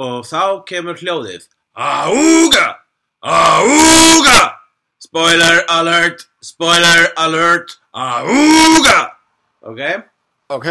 [0.00, 2.66] Og þá kemur hljóðið Áúga!
[3.24, 4.40] Áúga!
[5.02, 6.26] Spoiler alert!
[6.44, 7.76] Spoiler alert!
[7.94, 9.00] Áúga!
[9.62, 9.80] Ok?
[10.52, 10.66] Ok,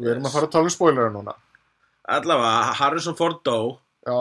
[0.00, 1.34] við erum að fara að tala um spoilera núna.
[2.12, 4.20] Allavega, Harrison Ford dó Já,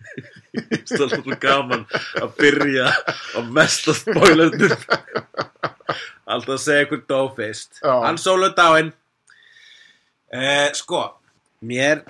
[0.90, 1.84] Það er svo gaman
[2.20, 4.74] að byrja á mesta spoilernum
[6.30, 7.94] Alltaf að segja ykkur dó fyrst Já.
[8.04, 8.92] Hann sólu dáinn
[10.34, 11.06] eh, Sko,
[11.64, 12.04] mér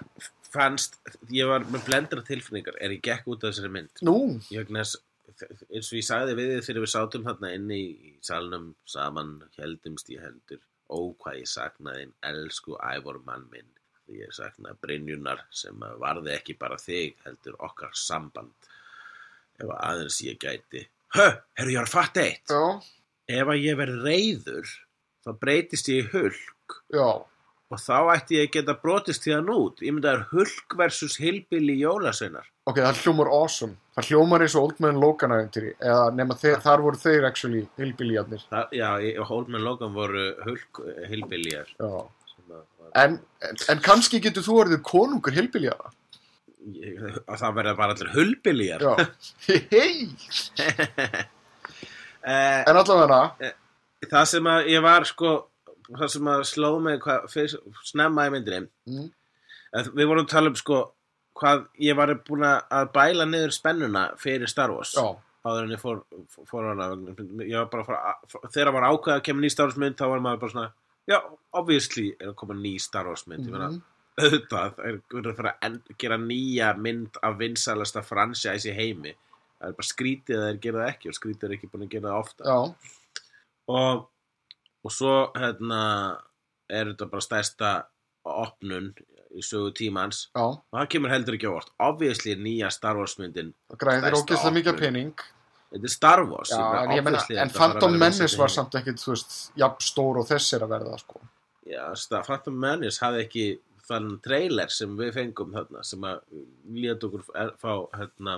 [0.54, 0.98] fannst
[1.34, 4.02] Ég var með blendra tilfinningar Er ég gekk út af þessari mynd.
[4.06, 4.16] Nú,
[4.54, 4.98] Ég þess
[5.40, 10.10] eins og ég sagði við þið þegar við sátum þarna inni í salnum saman heldumst
[10.12, 10.60] í hendur.
[10.90, 13.68] Ó hvað ég saknaði þinn elsku ævor mann minn.
[14.10, 18.52] Ég saknaði Brynjunar sem varði ekki bara þig heldur okkar samband.
[19.60, 20.82] Ef að aðeins ég gæti.
[21.14, 21.28] Hö,
[21.58, 22.50] herru ég var að fatta eitt.
[22.50, 22.90] Já,
[23.38, 24.74] ef að ég verð reyður
[25.24, 26.76] þá breytist ég í hulk.
[26.92, 27.08] Já,
[27.70, 29.82] og þá ætti ég að geta brotist því hann út.
[29.84, 32.48] Ég myndi að það er hulk versus hilbili jólasveinar.
[32.66, 33.78] Ok, það hljómar awesome.
[33.94, 37.62] Það hljómar eins og Old Man Logan aðeintýri, eða nema þeir, þar voru þeir actually
[37.78, 38.42] hilbilíjarnir.
[38.50, 40.82] Það, já, í Holman Logan voru hulk
[42.32, 43.16] sem að, var, en,
[43.46, 45.38] en, en kannski getur þú orðið konungur
[46.60, 48.90] að það verða bara allir hulbilíjar Já,
[49.72, 50.08] hei,
[52.20, 53.20] eh, en allavega,
[54.10, 55.30] það sem að ég var sko
[55.98, 57.56] það sem að sló mig hvað, fyrst,
[57.90, 58.68] snemma í myndinni.
[58.86, 59.10] Mm.
[59.94, 60.78] við vorum að tala um sko
[61.40, 65.04] hvað ég var búin að bæla niður spennuna fyrir Star Wars já,
[65.46, 66.00] áður en ég fór,
[66.50, 66.88] fór hana.
[67.46, 70.04] Ég var bara að fara, þegar var ákveð að kemur ný Star Wars mynd þá
[70.10, 70.72] var maður bara svona
[71.08, 71.18] já,
[71.56, 73.46] obviously er að koma ný Star Wars mynd.
[73.46, 73.80] Ég meina, Mhm.
[74.20, 79.14] auðvitað er verið að fara að gera nýja mynd af vinsælasta franchise í heimi.
[79.60, 81.90] Það er bara skrítið að þeir gera það ekki og skrítið er ekki búin að
[81.94, 82.74] gera það ofta já,
[83.68, 84.06] og,
[84.84, 85.80] og svo hérna
[86.70, 87.72] er þetta bara stærsta
[88.30, 88.92] opnun
[89.30, 93.16] í sögu tímans já, og það kemur heldur ekki á vort obviously nýja Star Wars
[93.20, 95.12] myndin græðir ógeðslega mikið pening.
[95.70, 99.36] þetta er Star Wars Já, en obviously en Phantom Menace var samt ekkit, þú veist,
[99.60, 101.20] jafn stór og þess er að verða, sko.
[101.70, 101.84] Já,
[102.26, 103.46] Phantom Menace hafði ekki
[103.90, 106.20] þann trailer sem við fengum þarna sem að
[106.74, 108.36] lét okkur er- fá hérna,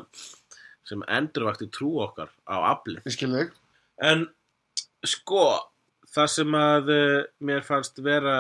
[0.85, 3.53] sem endurvakti trú okkar á þig.
[4.03, 4.27] En
[5.05, 5.45] sko,
[6.13, 8.37] það sem að uh, mér fannst vera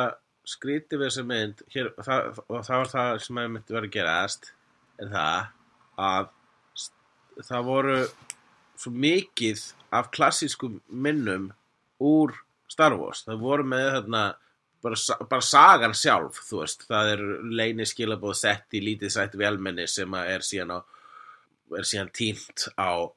[0.48, 3.96] skrítið við þessa mynd hér, það, og það var það sem að myndi vera að
[3.96, 4.48] gerast
[5.02, 5.50] er það
[6.02, 6.30] að
[7.46, 7.98] það voru
[8.82, 11.50] svo mikið af klassískum minnum
[12.02, 12.34] úr
[12.72, 13.22] Star Wars.
[13.26, 14.22] Það voru með þarna
[14.82, 14.98] bara,
[15.30, 20.18] bara sagan sjálf þú veist, það er leini skilabóð sett í lítið sætt velmenni sem
[20.22, 20.78] er síðan á
[21.78, 23.08] er síðan tínt á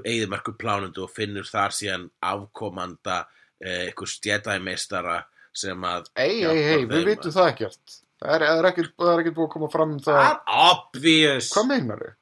[0.00, 3.24] eigðumerku plánundu og finnur þar síðan afkomanda
[3.64, 5.18] eh, einhver stjætæmeistara
[5.52, 7.98] sem að Ei, ei, ei, við vitum það ekkert.
[8.20, 10.18] Það er, er ekkert, er búið að koma fram um það.
[10.20, 12.16] Það er obvious Hvað meinar þau?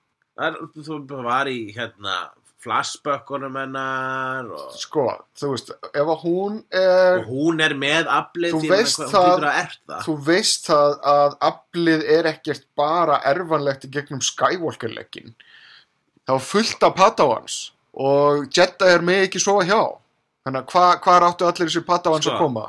[0.86, 2.18] Þú var í hérna
[2.62, 5.04] flashbökkunum hennar og, Sko,
[5.38, 9.46] þú veist, ef að hún er, og hún er með aflið Þú að veist það-
[9.46, 15.34] að þú veist það að aflið er ekkert bara erfanlegt í gegnum Skywalker-lekkin.
[16.26, 17.58] Það var fullt af Padawans
[17.94, 19.80] og Jedi er með ekki sofa hjá.
[20.48, 22.34] Þannig að hvað hva áttu allir þessi Padawans Sko.
[22.34, 22.66] að koma?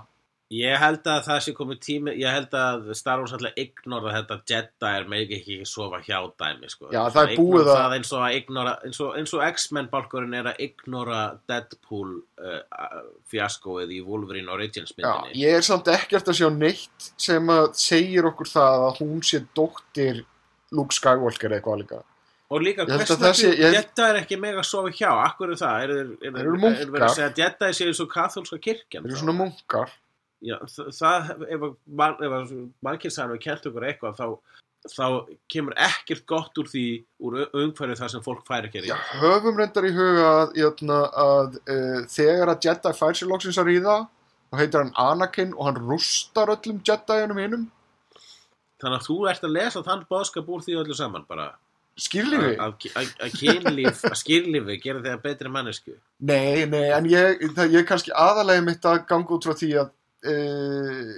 [0.50, 4.38] Ég held að það sé komið tími ég held að Star Wars alltaf ignora þetta
[4.50, 6.88] Jedi er með ekki sofa hjá dæmi sko.
[6.90, 9.90] Já, það er búið að- það eins og, að ignora, eins og, eins og X-Men
[9.94, 15.86] bálkurinn er að ignora Deadpool uh, fjaskoið í Wolverine Origins Já, myndinni ég er samt
[15.94, 20.26] ekkert að sjá neitt sem að segir okkur það að hún sé dóttir
[20.74, 22.02] Luke Skywalker eitthvað líka.
[22.50, 25.10] Og líka, hvers það vegna Jedi er ekki mega að sofa hjá?
[25.28, 25.82] Akkur er það?
[25.84, 29.04] Er eru er verið að segja Jedi séu svo kathólska kirkjan?
[29.06, 29.94] Þeir eru svona munkar.
[30.42, 30.56] já,
[30.96, 31.68] það, ef,
[32.00, 32.56] að
[32.86, 34.58] mannkynsaðan við kent okkur eitthvað þá,
[34.96, 35.06] þá
[35.52, 36.86] kemur ekkert gott úr því
[37.28, 41.60] úr umhverju þar sem fólk fær ekki Já, höfum reyndar í huga að, jötna, að
[41.60, 43.98] uh, þegar að Jedi fær sér loksins að ríða
[44.50, 47.70] þá heitir hann Anakin og hann rústar öllum Jediunum hinum
[48.80, 51.52] þannig að þú ert að lesa þann boðskap úr því öllu saman bara
[52.06, 57.46] skýrlífi að, að, að kynlíf, að skýrlífi gera þegar betri mannesku Nei, nei, en ég,
[57.56, 59.92] það, ég er kannski aðalega mitt að ganga út frá því að
[60.32, 61.14] uh,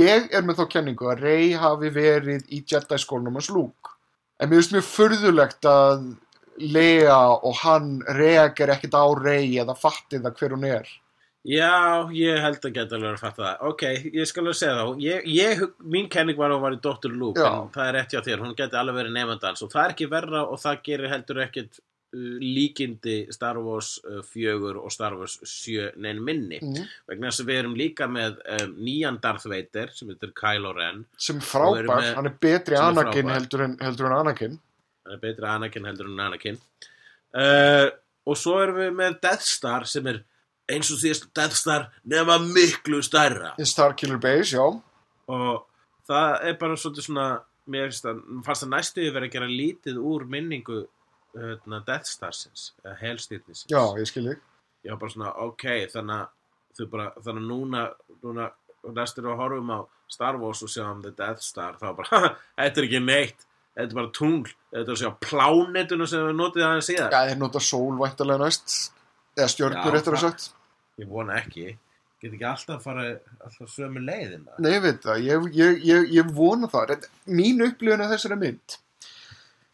[0.00, 3.94] ég er með þá kenningu að Rey hafi verið í Jedi skólanum hans Luke.
[4.40, 6.10] En mér finnst mjög furðulegt að
[6.60, 10.90] Leia og hann reager ekkert á Rey eða fatti það hver hún er.
[11.48, 13.60] Já, ég held að geta alveg að fatta það.
[13.70, 14.90] Ok, ég skal alveg segja það.
[15.00, 17.14] Ég, ég, mín kenning var að hún var í Dr.
[17.16, 17.52] Luke, Já.
[17.62, 18.42] en það er rétt hjá þér.
[18.44, 21.80] Hún geti alveg verið nefndans og það er ekki verra og það gerir heldur ekkert
[21.80, 26.60] uh, líkindi Star Wars uh, 4 og Star Wars 7 neinn minni.
[26.60, 26.84] Mm.
[27.08, 31.06] Vegna þess að við erum líka með um, nýjan Darth Vader sem heitir Kylo Ren.
[31.16, 33.38] Sem frábær, með- hann er betri er Anakin frábær.
[33.38, 34.60] heldur en, heldur en Anakin.
[35.08, 36.60] Hann er betri Anakin heldur en Anakin.
[37.32, 37.88] Uh,
[38.28, 40.20] og svo erum við með Death Star sem er
[40.70, 43.52] eins og síðast Death Star nema miklu stærra.
[43.60, 44.64] Í Starkiller Base, já.
[45.30, 45.66] og
[46.10, 47.26] það er bara svolítið svona
[47.70, 50.80] mér finnst það, fannst það næstu verið að gera lítið úr minningu
[51.36, 54.40] hérna, Death Starsins, eða helstýrnisins Já, ég skil þig.
[54.86, 57.84] ég var bara svona, ok, þannig að þau bara, þannig að núna,
[58.24, 58.48] núna
[58.96, 59.78] næstur að horfum á
[60.10, 63.86] Star Wars og sjáum The Death Star, þá bara "Haha, þetta er ekki neitt, þetta
[63.92, 67.38] er bara tungl þetta er að sjá plánetuna sem við notið aðeins síðan Já, þeir
[67.44, 68.78] nota sól væntalega næst.
[69.38, 70.48] Eða stjörnur, Já, réttur að sagt.
[71.00, 71.72] Ég vona ekki,
[72.20, 73.08] get ekki alltaf fara
[73.40, 77.08] alltaf sömu leiðina Nei, ég veit það, ég, ég, ég, ég vona það.
[77.30, 78.78] Mín upplifun af þessari mynd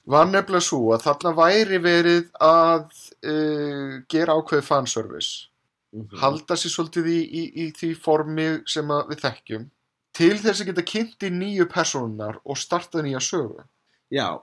[0.07, 2.85] var nefnilega svo að þarna væri verið að
[3.27, 5.49] uh, gera ákveðið fanservice.
[5.97, 6.19] Mhm.
[6.21, 9.71] Halda sér svolítið í, í, í því formi sem við þekkjum
[10.17, 13.65] til þess að geta kynnt í nýju personar og starta nýja sögu.
[14.13, 14.39] Já,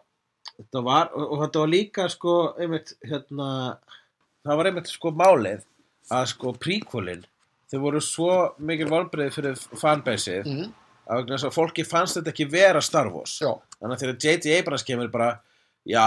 [0.58, 3.48] þetta var, og, og þetta var líka sko, einmitt, hérna,
[4.46, 5.64] það var einmitt sko málið
[6.12, 7.24] að sko prequelin,
[7.72, 10.74] þau voru svo mikil volbreið fyrir fanbaseið Mm.
[11.28, 13.40] þess að fólki fannst þetta ekki vera Star Wars.
[13.42, 14.60] Já, Þannig að þegar J.J.
[14.60, 15.40] Abrams kemur bara,
[15.86, 16.06] já,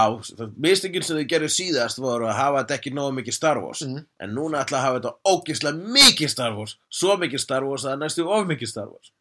[0.57, 4.05] mistingin sem þau gerðu síðast voru að hafa þetta ekki nógu mikið Star Wars, Mhm.
[4.19, 7.93] en núna ætla að hafa þetta ógislega mikið Star Wars, svo mikið Star Wars að
[7.93, 9.11] það næstu of mikið Star Wars.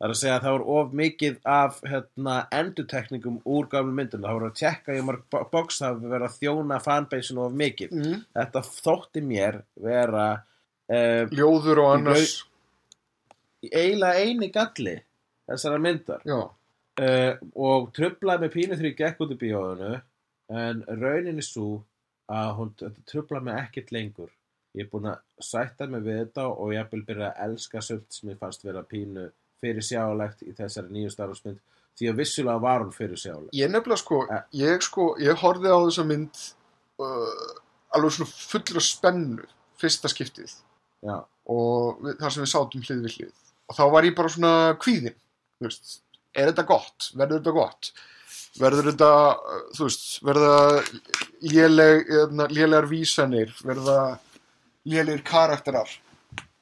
[0.00, 4.22] Það er að segja að það voru of mikið af hérna, endutekningum úr gamlu myndum.
[4.24, 5.26] Það voru að tjekka í marg
[6.00, 7.92] verið að þjóna fanbaseinu of mikið.
[7.98, 8.22] mm.
[8.38, 12.32] Þetta þótti mér vera uh, ljóður og annars.
[13.68, 14.96] eiginlega eini galli
[15.50, 16.24] þessara myndar.
[16.24, 17.32] Já, uh,
[17.68, 19.94] og trublaði með pínu ég gekk út í bíóðinu
[20.50, 21.82] en rauninni svo
[22.30, 24.32] að hún þetta trublaði mig ekkert lengur
[24.76, 28.14] ég er búin að sætta mig við þetta og ég er byrjað að elska sumt
[28.14, 29.26] sem ég fannst vera pínu
[29.60, 31.58] fyrir sjálegt í þessari nýju starfsmynd
[32.00, 34.42] því að vissulega var hún fyrir sjálegt ég nefnilega sko, Eh.
[34.62, 36.42] ég sko, ég horfði á þessa mynd
[37.00, 37.50] uh,
[37.96, 39.48] alveg svona fullur af spennu
[39.80, 40.52] fyrsta skiptið.
[41.04, 41.16] já,
[41.50, 43.34] og við, þar sem við sátum hlið við hlið.
[43.70, 45.14] Og þá var ég bara svona kvíðin
[45.64, 46.00] veist,
[46.34, 47.92] er þetta gott, verður þetta gott?
[48.60, 50.54] Verður þetta uh, þú veist, verða
[51.40, 53.52] léleg, hérna, lélegar vísanir?
[53.64, 53.98] Verða
[54.84, 55.90] lélegir karakterar?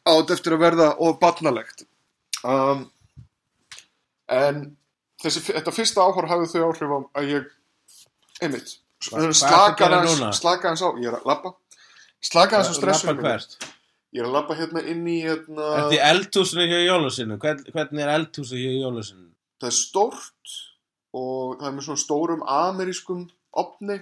[0.08, 1.84] Átt eftir að verða og barnalegt
[2.44, 2.84] um,
[4.28, 4.60] en
[5.22, 7.48] þessi, þetta fyrsta áhor hafði þau áhrif á að ég
[8.42, 11.54] einmitt slaka hans, slaka hans á, ég er að labba
[12.20, 13.28] slaka hans á Lappa stressunum mínu.
[13.28, 13.74] hvert
[14.08, 17.36] Ég er að labba hérna inn í hérna, Ertu í eldhúsinu hjá Jólusinu?
[17.42, 19.28] Hvern, hvernig er eldhúsinu hjá Jólusinu?
[19.58, 20.56] það er stórt
[21.18, 23.26] og það er með svona stórum amerískum
[23.58, 23.98] opni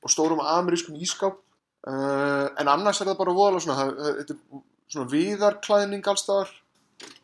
[0.00, 4.36] og stórum amerískum ískáp uh, en annars er það bara voðalega svona, það, það, þetta
[4.36, 6.52] er svona viðarklæðning allstaðar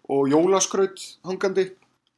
[0.08, 1.70] og jólaskraut hangandi.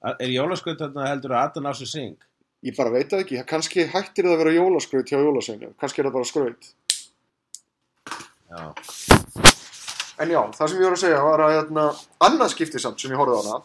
[0.09, 2.19] Er Jólaskraut þarna heldur að Adan á sig syng?
[2.67, 6.09] ég bara veit það ekki, kannski hættir það að vera jólaskraut hjá jólasveinu, kannski er
[6.09, 6.71] það bara skraut.
[8.49, 8.63] Já.
[10.19, 11.85] En já, það sem ég voru að segja var að hérna,
[12.27, 13.59] annað skipti samt sem ég horfði á hana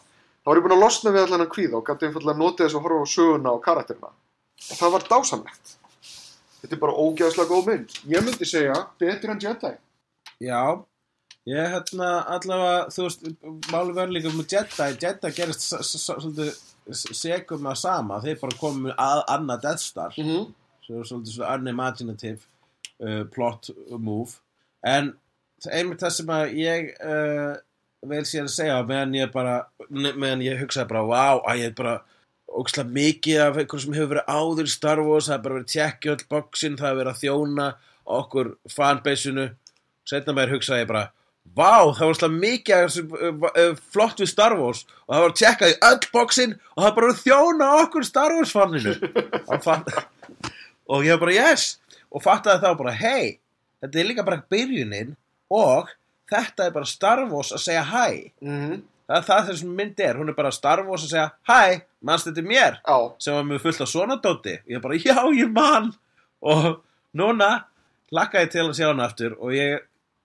[0.44, 2.76] þá var ég búin að losna við allan að kvíða og gæti einfallega notið þess
[2.76, 4.10] að horfa á söguna og karakterina.
[4.64, 5.72] Og það var dásamlegt.
[6.60, 7.96] Þetta er bara ógeðslega góð mynd.
[8.12, 9.72] Ég myndi segja, betur en Jedi.
[10.44, 10.60] Já,
[11.48, 13.26] ég hérna allavega, þú veist,
[13.72, 16.54] máli verður líka með Jedi, Jedi gerist svolítið
[16.94, 20.48] segum að sama, þeir bara komu með að, annað Death Star, mm -hmm.
[20.86, 22.40] svo svolítið svona unimaginative
[23.00, 24.40] uh, plot move,
[24.82, 25.14] en
[25.70, 27.54] einmitt það sem að ég uh,
[28.04, 31.78] vel sér að segja, meðan ég bara, meðan ég hugsaði bara, vá, að ég er
[31.78, 32.02] bara
[32.54, 35.74] ógslag mikið af einhverjum sem hefur verið áður Star Wars, það er bara verið að
[35.74, 37.66] tjekka öll bóksin, það er verið að þjóna
[38.04, 39.46] okkur fanbaseinu.
[40.04, 41.04] Setna meir hugsaði ég bara
[41.54, 45.72] Vá, það var slá mikið uh, uh, flott við Star Wars og það var tjekkað
[45.74, 48.94] í öll bóksinn og það bara þjóna okkur Star Wars fanninu.
[50.90, 51.66] Og ég bara yes.
[52.14, 53.36] Og fattaði þá bara hei,
[53.82, 55.14] þetta er líka bara byrjunin
[55.54, 55.92] og
[56.30, 58.06] þetta er bara Star Wars að segja hæ
[58.44, 58.82] Mhm.
[59.08, 62.26] það er það þessum mynd er, hún er bara Star Wars að segja hæ, mannst
[62.28, 62.78] þetta er mér?
[62.86, 65.92] Já, sem var með fullt af svona dóti ég bara, já, ég man.
[66.42, 66.80] Og
[67.14, 67.64] núna
[68.12, 69.80] lakka ég til að sjá hann aftur og ég,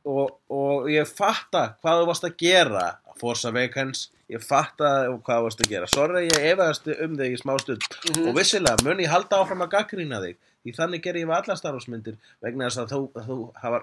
[0.06, 2.86] og, og ég fatta hvað þú varst að gera
[3.20, 7.40] Force Awakens, ég fatta hvað þú varst að gera, sorry ég efaðast um þig í
[7.42, 7.88] smá stund.
[8.24, 11.60] Og vissilega mun ég halda áfram að gaggrýna þig því þannig ger ég við allar
[11.60, 13.82] starfsmyndir vegna þess að þú, að þú hafa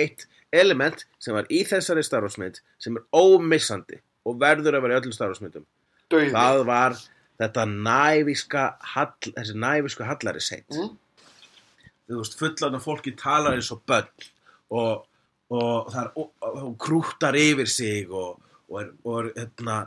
[0.00, 5.00] eitt element sem var í þessari starfsmynd sem er ómissandi og verður að vera í
[5.00, 5.64] öllum starfsmyndum.
[6.10, 6.32] Dauði.
[6.34, 6.96] það var
[7.40, 8.64] þetta nævíska
[8.94, 10.90] hall, þessi nævíska hallari seint Mm.
[12.10, 14.08] þú veist, fullan af fólki talar eins og börn
[14.70, 15.04] og,
[15.50, 18.38] og það er krúttar yfir sig og,
[18.70, 19.80] og er, og er, hérna,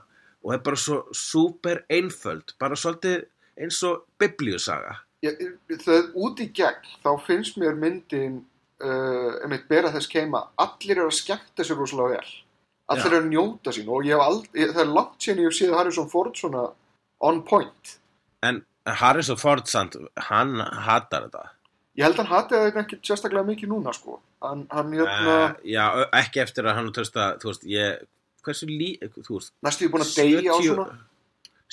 [0.43, 3.23] og er bara svo súper einföld bara svolítið
[3.63, 4.97] eins og biblíusaga.
[5.23, 8.41] Það út í gegn, þá finnst mér myndin
[8.83, 12.35] uh, einmitt bera þess keima allir eru að skemmta sér rosalega vel.
[12.91, 15.59] Allir eru að njóta sín og ég hef aldrei, það er langt síðan ég hef
[15.61, 16.67] séð Harrison Ford svona
[17.23, 17.97] on point.
[18.43, 19.95] En Harrison Ford samt,
[20.27, 21.47] hann hatar þetta
[21.97, 24.19] ég held að hann hati það ekki sérstaklega mikið núna sko.
[24.43, 25.85] Hann, hann hérna, uh, já,
[26.19, 28.05] ekki eftir að hann tröst að, þú veist, ég
[28.43, 30.87] hversu lí, þú veist næstu ég búin að deyja á 70 svona?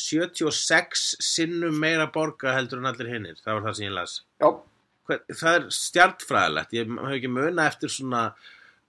[0.01, 4.20] 76 sinnum meira borga heldur en allir hinnir, það var það sem ég las.
[4.40, 4.48] Já,
[5.10, 8.24] Hver, það er stjartfræðilegt ég hef ekki muna eftir svona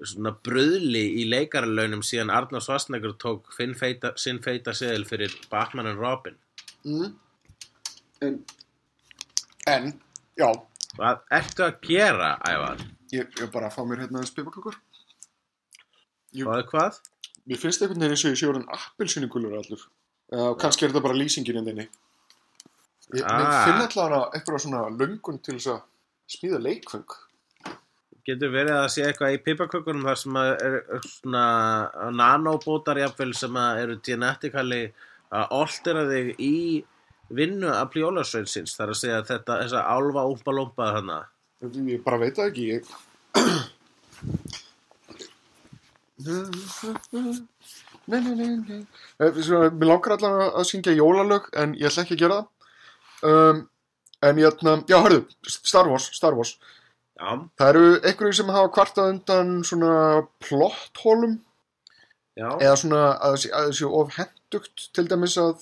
[0.01, 6.01] svona bröðli í leikaralaunum síðan Arnar Svarsnegur tók feita, sinn feita seðil fyrir Batman and
[6.01, 6.37] Robin.
[6.85, 7.13] Mm.
[8.21, 8.39] en
[9.69, 9.93] en,
[10.37, 10.49] já
[10.97, 12.83] hvað ertu að gera, Ævar?
[13.15, 14.75] ég, ég bara að fá mér hérna spipakökur
[16.35, 16.47] Jú.
[16.47, 16.99] og hvað?
[17.49, 19.81] Mér finnst einhvern veginn eins og ég sé orðin appelsyningulur allur.
[20.31, 21.87] Uh, kannski er þetta bara lýsingin en þinni.
[23.17, 23.65] Ég Ah.
[23.65, 25.81] finn alltaf eitthvað svona löngun til þess að
[26.31, 27.17] smíða leikfeng.
[28.23, 33.55] getur verið að sé eitthvað í pipakökunum þar sem er er svona nanobótar jafnvel sem
[33.57, 34.93] eru genetikali
[35.33, 36.85] að oltera þig í
[37.37, 41.19] vinnu að pljólasveinsins þar að segja að þetta, þessa álfa úmpa lómpa þarna
[41.61, 42.63] Ég bara veit það ekki.
[42.73, 42.81] Ég...
[48.09, 48.79] Nei, nei, nei, nei.
[49.21, 52.47] Eh, Svo, mér langar allavega að syngja jólalög en ég ætla ekki að gera það.
[53.31, 53.61] Um,
[54.25, 55.21] en ég ætla, já, hörðu,
[55.53, 56.55] Star Wars, Star Wars.
[57.13, 57.29] já,
[57.61, 59.93] Það eru einhverju sem hafa kvartað undan svona
[60.41, 61.37] plotthólum
[62.33, 65.61] já, eða svona að að séu of hendugt til dæmis að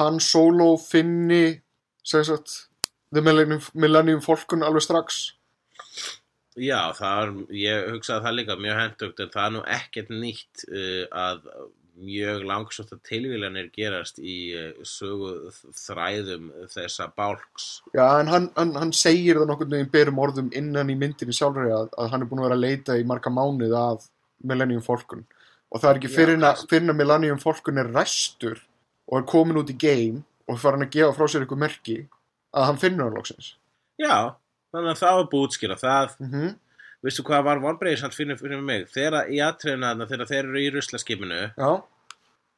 [0.00, 1.60] hann solo finni
[2.06, 2.68] sagt
[3.12, 5.22] The Millennium, Millennium Falcon alveg strax.
[6.56, 10.64] Já það er, ég hugsaði það líka mjög hendugt en það er nú ekkert nýtt
[10.70, 11.50] uh, að
[12.06, 17.68] mjög langsóttar tilvílanir gerast í uh, sögu þræðum þessa bálks.
[17.96, 21.68] Já, en hann, hann, hann segir það nokkurn veginn berum orðum innan í myndinni sjálfur
[21.68, 24.08] að, að hann er búin að vera að leita í marga mánuð að
[24.46, 25.26] Millennium Falcon.
[25.72, 28.60] Og það er ekki fyrir að Millennium Falcon er ræstur
[29.08, 31.96] og er komin út í game og farin að gefa frá sér eitthvað merki
[32.56, 33.54] að hann finnur hann loksins.
[33.98, 34.34] Já,
[34.72, 36.16] þannig að það var bútskýra það.
[36.20, 36.54] Mm -hmm.
[37.02, 38.88] veistu hvað var vonbreiðis hann fyrir, fyrir mig?
[38.90, 41.40] Þegar í þarna, þegar þeir eru í ruslaskipinu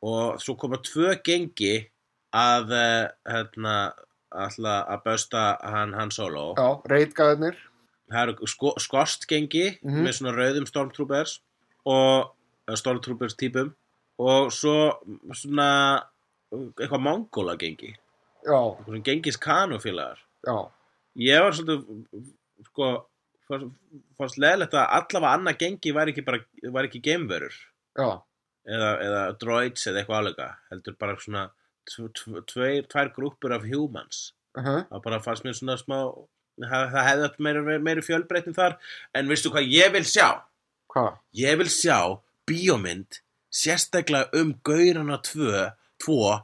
[0.02, 1.88] og svo koma tvö gengi
[2.32, 3.92] að uh, hérna
[4.30, 6.54] alltaf að bausta hann, hann solo.
[6.56, 7.56] Já, reitgæðinir
[8.08, 10.04] það eru sko, skost gengi Mhm.
[10.04, 11.40] með svona rauðum stormtroopers
[11.86, 12.34] og
[12.68, 13.74] eða stormtroopers típum
[14.18, 14.98] og svo
[15.32, 16.02] svona
[16.52, 17.92] eitthvað mongóla gengi.
[18.44, 20.24] Eitthvað svona gengis kanufélagar
[21.18, 22.16] ég var svolítið
[22.68, 22.88] sko
[23.48, 26.40] fannst, leðilegt að allavega annað gengi var ekki bara
[26.74, 27.54] var ekki geimverur.
[27.98, 28.08] Já.
[28.68, 31.46] Eða, eða droids eða eitthvað álega heldur bara svona
[31.88, 34.34] tvær grúpur af humans.
[34.58, 34.82] Uh -huh.
[34.90, 35.98] það bara fannst mér svona smá
[36.58, 38.78] það, það hefði átt meiri, meiri fjölbreytin þar.
[39.14, 40.44] En veistu hvað ég vil sjá?
[40.88, 41.18] Hvað?
[41.32, 43.20] ég vil sjá bíómynd
[43.52, 45.72] sérstaklega um gaurana tvö,
[46.02, 46.38] tvo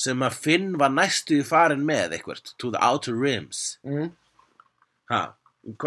[0.00, 3.78] sem að Finn var næstu í farin með eitthvað, to the outer rims.
[3.84, 4.12] Mm.
[5.12, 5.20] ha,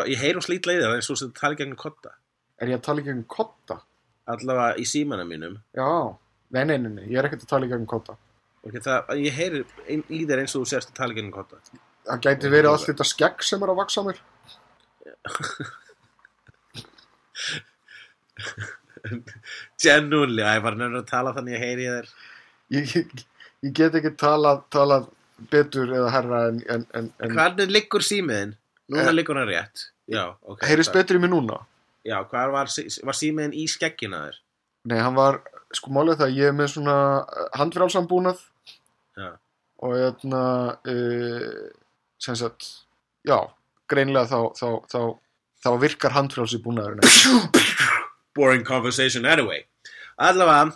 [0.06, 2.14] ég heyr og slítla í það er svo sem tala í gegnum kotta
[2.62, 3.82] Er ég að tala í gegnum kotta?
[4.30, 5.56] allavega í símanum mínum.
[5.76, 6.16] Já,
[6.56, 8.14] nei, nei, nei, ég er ekkert að tala í gegnum kotta
[8.64, 9.60] okay, það, ég heyri
[9.92, 11.56] ein, í þér eins og þú sérst að tala í gegnum kotta
[12.04, 14.18] Það gæti verið allt þetta skegg sem er að vaksa mér.
[19.84, 22.08] Genuinely, ég var nefnir að tala þannig að ég heyri í þér
[22.72, 23.08] Ég, ég,
[23.68, 25.10] ég get ekki talað, talað
[25.52, 28.56] betur eða herra en, en, en, en Hvernig liggur símiðin?
[28.92, 29.14] Núna Eh.
[29.16, 31.62] liggur hann rétt Já, ok heyrist betur í mig núna
[32.06, 34.40] Já, hvað var, sí- var símiðin í skeggina þér?
[34.92, 35.38] Nei, hann var,
[35.74, 36.96] sko málið það, ég er með svona
[37.56, 38.42] handfrálsambúnað
[39.18, 39.30] Já.
[39.84, 40.42] og hérna,
[40.84, 41.70] uh,
[42.20, 42.68] sem sagt,
[43.28, 43.38] já,
[43.88, 45.00] greinilega þá, þá, þá,
[45.64, 47.48] þá virkar handfrálsi búnaðurinn.
[48.36, 49.64] boring conversation anyway
[50.20, 50.76] allavega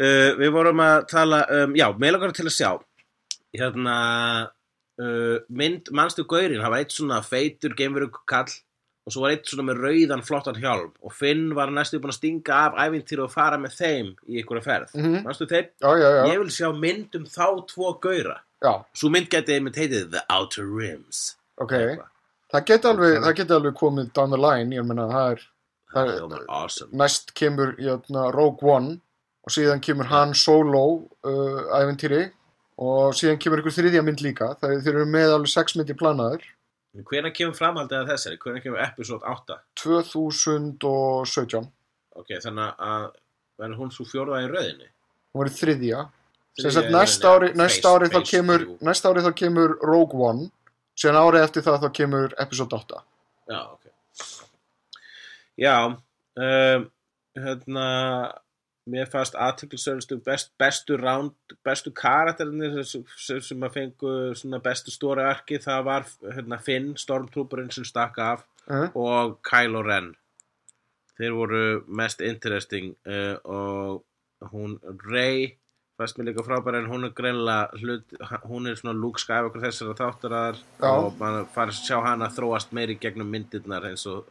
[0.00, 2.70] uh, við vorum að tala um, já, með langar til að sjá
[3.54, 3.96] hérna
[5.00, 8.50] uh, mynd, manstu gaurin það var eitt svona feitur geimveru kall
[9.04, 12.18] og svo var eitt svona með rauðan flottan hjálm og Finn var næstu búin að
[12.22, 14.94] stinga af ævintýri og fara með þeim í einhverja ferð.
[14.96, 15.18] Mhm.
[15.26, 15.66] manstu þeim?
[15.84, 18.38] Já, já, já, Ég vil sjá mynd um þá tvo gaura.
[18.64, 21.34] Já, svo mynd geti einmitt heitið The Outer Rims.
[21.60, 21.74] Ok.
[22.54, 25.44] Það geti alveg, það geti alveg komið down the line, ég meina, það er,
[25.92, 26.90] það Það- er awesome.
[26.96, 29.00] næst kemur hérna, Rogue One
[29.44, 30.84] og síðan kemur Han Solo
[31.24, 32.22] uh, æventýri
[32.80, 36.42] og síðan kemur ykkur þriðja mynd líka það þeir eru með alveg sex myndir planaður
[37.10, 38.36] Hvenær kemur framhaldið að þessari?
[38.38, 39.56] Hvenær kemur episode 8?
[39.82, 41.64] 2017
[42.14, 43.06] Ok, þannig að
[43.58, 44.88] verður hún svo fjórða í rauðinni?
[45.34, 46.02] hún verið þriðja
[46.94, 50.48] næsta rauðinni, ári, næsta phase- ári þá kemur næsta ári þá kemur Rogue One
[50.94, 53.00] síðan árið eftir það þá kemur episode 8
[53.50, 53.84] Já, ok.
[55.60, 55.74] Já,
[56.38, 56.84] um,
[57.38, 57.88] hérna,
[58.90, 61.34] mér fannst aðteklisöðustu best, bestu round,
[61.64, 67.72] bestu karakterinir sem, sem, að fengu svona bestu stóri arki, það var hérna, Finn, Stormtrooperinn
[67.72, 70.12] sem stakk af uh, og Kylo Ren.
[71.18, 75.54] Þeir voru mest interesting uh, og hún Rey
[75.98, 78.16] fannst mér líka frábæri en hún er greinlega hlut,
[78.50, 80.90] hún er svona Luke Skywalker þessara þáttarar Já.
[80.90, 84.26] og mann fara að sjá hana þróast meiri gegnum myndirnar eins og,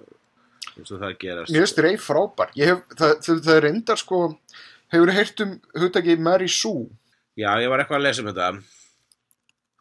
[0.78, 1.54] eins og það gerast.
[1.54, 2.54] Mér finnst Rey frábær.
[2.58, 4.22] Hef, það, það, það er reyndar sko
[4.94, 6.88] hefur heyrt um hugtaki Mary Sue?
[7.40, 8.54] Já, ég var eitthvað að lesa um þetta.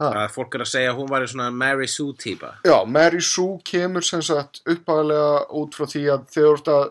[0.02, 0.08] Ha.
[0.24, 3.60] að fólk er að segja að hún var svona Mary Sue típa Já, Mary Sue
[3.68, 6.84] kemur sem sagt uppáðlega út frá því að þegar þú ert að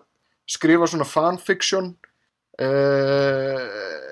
[0.53, 1.90] skrifa svona fanfiction
[2.61, 3.64] uh,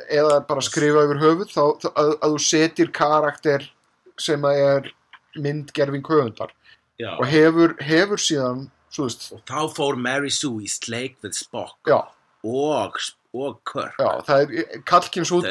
[0.10, 1.64] eða bara skrifa yfir höfuð þá,
[1.94, 3.68] að, að þú setir karakter
[4.20, 4.92] sem að er
[5.40, 6.52] myndgerfing höfundar.
[7.00, 7.14] Já.
[7.16, 8.66] og hefur, hefur síðan
[8.98, 12.00] og þá fór Mary Sue í sleik við Spock já,
[12.44, 13.00] og,
[13.36, 14.00] og Kirk.
[14.00, 15.42] Já, það er Kalkins þau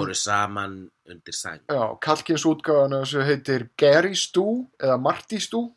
[0.00, 1.62] fóru saman undir sæng.
[1.70, 5.68] Já, Kalkins útgáðan sem heitir Gary Stu eða Marty Stu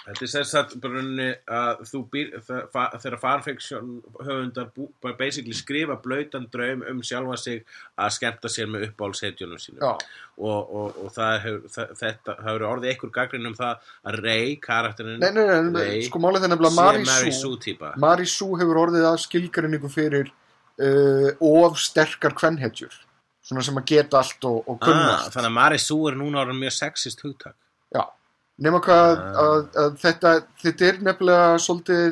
[0.00, 4.86] Þetta er sérst að brunni að þú býr, þegar fanfiction höfundar bú,
[5.18, 7.60] basically skrifa blautan draum um sjálfa sig
[8.00, 9.84] að skemmta sér með uppáhaldshetjunum sínum.
[10.40, 15.44] Og, og, og það hefur, orðið einhver gaggrin um það að Rey, karakterinn, nei, nei,
[15.44, 20.32] nei, nei Rey sko málið það er nefnilega Mary Sue hefur orðið að skilgrinningu fyrir
[20.80, 22.94] uh, of sterkar kvenhetjur.
[23.44, 25.34] Svona sem að geta allt og, og kunna ah, allt.
[25.34, 27.56] Þannig að Mary Sue er núna orðin mjög sexist hugtak.
[27.92, 28.04] Já,
[28.60, 32.08] nema hvað að, að þetta, þetta er nefnilega svolítið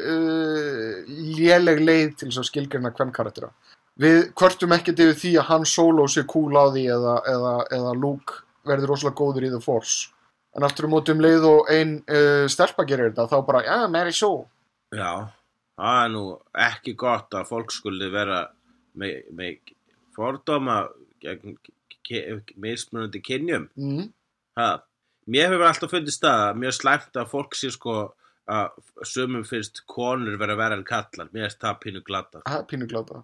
[0.00, 3.52] uh, léleg leið til þess að skilgrina kvenkaraktera
[4.00, 7.94] við kvörtum ekkert yfir því að hann solo sé cool á því eða, eða, eða
[7.96, 10.10] Luke verður rosalega góður í The Force.
[10.56, 13.76] En aftur um móti um leið og ein uh, stelpa gerir þetta þá bara, já,
[13.92, 14.44] Mary Sue.
[14.96, 15.28] Já,
[15.76, 16.24] það er nú
[16.66, 18.46] ekki gott að fólk skuldi vera
[18.96, 19.74] með, með
[20.16, 20.86] fordóma
[22.56, 23.68] mismunandi kynjum.
[23.76, 24.06] Mm.
[24.56, 24.70] Ha,
[25.30, 27.96] mér hefur alltaf fundið stað mjög slæmt að fólk sé sko
[28.46, 32.68] að sumum finnst konur vera verið en kallar, mér er það pínu glata það er
[32.70, 33.22] pínu glata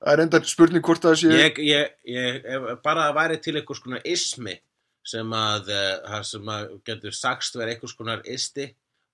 [0.00, 2.48] það er enda spurning hvort það sé ég, ég, ég,
[2.84, 4.56] bara að væri til einhvers konar ismi
[5.06, 8.66] sem að, uh, sem að getur sagst vera einhvers konar isti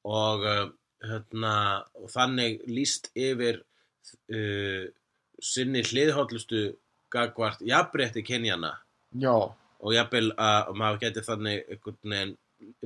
[0.09, 0.65] og, uh,
[1.05, 1.55] hérna,
[2.01, 4.89] og þannig líst yfir uh,
[5.43, 6.71] sinni hliðhóllustu
[7.13, 8.79] gagvart jafnrétti kynjana
[9.13, 9.53] já,
[9.83, 12.37] og jafnvel að að maður geti þannig einhvern veginn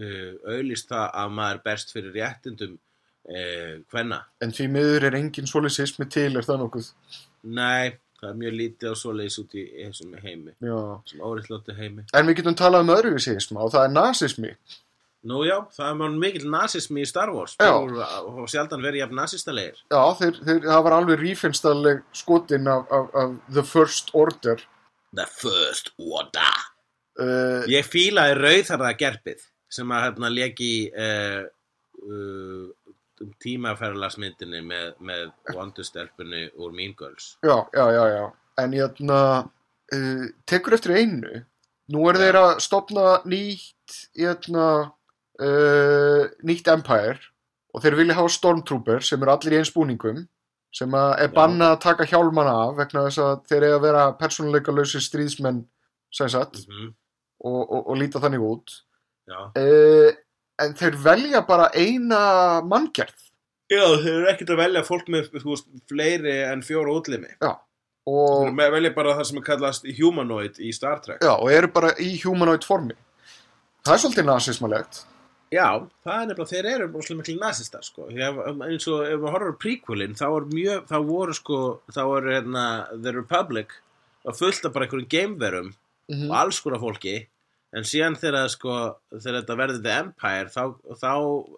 [0.01, 4.23] uh, auðlýst það að maður berst fyrir réttindum uh, hvenna.
[4.41, 6.91] en því miður er engin solisismi til, er það nokkuð
[7.47, 10.57] Nei, það er mjög lítið á svoleiðis út í þessum heimi,
[11.11, 12.07] sem óriðlóti heimi.
[12.13, 14.57] en við getum talað um öðruvísisma og það er nazismi
[15.27, 17.97] Nú já, það er mjög mikil nazismi í Star Wars og,
[18.31, 19.81] og sjaldan verið jafn nazistalegir.
[19.91, 24.63] já, þeir, þeir, það var alveg rífinnstæðleg skotin af, af, af The First Order
[25.17, 26.76] The First Order.
[27.23, 31.45] Uh, Ég fílaði rauðarða gerpið sem að hérna leki í uh,
[32.07, 32.95] uh,
[33.25, 37.37] um tímaferðalarsmyndinni með, með vondustelpunni úr Mean Girls.
[37.43, 38.25] já, já, já, já.
[38.61, 39.21] En hérna
[39.97, 41.43] uh, tekur eftir einu.
[41.93, 44.93] Nú er þeir að stopna nýtt hérna
[45.37, 47.21] nýtt Empire
[47.77, 50.23] og þeir vilja hafa Stormtrooper sem eru allir í eins búningum
[50.73, 51.33] sem er Já.
[51.37, 55.61] bannað að taka hjálmana af vegna þess að þeir eiga að vera persónuleika lausi stríðsmenn
[56.17, 56.63] sem sagt.
[56.65, 56.95] Mm
[57.47, 58.75] og, og, og líta þannig út
[59.31, 60.11] uh,
[60.63, 62.21] en þeir velja bara eina
[62.67, 63.23] manngerð
[63.67, 67.33] Já, þeir eru ekkert að velja fólk með, veist, fleiri en fjóra útlimi.
[67.43, 67.57] Já,
[68.07, 71.19] Þeir og, með velja bara það sem er kallast humanoid í Star Trek.
[71.19, 72.95] já, og eru bara í humanoid formi.
[73.83, 75.01] Það er svolítið nasismalegt.
[75.51, 75.67] Já,
[76.07, 78.07] það er nefnilega, þeir eru rosalega miklu nazistar, sko.
[78.15, 81.59] Ég, eins og ef við horfum prequelin, þá er mjög, þá voru, sko,
[81.91, 82.65] þá voru, hérna,
[82.95, 83.75] The Republic,
[84.27, 85.75] og fullt af bara einhverjum gameverum
[86.07, 87.17] Mm og alls konar fólki,
[87.77, 88.75] en síðan þegar, sko,
[89.13, 90.63] þegar þetta verði The Empire, þá,
[91.03, 91.13] þá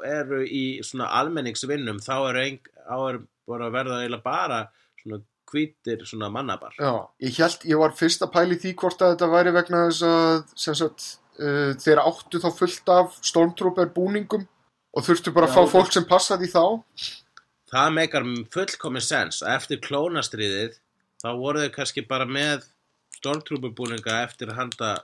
[0.08, 4.60] eru í svona almenningsvinnum, þá eru er bara að verða eiginlega bara
[5.02, 6.74] svona hvítir svona mannabar.
[6.76, 6.92] Já,
[7.24, 10.42] ég held, ég var fyrst að pæli því hvort að þetta væri vegna þess að,
[10.64, 11.06] sem sagt,
[11.40, 14.44] uh, þeir áttu þá fullt af Stormtrooper búningum
[14.92, 16.64] og þurftu bara að Já, fá fólk sem passaði í þá.
[17.68, 20.78] Það meikar fullkomin sens að eftir klónastriðið
[21.22, 22.66] þá voru þau kannski bara með
[23.18, 24.96] Stormtrooper búninga eftir handa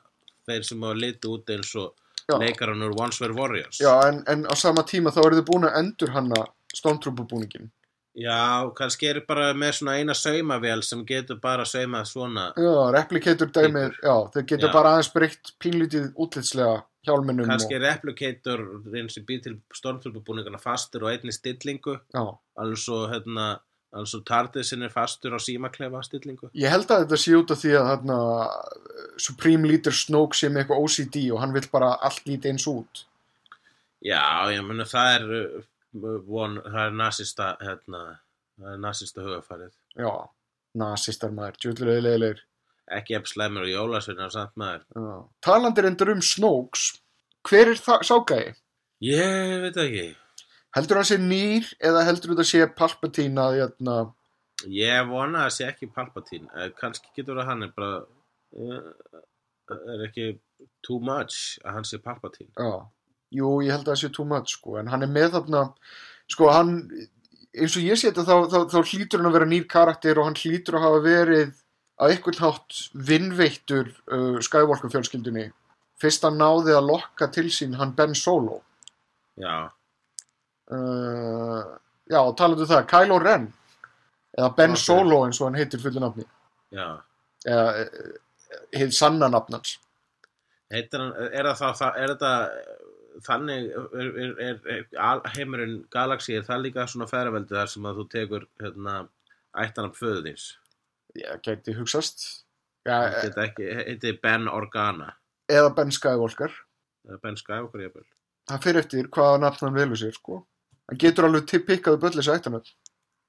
[0.48, 1.94] þeir sem hafa litið út eins og
[2.28, 2.38] Já.
[2.40, 3.80] leikaran úr Once Were Warriors.
[3.80, 6.44] Já, en, en á sama tíma þá eru þið búin að endur hanna
[6.74, 7.70] Stormtrooper búningin.
[8.14, 12.44] Já, kannski er bara með svona eina saumavél sem getur bara saumað svona.
[12.54, 14.72] Já, replikator dæmið, já, þeir geta Já.
[14.76, 18.62] bara aðeins breytt pínlítið útlitslega hjálminum Kannski og, replicator
[18.94, 22.22] eins og býr til Stormtrooper búningana fastur og einni stillingu, já.
[22.62, 23.48] alveg svo hérna,
[23.94, 26.50] alveg svo Tardisin er fastur á símaklefa stillingu.
[26.58, 28.18] Ég held að þetta sé út af því að þarna
[29.22, 33.04] Supreme Leader Snoke sé með eitthvað OCD og hann vill bara allt líti eins út.
[34.04, 34.20] Já,
[34.52, 38.00] ég meni það er uh, von, það er nasista hérna,
[38.60, 39.70] það er nasista hugafarið
[40.02, 40.10] Já,
[40.82, 42.42] nasistar maður, djúðlega leiðilegir.
[42.98, 45.14] ekki ef slæmur og jólasveina samt maður Já.
[45.46, 46.82] Talandi reyndar um Snokes,
[47.48, 48.52] hver er það ságæði?
[49.08, 50.04] Ég veit ekki
[50.74, 53.98] Heldur hann sé nýr eða heldur þetta sé Palpatine að jötna,
[54.70, 56.48] Ég vona að það sé ekki Palpatine.
[56.56, 57.96] Eh, kannski getur það hann er bara
[58.56, 59.24] uh,
[59.74, 60.28] er ekki
[60.84, 62.52] too much að hann sé Palpatine.
[62.56, 62.86] Já,
[63.34, 65.64] jú, ég held að það sé too much, sko, en hann er með þarna,
[66.30, 66.72] sko, hann,
[67.52, 70.30] eins og ég sé þetta, þá, þá, þá hlýtur hann að vera nýr karakter og
[70.30, 71.60] hann hlýtur að hafa verið
[71.94, 72.80] að einhvern hátt
[73.10, 75.48] vinnveittur uh, Skywalker fjölskyldunni
[76.00, 78.62] fyrst hann náði að lokka til sín hann Ben Solo.
[79.38, 79.70] Já,
[80.72, 81.74] Uh,
[82.08, 83.48] já, talandu það, Kylo Ren,
[84.38, 84.80] eða Ben Ok.
[84.80, 86.24] Solo eins og hann heitir fullu nafni,
[86.74, 86.86] já
[87.44, 88.14] eða uh,
[88.72, 89.76] hið sanna nafn hans.
[90.72, 92.84] Heitir hann, er það það, er þetta eh,
[93.26, 94.14] þannig er,
[94.46, 98.94] er, er, heimurinn Galaxy er það líka svona ferðaveldi þar sem að þú tekur hérna
[99.60, 100.46] ættan af föðu þins
[101.14, 102.24] Já, gæti hugsast.
[102.82, 105.12] Já, Það geta ekki, heiti Ben Organa
[105.52, 106.56] eða Ben Skywalker.
[107.06, 108.08] eða Ben Skywalker jafnvel
[108.50, 110.42] Það fyrir eftir hvaða nafn hann velur sér, sko.
[110.88, 112.72] Hann getur alveg til pikkaðu böllis ættanöld.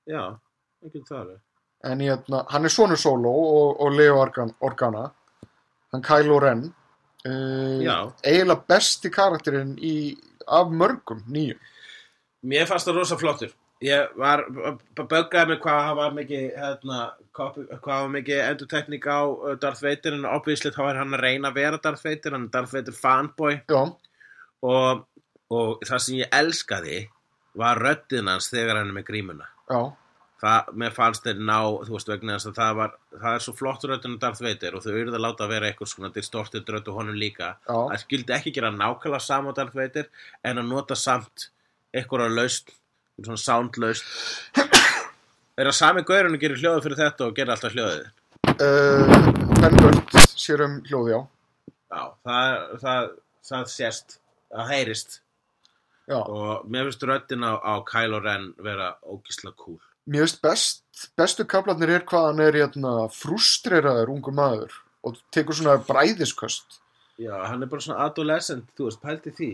[0.09, 0.35] Já,
[0.81, 1.43] það getur það alveg
[1.85, 5.03] En hérna, hann er sonur Solo og, og Leo Organ, Organa.
[5.93, 6.63] Hann Kylo Ren.
[7.25, 8.09] Uh.
[8.25, 10.15] Eiginlega besti karakterinn í,
[10.47, 11.61] af mörgum nýjum.
[12.45, 13.53] Mér fannst það rosa flottur
[13.83, 14.45] Ég var,
[14.95, 16.99] böggaði mig hvað hafa mikið hérna,
[17.35, 21.51] hvað hafa mikið endurtekning á uh, Darth Vader en obviously þá er hann að reyna
[21.51, 25.03] að vera Darth Vader hann er Darth Vader fanboy og,
[25.51, 27.01] og það sem ég elskaði
[27.59, 29.47] var röddinn hans þegar hann er með grímuna.
[29.71, 29.79] Já,
[30.43, 31.57] það, mér fannst þeir ná,
[31.87, 34.77] þú veist vegna þess að það var, það er svo flott röddinn á Darth Vader
[34.77, 37.53] og þau eruð að láta að vera eitthvað svona distorted rödd og honum líka.
[37.65, 40.09] Já, að skildi ekki gera nákvæmlega sama á Darth Vader
[40.43, 41.49] en að nota samt
[41.95, 42.73] eitthvað laust,
[43.21, 44.03] svona soundlaust
[45.57, 48.09] er það sami gaurinn að gera hljóðu fyrir þetta og gera alltaf hljóðið?
[48.55, 51.21] Uh, Ben Burt sér um hljóði á
[51.95, 53.07] já, það, það,
[53.49, 54.17] það sést
[54.51, 55.19] það heyrist
[56.05, 59.79] Já, og mér finnst röddinn á, á Kylo Ren vera ógisla cool.
[60.05, 64.75] Mér finnst best, bestu kaplarnir er hvað hann er hérna, frustreraður ungur maður
[65.05, 66.81] og tekur svona bræðisköst.
[67.21, 69.49] Já, hann er bara svona adolescent, þú veist, pælti því.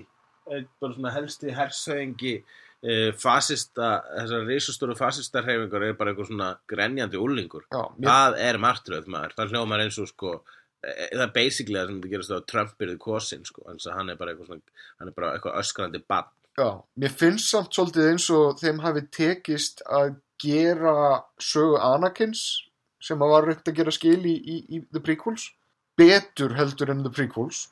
[0.82, 2.34] Bara svona helsti hersöðingi
[2.82, 8.40] eh, fasista, þessar risastóru fasista hreyfingar er bara eitthvað svona grenjandi úlingur Já, mér, Það
[8.48, 10.34] er martröð maður, það hljómar eins og sko
[10.82, 14.14] e- það er basically það sem þetta gerast á Trump yrði kosin sko, en hann
[14.14, 16.32] er bara eitthvað svona, hann er bara eitthvað öskrandi bann.
[16.62, 16.70] Já,
[17.02, 20.96] mér finnst samt svolítið eins og þeim hafi tekist að gera
[21.42, 22.46] sögu Anakins
[23.02, 25.50] sem að var reynd að gera skil í, í, í The Prequels
[25.98, 27.66] betur heldur en The Prequels.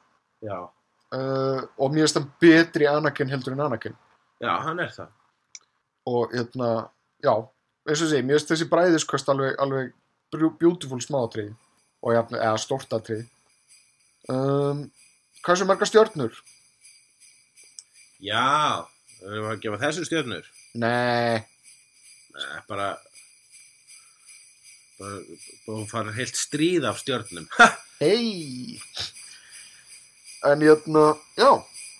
[0.44, 3.96] Uh, og mér finnst hann betri Anakin heldur en Anakin.
[4.42, 5.16] Já, hann er það.
[6.10, 6.90] og hérna,
[7.24, 7.34] já,
[7.90, 9.92] eins og sé, mér finnst þessi bræðisköst alveg, alveg
[10.62, 11.52] beautiful smáatrið
[12.06, 13.26] og jafn, eða stortatrið
[14.32, 14.86] um,
[15.44, 16.40] hvað sem marga stjörnur?
[18.20, 18.86] Já,
[19.22, 20.48] við erum að gefa þessu stjörnur.
[20.80, 21.40] Nei,
[22.36, 22.90] Nei, bara,
[25.00, 25.20] bara,
[25.68, 27.48] bara fara heilt stríð af stjörnum.
[28.00, 28.80] hei
[30.48, 31.06] en hérna,
[31.36, 31.50] já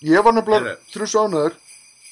[0.06, 1.56] ég var nefnilega þrjus ánæður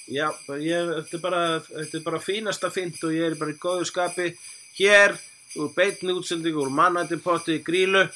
[0.09, 0.27] Já,
[0.57, 3.85] ég, þetta, er bara, þetta er bara fínasta fínt og ég er bara í góðu
[3.89, 4.31] skapi
[4.79, 5.13] hér
[5.61, 8.07] úr beinni útsendingu úr mannandi potti í grílu.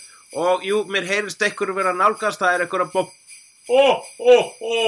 [0.41, 3.11] Og jú, mér heyrist ekkur vera að nálgast, það er ekkur að bob
[3.69, 4.79] Ó, ó, ó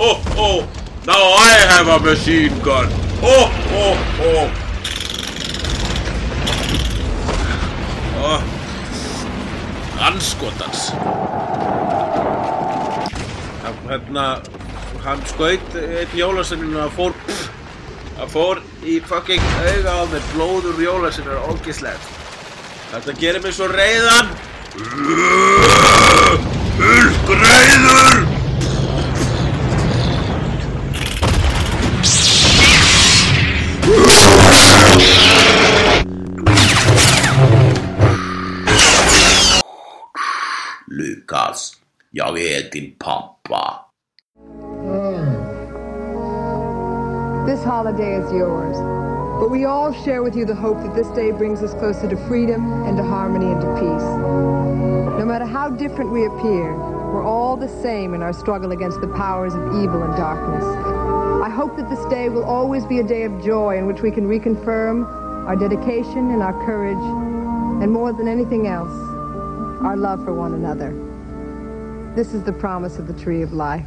[0.00, 0.60] Oh, oh,
[1.06, 2.88] now I have a machine gun.
[3.20, 4.48] Oh, oh, oh.
[8.20, 8.42] Oh,
[9.98, 10.92] anskotans
[13.88, 14.24] hérna
[15.04, 17.12] hann skaut einn jólasenninu að fór
[18.18, 20.24] að fór í fucking auga á mér.
[20.34, 22.06] Blóður jólasenninu er ógislegt
[22.92, 24.28] þetta gerir mig svo reyðan
[26.78, 28.37] Hulkreiður Lukas,
[42.18, 43.62] jag är din pappa.
[44.82, 45.46] Hmm.
[47.46, 48.76] This holiday is yours,
[49.40, 52.16] but we all share with you the hope that this day brings us closer to
[52.28, 54.08] freedom and to harmony and to peace.
[55.18, 56.74] No matter how different we appear,
[57.12, 60.64] we're all the same in our struggle against the powers of evil and darkness.
[61.46, 64.10] I hope that this day will always be a day of joy in which we
[64.10, 65.06] can reconfirm
[65.46, 67.04] our dedication and our courage,
[67.82, 68.96] and more than anything else,
[69.86, 71.07] our love for one another.
[72.18, 73.86] This is the promise of the Tree of Life.